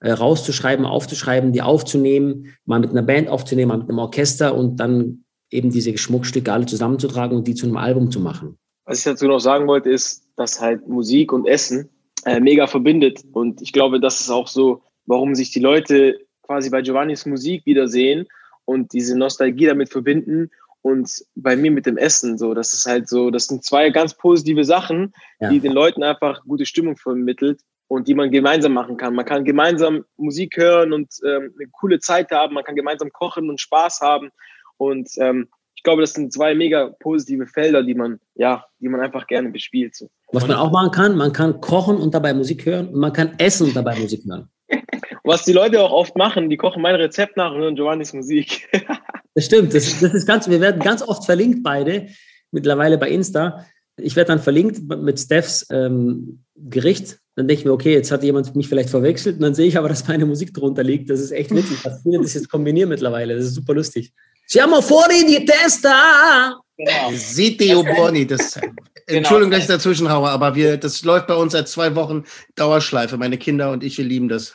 äh, 0.00 0.12
rauszuschreiben, 0.12 0.86
aufzuschreiben, 0.86 1.52
die 1.52 1.62
aufzunehmen, 1.62 2.54
mal 2.64 2.78
mit 2.78 2.90
einer 2.90 3.02
Band 3.02 3.28
aufzunehmen, 3.28 3.68
mal 3.68 3.78
mit 3.78 3.88
einem 3.88 3.98
Orchester 3.98 4.54
und 4.54 4.78
dann 4.78 5.23
eben 5.50 5.70
diese 5.70 5.96
Schmuckstücke 5.96 6.52
alle 6.52 6.66
zusammenzutragen 6.66 7.36
und 7.36 7.46
die 7.46 7.54
zu 7.54 7.66
einem 7.66 7.76
Album 7.76 8.10
zu 8.10 8.20
machen. 8.20 8.58
Was 8.84 8.98
ich 8.98 9.04
dazu 9.04 9.26
noch 9.26 9.38
sagen 9.38 9.66
wollte, 9.66 9.90
ist, 9.90 10.28
dass 10.36 10.60
halt 10.60 10.86
Musik 10.88 11.32
und 11.32 11.46
Essen 11.46 11.88
äh, 12.24 12.40
mega 12.40 12.66
verbindet. 12.66 13.22
Und 13.32 13.62
ich 13.62 13.72
glaube, 13.72 14.00
das 14.00 14.20
ist 14.20 14.30
auch 14.30 14.48
so, 14.48 14.82
warum 15.06 15.34
sich 15.34 15.50
die 15.52 15.60
Leute 15.60 16.20
quasi 16.42 16.70
bei 16.70 16.82
Giovannis 16.82 17.24
Musik 17.26 17.64
wiedersehen 17.64 18.26
und 18.64 18.92
diese 18.92 19.16
Nostalgie 19.16 19.66
damit 19.66 19.90
verbinden 19.90 20.50
und 20.82 21.10
bei 21.34 21.56
mir 21.56 21.70
mit 21.70 21.86
dem 21.86 21.96
Essen 21.96 22.36
so. 22.36 22.52
Das 22.52 22.74
ist 22.74 22.86
halt 22.86 23.08
so, 23.08 23.30
das 23.30 23.46
sind 23.46 23.64
zwei 23.64 23.88
ganz 23.90 24.14
positive 24.14 24.64
Sachen, 24.64 25.14
ja. 25.40 25.48
die 25.48 25.60
den 25.60 25.72
Leuten 25.72 26.02
einfach 26.02 26.42
gute 26.44 26.66
Stimmung 26.66 26.96
vermittelt 26.96 27.62
und 27.88 28.06
die 28.06 28.14
man 28.14 28.30
gemeinsam 28.30 28.74
machen 28.74 28.96
kann. 28.98 29.14
Man 29.14 29.24
kann 29.24 29.44
gemeinsam 29.44 30.04
Musik 30.16 30.56
hören 30.56 30.92
und 30.92 31.08
ähm, 31.24 31.54
eine 31.58 31.70
coole 31.72 32.00
Zeit 32.00 32.30
haben, 32.30 32.54
man 32.54 32.64
kann 32.64 32.76
gemeinsam 32.76 33.10
kochen 33.10 33.48
und 33.48 33.60
Spaß 33.60 34.00
haben 34.00 34.30
und 34.76 35.08
ähm, 35.18 35.48
ich 35.76 35.82
glaube, 35.82 36.02
das 36.02 36.12
sind 36.12 36.32
zwei 36.32 36.54
mega 36.54 36.94
positive 37.00 37.46
Felder, 37.46 37.82
die 37.82 37.94
man, 37.94 38.18
ja, 38.34 38.64
die 38.80 38.88
man 38.88 39.00
einfach 39.00 39.26
gerne 39.26 39.50
bespielt. 39.50 39.94
So. 39.94 40.08
Was 40.32 40.46
man 40.46 40.56
auch 40.56 40.70
machen 40.70 40.90
kann, 40.90 41.16
man 41.16 41.32
kann 41.32 41.60
kochen 41.60 41.96
und 41.96 42.14
dabei 42.14 42.32
Musik 42.32 42.64
hören 42.64 42.88
und 42.88 43.00
man 43.00 43.12
kann 43.12 43.34
essen 43.38 43.68
und 43.68 43.76
dabei 43.76 43.98
Musik 43.98 44.22
hören. 44.26 44.48
Was 45.24 45.44
die 45.44 45.52
Leute 45.52 45.80
auch 45.80 45.90
oft 45.90 46.16
machen, 46.16 46.50
die 46.50 46.56
kochen 46.56 46.82
mein 46.82 46.94
Rezept 46.96 47.36
nach 47.36 47.52
und 47.52 47.60
hören 47.60 47.76
Giovannis 47.76 48.12
Musik. 48.12 48.68
das 49.34 49.46
stimmt, 49.46 49.74
das, 49.74 50.00
das 50.00 50.14
ist 50.14 50.26
ganz, 50.26 50.48
wir 50.48 50.60
werden 50.60 50.80
ganz 50.80 51.02
oft 51.02 51.24
verlinkt 51.24 51.62
beide, 51.62 52.08
mittlerweile 52.50 52.98
bei 52.98 53.10
Insta. 53.10 53.64
Ich 53.96 54.16
werde 54.16 54.28
dann 54.28 54.40
verlinkt 54.40 54.82
mit 54.88 55.20
Stephs 55.20 55.66
ähm, 55.70 56.44
Gericht. 56.56 57.18
Dann 57.36 57.48
denke 57.48 57.60
ich 57.60 57.64
mir, 57.64 57.72
okay, 57.72 57.92
jetzt 57.92 58.10
hat 58.10 58.22
jemand 58.22 58.54
mich 58.54 58.68
vielleicht 58.68 58.90
verwechselt 58.90 59.36
und 59.36 59.42
dann 59.42 59.54
sehe 59.54 59.66
ich 59.66 59.76
aber, 59.76 59.88
dass 59.88 60.06
meine 60.08 60.26
Musik 60.26 60.52
drunter 60.54 60.82
liegt. 60.82 61.10
Das 61.10 61.20
ist 61.20 61.30
echt 61.30 61.50
witzig. 61.54 61.82
dass 61.82 62.02
viele 62.02 62.20
das 62.20 62.34
jetzt 62.34 62.48
kombinieren 62.48 62.88
mittlerweile. 62.88 63.34
Das 63.34 63.44
ist 63.44 63.54
super 63.54 63.74
lustig. 63.74 64.12
Siamo 64.46 64.82
fuori 64.82 65.24
di 65.24 65.42
testa! 65.42 66.60
Genau. 66.76 67.16
Sitio 67.16 67.82
Boni, 67.82 68.26
das. 68.26 68.58
Genau. 69.06 69.18
Entschuldigung, 69.18 69.50
dass 69.50 69.60
ich 69.60 69.66
dazwischen 69.66 70.10
haue, 70.10 70.30
aber 70.30 70.54
wir, 70.54 70.78
das 70.78 71.04
läuft 71.04 71.26
bei 71.26 71.34
uns 71.34 71.52
seit 71.52 71.68
zwei 71.68 71.94
Wochen 71.94 72.24
Dauerschleife. 72.54 73.18
Meine 73.18 73.36
Kinder 73.36 73.70
und 73.70 73.84
ich, 73.84 73.98
wir 73.98 74.04
lieben 74.06 74.30
das. 74.30 74.54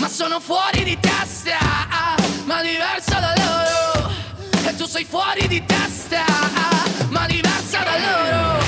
Ma 0.00 0.06
sono 0.08 0.38
fuori 0.38 0.84
di 0.84 0.96
testa, 1.00 1.58
ma 2.46 2.62
diverso 2.62 3.18
da 3.18 3.34
loro. 3.34 4.10
E 4.68 4.76
tu 4.78 4.86
sei 4.86 5.04
fuori 5.04 5.48
di 5.48 5.60
testa, 5.66 6.24
ma 7.10 7.26
diversa 7.26 7.82
da 7.82 7.96
loro. 7.98 8.62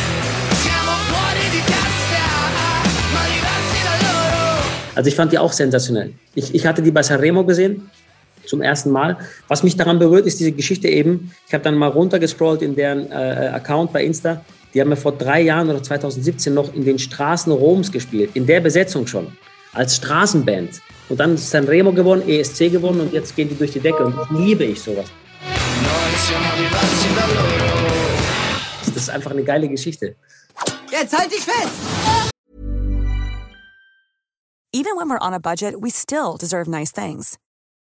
Siamo 0.60 0.92
fuori 1.06 1.50
di 1.50 1.62
testa, 1.62 2.24
ma 3.12 3.22
diversi 3.30 3.82
da 3.84 3.94
loro. 4.08 4.62
Also 4.96 5.08
ich 5.08 5.14
fand 5.14 5.30
die 5.30 5.38
auch 5.38 5.52
sensationell. 5.52 6.14
Ich, 6.34 6.52
ich 6.52 6.66
hatte 6.66 6.82
die 6.82 6.90
bei 6.90 7.04
Sanremo 7.04 7.44
gesehen 7.44 7.88
zum 8.46 8.62
ersten 8.62 8.90
Mal. 8.90 9.18
Was 9.48 9.62
mich 9.62 9.76
daran 9.76 9.98
berührt, 9.98 10.26
ist 10.26 10.40
diese 10.40 10.52
Geschichte 10.52 10.88
eben. 10.88 11.32
Ich 11.46 11.54
habe 11.54 11.64
dann 11.64 11.76
mal 11.76 11.88
runtergescrollt 11.88 12.62
in 12.62 12.74
deren 12.74 13.10
äh, 13.10 13.50
Account 13.54 13.92
bei 13.92 14.04
Insta. 14.04 14.44
Die 14.74 14.80
haben 14.80 14.90
ja 14.90 14.96
vor 14.96 15.12
drei 15.12 15.40
Jahren 15.40 15.70
oder 15.70 15.82
2017 15.82 16.52
noch 16.52 16.74
in 16.74 16.84
den 16.84 16.98
Straßen 16.98 17.52
Roms 17.52 17.90
gespielt, 17.90 18.30
in 18.34 18.46
der 18.46 18.60
Besetzung 18.60 19.06
schon, 19.06 19.28
als 19.72 19.96
Straßenband. 19.96 20.80
Und 21.08 21.20
dann 21.20 21.34
ist 21.34 21.50
Sanremo 21.50 21.92
gewonnen, 21.92 22.28
ESC 22.28 22.70
gewonnen 22.70 23.00
und 23.00 23.12
jetzt 23.12 23.34
gehen 23.36 23.48
die 23.48 23.54
durch 23.54 23.70
die 23.70 23.80
Decke 23.80 24.04
und 24.04 24.16
das 24.16 24.28
liebe 24.30 24.64
ich 24.64 24.80
sowas. 24.80 25.06
Das 28.86 28.96
ist 28.96 29.10
einfach 29.10 29.30
eine 29.30 29.44
geile 29.44 29.68
Geschichte. 29.68 30.16
Jetzt 30.90 31.16
halt 31.16 31.30
dich 31.30 31.40
fest! 31.40 32.32
Even 34.72 34.96
when 34.96 35.08
we're 35.08 35.18
on 35.22 35.32
a 35.32 35.40
budget, 35.40 35.80
we 35.80 35.90
still 35.90 36.36
deserve 36.36 36.68
nice 36.68 36.92
things. 36.92 37.38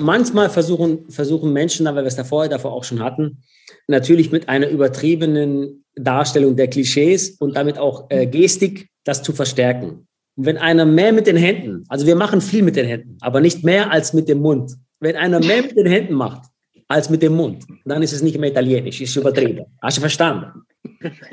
Manchmal 0.00 0.50
versuchen, 0.50 1.10
versuchen 1.10 1.52
Menschen, 1.52 1.86
weil 1.86 1.96
wir 1.96 2.04
es 2.04 2.16
davor, 2.16 2.48
davor 2.48 2.72
auch 2.72 2.84
schon 2.84 3.02
hatten, 3.02 3.42
natürlich 3.86 4.32
mit 4.32 4.48
einer 4.48 4.68
übertriebenen 4.68 5.84
Darstellung 5.94 6.56
der 6.56 6.68
Klischees 6.68 7.36
und 7.38 7.56
damit 7.56 7.78
auch 7.78 8.06
äh, 8.10 8.26
Gestik 8.26 8.88
das 9.04 9.22
zu 9.22 9.32
verstärken. 9.32 10.06
Und 10.36 10.46
wenn 10.46 10.58
einer 10.58 10.84
mehr 10.84 11.12
mit 11.12 11.26
den 11.26 11.36
Händen, 11.36 11.84
also 11.88 12.06
wir 12.06 12.16
machen 12.16 12.40
viel 12.40 12.62
mit 12.62 12.76
den 12.76 12.86
Händen, 12.86 13.18
aber 13.20 13.40
nicht 13.40 13.64
mehr 13.64 13.90
als 13.90 14.12
mit 14.12 14.28
dem 14.28 14.40
Mund. 14.40 14.72
Wenn 15.00 15.16
einer 15.16 15.40
mehr 15.40 15.62
mit 15.62 15.76
den 15.76 15.86
Händen 15.86 16.14
macht 16.14 16.42
als 16.88 17.08
mit 17.08 17.22
dem 17.22 17.34
Mund, 17.34 17.64
dann 17.84 18.02
ist 18.02 18.12
es 18.12 18.22
nicht 18.22 18.38
mehr 18.38 18.50
italienisch, 18.50 19.00
ist 19.00 19.16
übertrieben. 19.16 19.64
Hast 19.82 19.96
du 19.96 20.00
verstanden? 20.00 20.62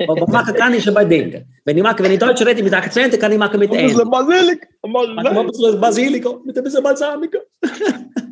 Aber 0.06 0.26
machen 0.28 0.54
kann 0.54 0.74
ich 0.74 0.84
bei 0.92 1.04
denken. 1.04 1.46
Wenn 1.64 1.76
ich 1.76 1.82
mache, 1.82 2.02
wenn 2.02 2.12
ich 2.12 2.18
Deutsch 2.18 2.44
rede 2.44 2.62
mit 2.62 2.72
Akzenten, 2.72 3.18
kann 3.18 3.32
ich 3.32 3.38
machen 3.38 3.58
mit 3.58 3.70
Händen. 3.70 4.00
Ein 4.00 4.10
bisschen 4.10 4.10
Basilikum. 4.10 5.38
Ein 5.38 5.46
bisschen 5.46 5.80
Basilikum 5.80 6.42
mit 6.44 6.56
ein 6.56 6.64
bisschen 6.64 6.82
Balsamico. 6.82 7.38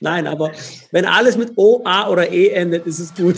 Nein, 0.00 0.26
aber 0.26 0.52
wenn 0.90 1.06
alles 1.06 1.36
mit 1.36 1.52
O, 1.56 1.82
A 1.84 2.08
oder 2.08 2.30
E 2.30 2.48
endet, 2.48 2.86
ist 2.86 2.98
es 2.98 3.14
gut. 3.14 3.36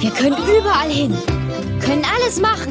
Wir 0.00 0.10
können 0.10 0.36
überall 0.36 0.90
hin, 0.90 1.16
können 1.80 2.04
alles 2.04 2.40
machen. 2.40 2.70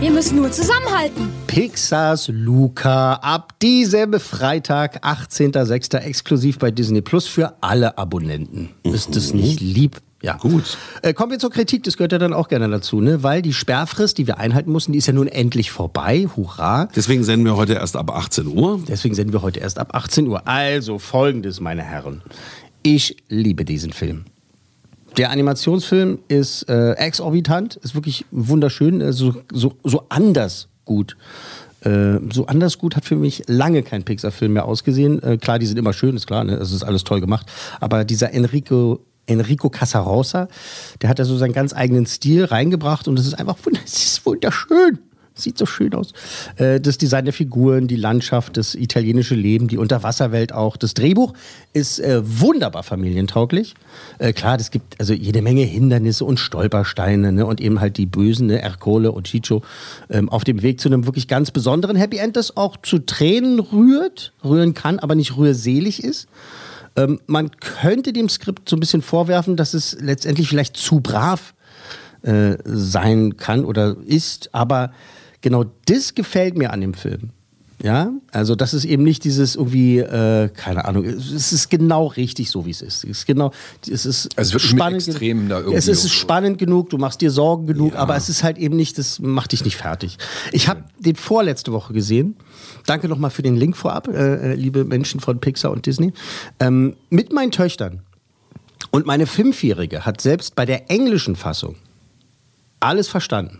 Wir 0.00 0.10
müssen 0.10 0.36
nur 0.36 0.50
zusammenhalten. 0.50 1.30
Pixars 1.46 2.28
Luca 2.28 3.14
ab 3.14 3.58
diesem 3.60 4.18
Freitag, 4.18 5.04
18.06. 5.04 5.98
exklusiv 5.98 6.58
bei 6.58 6.72
Disney 6.72 7.00
Plus 7.00 7.28
für 7.28 7.54
alle 7.60 7.96
Abonnenten. 7.96 8.70
Ist 8.82 9.14
das 9.14 9.32
nicht 9.32 9.60
lieb? 9.60 10.00
Ja. 10.22 10.36
Gut. 10.36 10.78
Äh, 11.02 11.14
kommen 11.14 11.32
wir 11.32 11.38
zur 11.40 11.50
Kritik, 11.50 11.82
das 11.82 11.96
gehört 11.96 12.12
ja 12.12 12.18
dann 12.18 12.32
auch 12.32 12.48
gerne 12.48 12.68
dazu, 12.68 13.00
ne? 13.00 13.24
weil 13.24 13.42
die 13.42 13.52
Sperrfrist, 13.52 14.18
die 14.18 14.28
wir 14.28 14.38
einhalten 14.38 14.70
mussten, 14.70 14.92
die 14.92 14.98
ist 14.98 15.06
ja 15.06 15.12
nun 15.12 15.26
endlich 15.26 15.72
vorbei. 15.72 16.28
Hurra. 16.36 16.88
Deswegen 16.94 17.24
senden 17.24 17.44
wir 17.44 17.56
heute 17.56 17.74
erst 17.74 17.96
ab 17.96 18.14
18 18.14 18.46
Uhr. 18.46 18.80
Deswegen 18.86 19.16
senden 19.16 19.32
wir 19.32 19.42
heute 19.42 19.58
erst 19.58 19.80
ab 19.80 19.94
18 19.94 20.28
Uhr. 20.28 20.46
Also 20.46 21.00
folgendes, 21.00 21.60
meine 21.60 21.82
Herren. 21.82 22.22
Ich 22.84 23.16
liebe 23.28 23.64
diesen 23.64 23.92
Film. 23.92 24.24
Der 25.16 25.30
Animationsfilm 25.30 26.20
ist 26.28 26.68
äh, 26.68 26.92
exorbitant, 26.92 27.76
ist 27.76 27.94
wirklich 27.94 28.24
wunderschön, 28.30 29.00
äh, 29.00 29.12
so, 29.12 29.34
so, 29.52 29.74
so 29.82 30.06
anders 30.08 30.68
gut. 30.84 31.16
Äh, 31.80 32.18
so 32.32 32.46
anders 32.46 32.78
gut 32.78 32.94
hat 32.94 33.04
für 33.04 33.16
mich 33.16 33.42
lange 33.48 33.82
kein 33.82 34.04
Pixar-Film 34.04 34.52
mehr 34.52 34.64
ausgesehen. 34.66 35.20
Äh, 35.22 35.36
klar, 35.36 35.58
die 35.58 35.66
sind 35.66 35.78
immer 35.78 35.92
schön, 35.92 36.14
ist 36.16 36.28
klar, 36.28 36.44
ne? 36.44 36.54
es 36.54 36.70
ist 36.72 36.84
alles 36.84 37.02
toll 37.02 37.20
gemacht. 37.20 37.46
Aber 37.80 38.04
dieser 38.04 38.32
Enrico 38.32 39.00
Enrico 39.26 39.70
Casarosa, 39.70 40.48
der 41.00 41.08
hat 41.08 41.18
da 41.18 41.24
so 41.24 41.36
seinen 41.36 41.52
ganz 41.52 41.74
eigenen 41.74 42.06
Stil 42.06 42.44
reingebracht 42.44 43.08
und 43.08 43.18
es 43.18 43.26
ist 43.26 43.34
einfach 43.34 43.56
es 43.84 44.04
ist 44.04 44.26
wunderschön. 44.26 44.98
Sieht 45.34 45.56
so 45.56 45.64
schön 45.64 45.94
aus. 45.94 46.12
Äh, 46.56 46.78
das 46.78 46.98
Design 46.98 47.24
der 47.24 47.32
Figuren, 47.32 47.88
die 47.88 47.96
Landschaft, 47.96 48.58
das 48.58 48.74
italienische 48.74 49.34
Leben, 49.34 49.66
die 49.66 49.78
Unterwasserwelt 49.78 50.52
auch. 50.52 50.76
Das 50.76 50.92
Drehbuch 50.92 51.32
ist 51.72 52.00
äh, 52.00 52.20
wunderbar 52.22 52.82
familientauglich. 52.82 53.74
Äh, 54.18 54.34
klar, 54.34 54.58
es 54.60 54.70
gibt 54.70 55.00
also 55.00 55.14
jede 55.14 55.40
Menge 55.40 55.62
Hindernisse 55.62 56.26
und 56.26 56.38
Stolpersteine 56.38 57.32
ne? 57.32 57.46
und 57.46 57.62
eben 57.62 57.80
halt 57.80 57.96
die 57.96 58.04
Bösen, 58.04 58.48
ne? 58.48 58.60
Ercole 58.60 59.10
und 59.10 59.26
Chicho, 59.26 59.62
ähm, 60.10 60.28
auf 60.28 60.44
dem 60.44 60.60
Weg 60.60 60.80
zu 60.80 60.90
einem 60.90 61.06
wirklich 61.06 61.28
ganz 61.28 61.50
besonderen 61.50 61.96
Happy 61.96 62.18
End, 62.18 62.36
das 62.36 62.54
auch 62.58 62.76
zu 62.82 62.98
Tränen 62.98 63.58
rührt, 63.58 64.34
rühren 64.44 64.74
kann, 64.74 64.98
aber 64.98 65.14
nicht 65.14 65.38
rührselig 65.38 66.04
ist. 66.04 66.28
Ähm, 66.96 67.20
man 67.26 67.50
könnte 67.52 68.12
dem 68.12 68.28
Skript 68.28 68.68
so 68.68 68.76
ein 68.76 68.80
bisschen 68.80 69.02
vorwerfen, 69.02 69.56
dass 69.56 69.74
es 69.74 69.96
letztendlich 70.00 70.48
vielleicht 70.48 70.76
zu 70.76 71.00
brav 71.00 71.54
äh, 72.22 72.56
sein 72.64 73.36
kann 73.36 73.64
oder 73.64 73.96
ist, 74.04 74.50
aber 74.52 74.92
genau 75.40 75.64
das 75.86 76.14
gefällt 76.14 76.56
mir 76.56 76.72
an 76.72 76.80
dem 76.80 76.94
Film. 76.94 77.30
Ja, 77.82 78.12
also 78.30 78.54
das 78.54 78.74
ist 78.74 78.84
eben 78.84 79.02
nicht 79.02 79.24
dieses 79.24 79.56
irgendwie, 79.56 79.98
äh, 79.98 80.48
keine 80.50 80.84
Ahnung, 80.84 81.04
es 81.04 81.52
ist 81.52 81.68
genau 81.68 82.06
richtig 82.06 82.48
so, 82.48 82.64
wie 82.64 82.70
es 82.70 82.80
ist. 82.80 83.02
Es 83.02 83.10
ist 83.10 83.26
genau, 83.26 83.50
es 83.90 84.06
ist 84.06 84.28
Also 84.38 84.56
mit 84.74 84.94
Extremen 84.94 85.48
da 85.48 85.58
irgendwie 85.58 85.76
Es 85.76 85.88
ist 85.88 86.08
spannend 86.10 86.58
genug, 86.58 86.90
du 86.90 86.98
machst 86.98 87.20
dir 87.20 87.32
Sorgen 87.32 87.66
genug, 87.66 87.96
aber 87.96 88.14
es 88.16 88.28
ist 88.28 88.44
halt 88.44 88.56
eben 88.58 88.76
nicht, 88.76 88.98
das 88.98 89.18
macht 89.18 89.50
dich 89.50 89.64
nicht 89.64 89.76
fertig. 89.76 90.18
Ich 90.52 90.68
habe 90.68 90.84
den 91.00 91.16
vorletzte 91.16 91.72
Woche 91.72 91.92
gesehen. 91.92 92.36
Danke 92.86 93.08
nochmal 93.08 93.30
für 93.30 93.42
den 93.42 93.56
Link 93.56 93.76
vorab, 93.76 94.06
äh, 94.06 94.52
äh, 94.52 94.54
liebe 94.54 94.84
Menschen 94.84 95.18
von 95.18 95.40
Pixar 95.40 95.72
und 95.72 95.84
Disney. 95.84 96.12
Ähm, 96.60 96.94
mit 97.10 97.32
meinen 97.32 97.50
Töchtern. 97.50 98.02
Und 98.92 99.06
meine 99.06 99.26
Fünfjährige 99.26 100.06
hat 100.06 100.20
selbst 100.20 100.54
bei 100.54 100.66
der 100.66 100.88
englischen 100.88 101.34
Fassung 101.34 101.76
alles 102.82 103.08
verstanden. 103.08 103.58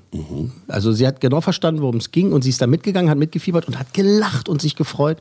Also 0.69 0.93
sie 0.93 1.07
hat 1.07 1.21
genau 1.21 1.41
verstanden, 1.41 1.81
worum 1.81 1.97
es 1.97 2.11
ging 2.11 2.33
und 2.33 2.43
sie 2.43 2.51
ist 2.51 2.61
da 2.61 2.67
mitgegangen, 2.67 3.11
hat 3.11 3.19
mitgefiebert 3.19 3.67
und 3.69 3.79
hat 3.79 3.95
gelacht 3.95 4.49
und 4.49 4.61
sich 4.61 4.77
gefreut 4.77 5.19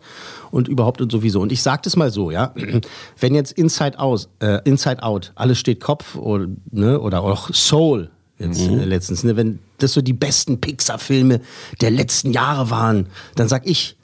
und 0.52 0.68
überhaupt 0.68 1.02
und 1.02 1.12
sowieso. 1.12 1.40
Und 1.42 1.52
ich 1.52 1.62
sage 1.62 1.82
das 1.84 1.96
mal 1.96 2.12
so, 2.12 2.32
ja, 2.32 2.54
wenn 3.20 3.36
jetzt 3.36 3.52
Inside 3.54 4.00
Out, 4.00 4.28
äh, 4.40 4.60
Inside 4.66 5.04
Out, 5.04 5.32
alles 5.36 5.60
steht 5.60 5.80
Kopf 5.80 6.16
oder, 6.16 6.48
ne, 6.72 7.00
oder 7.00 7.22
auch 7.22 7.54
Soul 7.54 8.10
jetzt 8.40 8.68
Mhm. 8.70 8.80
äh, 8.80 8.86
letztens, 8.86 9.24
ne, 9.24 9.36
wenn 9.38 9.60
das 9.78 9.94
so 9.94 10.02
die 10.02 10.14
besten 10.14 10.60
Pixar-Filme 10.60 11.42
der 11.80 11.92
letzten 11.92 12.32
Jahre 12.32 12.70
waren, 12.72 13.08
dann 13.36 13.48
sag 13.48 13.68
ich, 13.68 13.98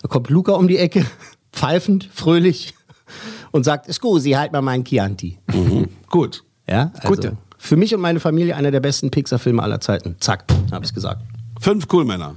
da 0.00 0.08
kommt 0.08 0.30
Luca 0.30 0.52
um 0.52 0.68
die 0.68 0.78
Ecke, 0.78 1.04
pfeifend, 1.52 2.08
fröhlich 2.12 2.72
und 3.52 3.64
sagt, 3.64 3.92
Scusi, 3.92 4.30
halt 4.32 4.52
mal 4.52 4.62
meinen 4.62 4.84
Chianti. 4.84 5.38
Gut. 6.08 6.44
Ja, 6.66 6.92
also 6.94 7.08
Gute. 7.08 7.36
Für 7.64 7.76
mich 7.76 7.94
und 7.94 8.00
meine 8.00 8.20
Familie 8.20 8.56
einer 8.56 8.70
der 8.70 8.80
besten 8.80 9.10
Pixar-Filme 9.10 9.62
aller 9.62 9.80
Zeiten. 9.80 10.16
Zack, 10.20 10.44
habe 10.70 10.84
ich 10.84 10.92
gesagt. 10.94 11.22
Fünf 11.60 11.88
Coolmänner. 11.88 12.34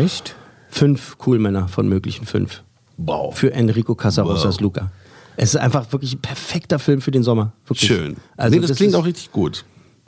Echt? 0.00 0.34
Fünf 0.70 1.18
Coolmänner 1.18 1.68
von 1.68 1.88
möglichen 1.88 2.26
fünf. 2.26 2.62
Wow. 2.98 3.36
Für 3.36 3.52
Enrico 3.52 3.94
Casarosas 3.94 4.56
Wow. 4.56 4.60
Luca. 4.60 4.90
Es 5.36 5.50
ist 5.54 5.60
einfach 5.60 5.90
wirklich 5.92 6.14
ein 6.14 6.20
perfekter 6.20 6.78
Film 6.78 7.00
für 7.00 7.10
den 7.12 7.22
Sommer. 7.22 7.52
Wirklich. 7.66 7.88
Schön. 7.88 8.16
Also 8.36 8.56
nee, 8.56 8.66
das, 8.66 8.76
klingt 8.76 8.92
ist- 8.92 8.98
auch 8.98 9.04
richtig 9.06 9.30
gut. 9.32 9.64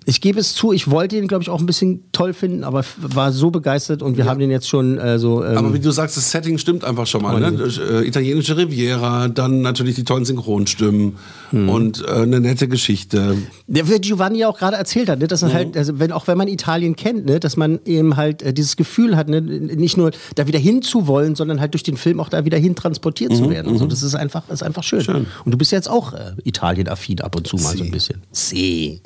Ich 0.07 0.21
gebe 0.21 0.41
es 0.41 0.55
zu, 0.55 0.73
ich 0.73 0.91
wollte 0.91 1.17
ihn, 1.17 1.29
glaube 1.29 1.43
ich, 1.43 1.51
auch 1.51 1.61
ein 1.61 1.67
bisschen 1.67 2.05
toll 2.13 2.33
finden, 2.33 2.65
aber 2.65 2.85
war 2.99 3.33
so 3.33 3.51
begeistert 3.51 4.03
und 4.03 4.17
wir 4.17 4.25
haben 4.25 4.41
den 4.41 4.51
jetzt 4.51 4.69
schon 4.69 4.99
äh, 4.99 5.19
so. 5.19 5.45
Ähm, 5.45 5.59
Aber 5.59 5.75
wie 5.75 5.79
du 5.79 5.91
sagst, 5.91 6.17
das 6.17 6.31
Setting 6.31 6.59
stimmt 6.59 6.85
einfach 6.85 7.07
schon 7.07 7.23
mal. 7.23 7.39
Ne? 7.39 7.71
Äh, 7.91 8.07
italienische 8.09 8.57
Riviera, 8.57 9.29
dann 9.29 9.61
natürlich 9.63 9.95
die 9.97 10.05
tollen 10.05 10.25
Synchronstimmen 10.25 11.17
Hm. 11.51 11.69
und 11.69 12.05
äh, 12.07 12.11
eine 12.23 12.41
nette 12.41 12.69
Geschichte. 12.69 13.37
Der 13.67 13.89
wie 13.89 13.99
Giovanni 13.99 14.39
ja 14.39 14.49
auch 14.49 14.57
gerade 14.59 14.77
erzählt 14.77 15.09
hat, 15.09 15.19
ne, 15.19 15.27
dass 15.27 15.43
man 15.43 15.53
halt, 15.53 15.77
also 15.77 15.99
wenn, 15.99 16.13
auch 16.13 16.29
wenn 16.29 16.39
man 16.39 16.47
Italien 16.49 16.95
kennt, 16.97 17.27
ne, 17.27 17.41
dass 17.41 17.57
man 17.57 17.81
eben 17.85 18.17
halt 18.17 18.43
äh, 18.43 18.53
dieses 18.55 18.77
Gefühl 18.77 19.17
hat, 19.17 19.29
ne, 19.29 19.41
nicht 19.41 19.97
nur 19.97 20.13
da 20.37 20.47
wieder 20.47 20.59
hinzuwollen, 20.61 21.35
sondern 21.35 21.61
halt 21.61 21.75
durch 21.75 21.83
den 21.83 21.97
Film 21.97 22.21
auch 22.21 22.29
da 22.29 22.45
wieder 22.45 22.57
hin 22.59 22.77
transportiert 22.77 23.35
zu 23.35 23.43
Mhm, 23.45 23.51
werden. 23.51 23.73
Und 23.73 23.79
so. 23.79 23.85
mhm. 23.85 23.89
Das 23.91 24.03
ist 24.03 24.15
einfach, 24.15 24.49
ist 24.49 24.63
einfach 24.63 24.83
schön. 24.85 25.05
Und 25.45 25.51
du 25.53 25.59
bist 25.59 25.73
jetzt 25.73 25.89
auch 25.91 26.13
äh, 26.13 26.33
Italien-affin 26.45 27.21
ab 27.21 27.35
und 27.37 27.47
zu 27.47 27.57
mal 27.57 27.77
so 27.77 27.83
ein 27.85 27.91
bisschen. 27.91 28.23
Sie. 28.33 29.01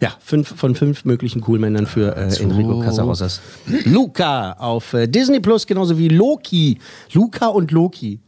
Ja, 0.00 0.14
fünf 0.18 0.54
von 0.56 0.74
fünf 0.74 1.04
möglichen 1.04 1.42
Coolmännern 1.42 1.86
für 1.86 2.16
äh, 2.16 2.42
Enrico 2.42 2.80
Casarosas. 2.80 3.40
Luca 3.84 4.52
auf 4.52 4.94
äh, 4.94 5.06
Disney 5.06 5.40
Plus, 5.40 5.66
genauso 5.66 5.98
wie 5.98 6.08
Loki. 6.08 6.78
Luca 7.12 7.48
und 7.48 7.70
Loki. 7.70 8.18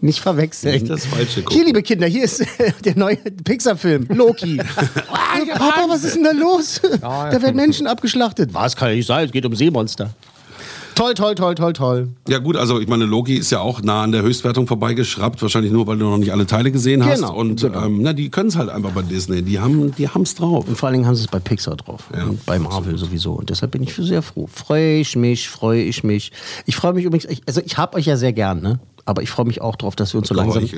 Nicht 0.00 0.20
verwechseln. 0.20 0.74
Nicht 0.74 0.90
das 0.90 1.06
Falsche 1.06 1.42
gucken. 1.42 1.56
Hier, 1.56 1.64
liebe 1.64 1.82
Kinder, 1.82 2.06
hier 2.06 2.24
ist 2.24 2.40
äh, 2.40 2.72
der 2.84 2.96
neue 2.96 3.16
Pixar-Film, 3.16 4.06
Loki. 4.10 4.56
Papa, 5.56 5.86
was 5.88 6.04
ist 6.04 6.16
denn 6.16 6.24
da 6.24 6.32
los? 6.32 6.80
Da 7.00 7.42
werden 7.42 7.56
Menschen 7.56 7.86
abgeschlachtet. 7.86 8.52
Was 8.52 8.76
kann 8.76 8.90
ja 8.90 8.94
nicht 8.94 9.06
sein? 9.06 9.24
Es 9.24 9.32
geht 9.32 9.46
um 9.46 9.56
Seemonster. 9.56 10.10
Toll, 10.98 11.14
toll, 11.14 11.36
toll, 11.36 11.54
toll, 11.54 11.72
toll. 11.74 12.08
Ja 12.26 12.38
gut, 12.38 12.56
also 12.56 12.80
ich 12.80 12.88
meine, 12.88 13.04
Loki 13.04 13.36
ist 13.36 13.52
ja 13.52 13.60
auch 13.60 13.82
nah 13.82 14.02
an 14.02 14.10
der 14.10 14.22
Höchstwertung 14.22 14.66
vorbeigeschraubt, 14.66 15.40
wahrscheinlich 15.40 15.70
nur, 15.70 15.86
weil 15.86 15.96
du 15.96 16.06
noch 16.06 16.18
nicht 16.18 16.32
alle 16.32 16.44
Teile 16.44 16.72
gesehen 16.72 17.04
hast. 17.04 17.20
Genau, 17.20 17.36
Und 17.36 17.62
ähm, 17.62 18.02
na, 18.02 18.12
die 18.12 18.30
können 18.30 18.48
es 18.48 18.56
halt 18.56 18.68
einfach 18.68 18.90
bei 18.90 19.02
Disney. 19.02 19.42
Die 19.42 19.60
haben 19.60 19.94
die 19.94 20.08
haben's 20.08 20.34
drauf. 20.34 20.66
Und 20.66 20.76
vor 20.76 20.88
allen 20.88 20.94
Dingen 20.94 21.06
haben 21.06 21.14
sie 21.14 21.22
es 21.22 21.28
bei 21.28 21.38
Pixar 21.38 21.76
drauf. 21.76 22.08
Und 22.12 22.44
bei 22.46 22.58
Marvel 22.58 22.98
sowieso. 22.98 23.34
Und 23.34 23.48
deshalb 23.48 23.70
bin 23.70 23.84
ich 23.84 23.94
sehr 23.94 24.22
froh. 24.22 24.48
Freue 24.52 24.96
ich 24.96 25.14
mich, 25.14 25.48
freue 25.48 25.82
ich 25.82 26.02
mich. 26.02 26.32
Ich 26.66 26.74
freue 26.74 26.94
mich 26.94 27.04
übrigens, 27.04 27.26
ich, 27.26 27.42
also 27.46 27.60
ich 27.64 27.78
habe 27.78 27.96
euch 27.96 28.06
ja 28.06 28.16
sehr 28.16 28.32
gern, 28.32 28.60
ne? 28.60 28.80
Aber 29.08 29.22
ich 29.22 29.30
freue 29.30 29.46
mich 29.46 29.62
auch 29.62 29.74
drauf, 29.76 29.96
dass 29.96 30.12
wir 30.12 30.18
uns 30.18 30.28
so 30.28 30.34
langsam, 30.34 30.68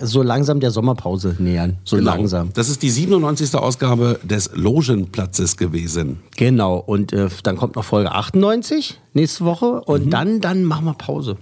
so 0.00 0.22
langsam 0.24 0.58
der 0.58 0.72
Sommerpause 0.72 1.36
nähern. 1.38 1.76
So 1.84 1.94
Genau. 1.96 2.10
langsam. 2.10 2.50
Das 2.52 2.68
ist 2.68 2.82
die 2.82 2.90
97. 2.90 3.54
Ausgabe 3.54 4.18
des 4.24 4.50
Logenplatzes 4.54 5.56
gewesen. 5.56 6.18
Genau. 6.36 6.78
Und 6.78 7.12
äh, 7.12 7.28
dann 7.44 7.56
kommt 7.56 7.76
noch 7.76 7.84
Folge 7.84 8.10
98 8.10 8.98
nächste 9.12 9.44
Woche. 9.44 9.82
Und 9.82 10.10
dann, 10.10 10.40
dann 10.40 10.64
machen 10.64 10.84
wir 10.86 10.94
Pause. 10.94 11.36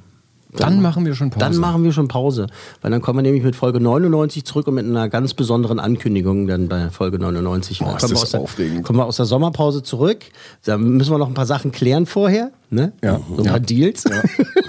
Dann 0.54 0.82
machen 0.82 1.06
wir 1.06 1.14
schon 1.14 1.30
Pause. 1.30 1.44
Dann 1.44 1.56
machen 1.56 1.82
wir 1.82 1.92
schon 1.92 2.08
Pause. 2.08 2.46
Weil 2.82 2.90
dann 2.90 3.00
kommen 3.00 3.18
wir 3.18 3.22
nämlich 3.22 3.42
mit 3.42 3.56
Folge 3.56 3.80
99 3.80 4.44
zurück 4.44 4.66
und 4.66 4.74
mit 4.74 4.84
einer 4.84 5.08
ganz 5.08 5.32
besonderen 5.32 5.78
Ankündigung 5.78 6.46
dann 6.46 6.68
bei 6.68 6.90
Folge 6.90 7.18
99. 7.18 7.80
Oh, 7.80 7.84
Dann 7.86 7.94
ist 7.96 8.02
kommen, 8.02 8.16
wir 8.16 8.26
der, 8.26 8.40
aufregend. 8.40 8.84
kommen 8.84 8.98
wir 8.98 9.06
aus 9.06 9.16
der 9.16 9.24
Sommerpause 9.24 9.82
zurück. 9.82 10.18
Da 10.64 10.76
müssen 10.76 11.10
wir 11.10 11.18
noch 11.18 11.28
ein 11.28 11.34
paar 11.34 11.46
Sachen 11.46 11.72
klären 11.72 12.04
vorher. 12.04 12.50
Ne? 12.68 12.92
Ja. 13.02 13.20
So 13.34 13.42
ein 13.42 13.48
paar 13.48 13.60
Deals. 13.60 14.04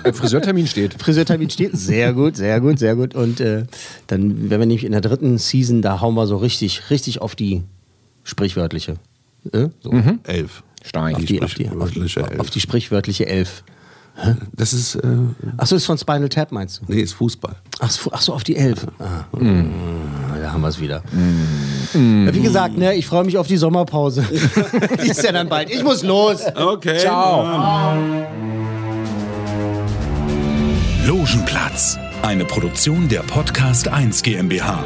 Ein 0.04 0.14
Friseurtermin 0.14 0.68
steht. 0.68 0.94
Friseurtermin 1.02 1.50
steht. 1.50 1.76
Sehr 1.78 2.14
gut, 2.14 2.38
sehr 2.38 2.62
gut, 2.62 2.80
sehr 2.80 2.96
gut. 2.96 3.14
Und 3.14 3.42
äh, 3.42 3.66
dann 4.08 4.50
werden 4.50 4.50
wir 4.50 4.58
nämlich 4.60 4.86
in 4.86 4.94
der 4.94 5.02
dritten 5.02 5.38
Season, 5.38 5.82
da 5.82 6.00
hauen 6.00 6.16
wir 6.16 6.28
so 6.28 6.38
richtig, 6.38 6.90
richtig 6.92 7.22
auf 7.22 7.36
die 7.36 7.64
sprichwörtliche. 8.24 8.96
Äh? 9.52 9.68
So. 9.82 9.92
Elf. 10.24 10.64
Stein. 10.84 11.16
Auf, 11.16 11.26
die, 11.26 11.42
auf, 11.42 11.54
die, 11.54 11.70
auf, 11.70 11.92
die, 11.92 12.08
Sprichwörtliche 12.08 12.20
Elf. 12.32 12.40
auf 12.40 12.50
die 12.50 12.60
sprichwörtliche 12.60 13.26
Elf. 13.26 13.64
Das 14.56 14.74
ist. 14.74 14.96
Äh, 14.96 15.08
Achso, 15.58 15.76
ist 15.76 15.86
von 15.86 15.98
Spinal 15.98 16.30
Tap, 16.30 16.52
meinst 16.52 16.82
du? 16.82 16.86
nee, 16.94 17.02
ist 17.02 17.14
Fußball. 17.14 17.56
Ach 17.80 17.90
so, 17.90 18.12
ach 18.14 18.22
so 18.22 18.34
auf 18.34 18.44
die 18.44 18.56
Elf. 18.56 18.86
Ah, 19.00 19.26
Da 19.32 20.52
haben 20.52 20.62
wir 20.62 20.68
es 20.68 20.80
wieder. 20.80 21.02
Ja, 21.94 22.34
wie 22.34 22.42
gesagt, 22.42 22.78
ne, 22.78 22.94
ich 22.96 23.08
freue 23.08 23.24
mich 23.24 23.38
auf 23.38 23.48
die 23.48 23.58
Sommerpause. 23.58 24.24
die 25.04 25.10
ist 25.10 25.24
ja 25.24 25.32
dann 25.32 25.50
bald. 25.50 25.70
Ich 25.72 25.84
muss 25.84 26.04
los. 26.04 26.42
Okay. 26.56 27.00
Ciao. 27.00 27.44
Logenplatz, 31.06 31.98
eine 32.22 32.46
Produktion 32.46 33.10
der 33.10 33.22
Podcast 33.22 33.88
1 33.88 34.22
GmbH. 34.24 34.84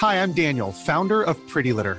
Hi, 0.00 0.22
I'm 0.22 0.32
Daniel, 0.32 0.72
founder 0.72 1.24
of 1.24 1.36
Pretty 1.48 1.72
Litter. 1.72 1.98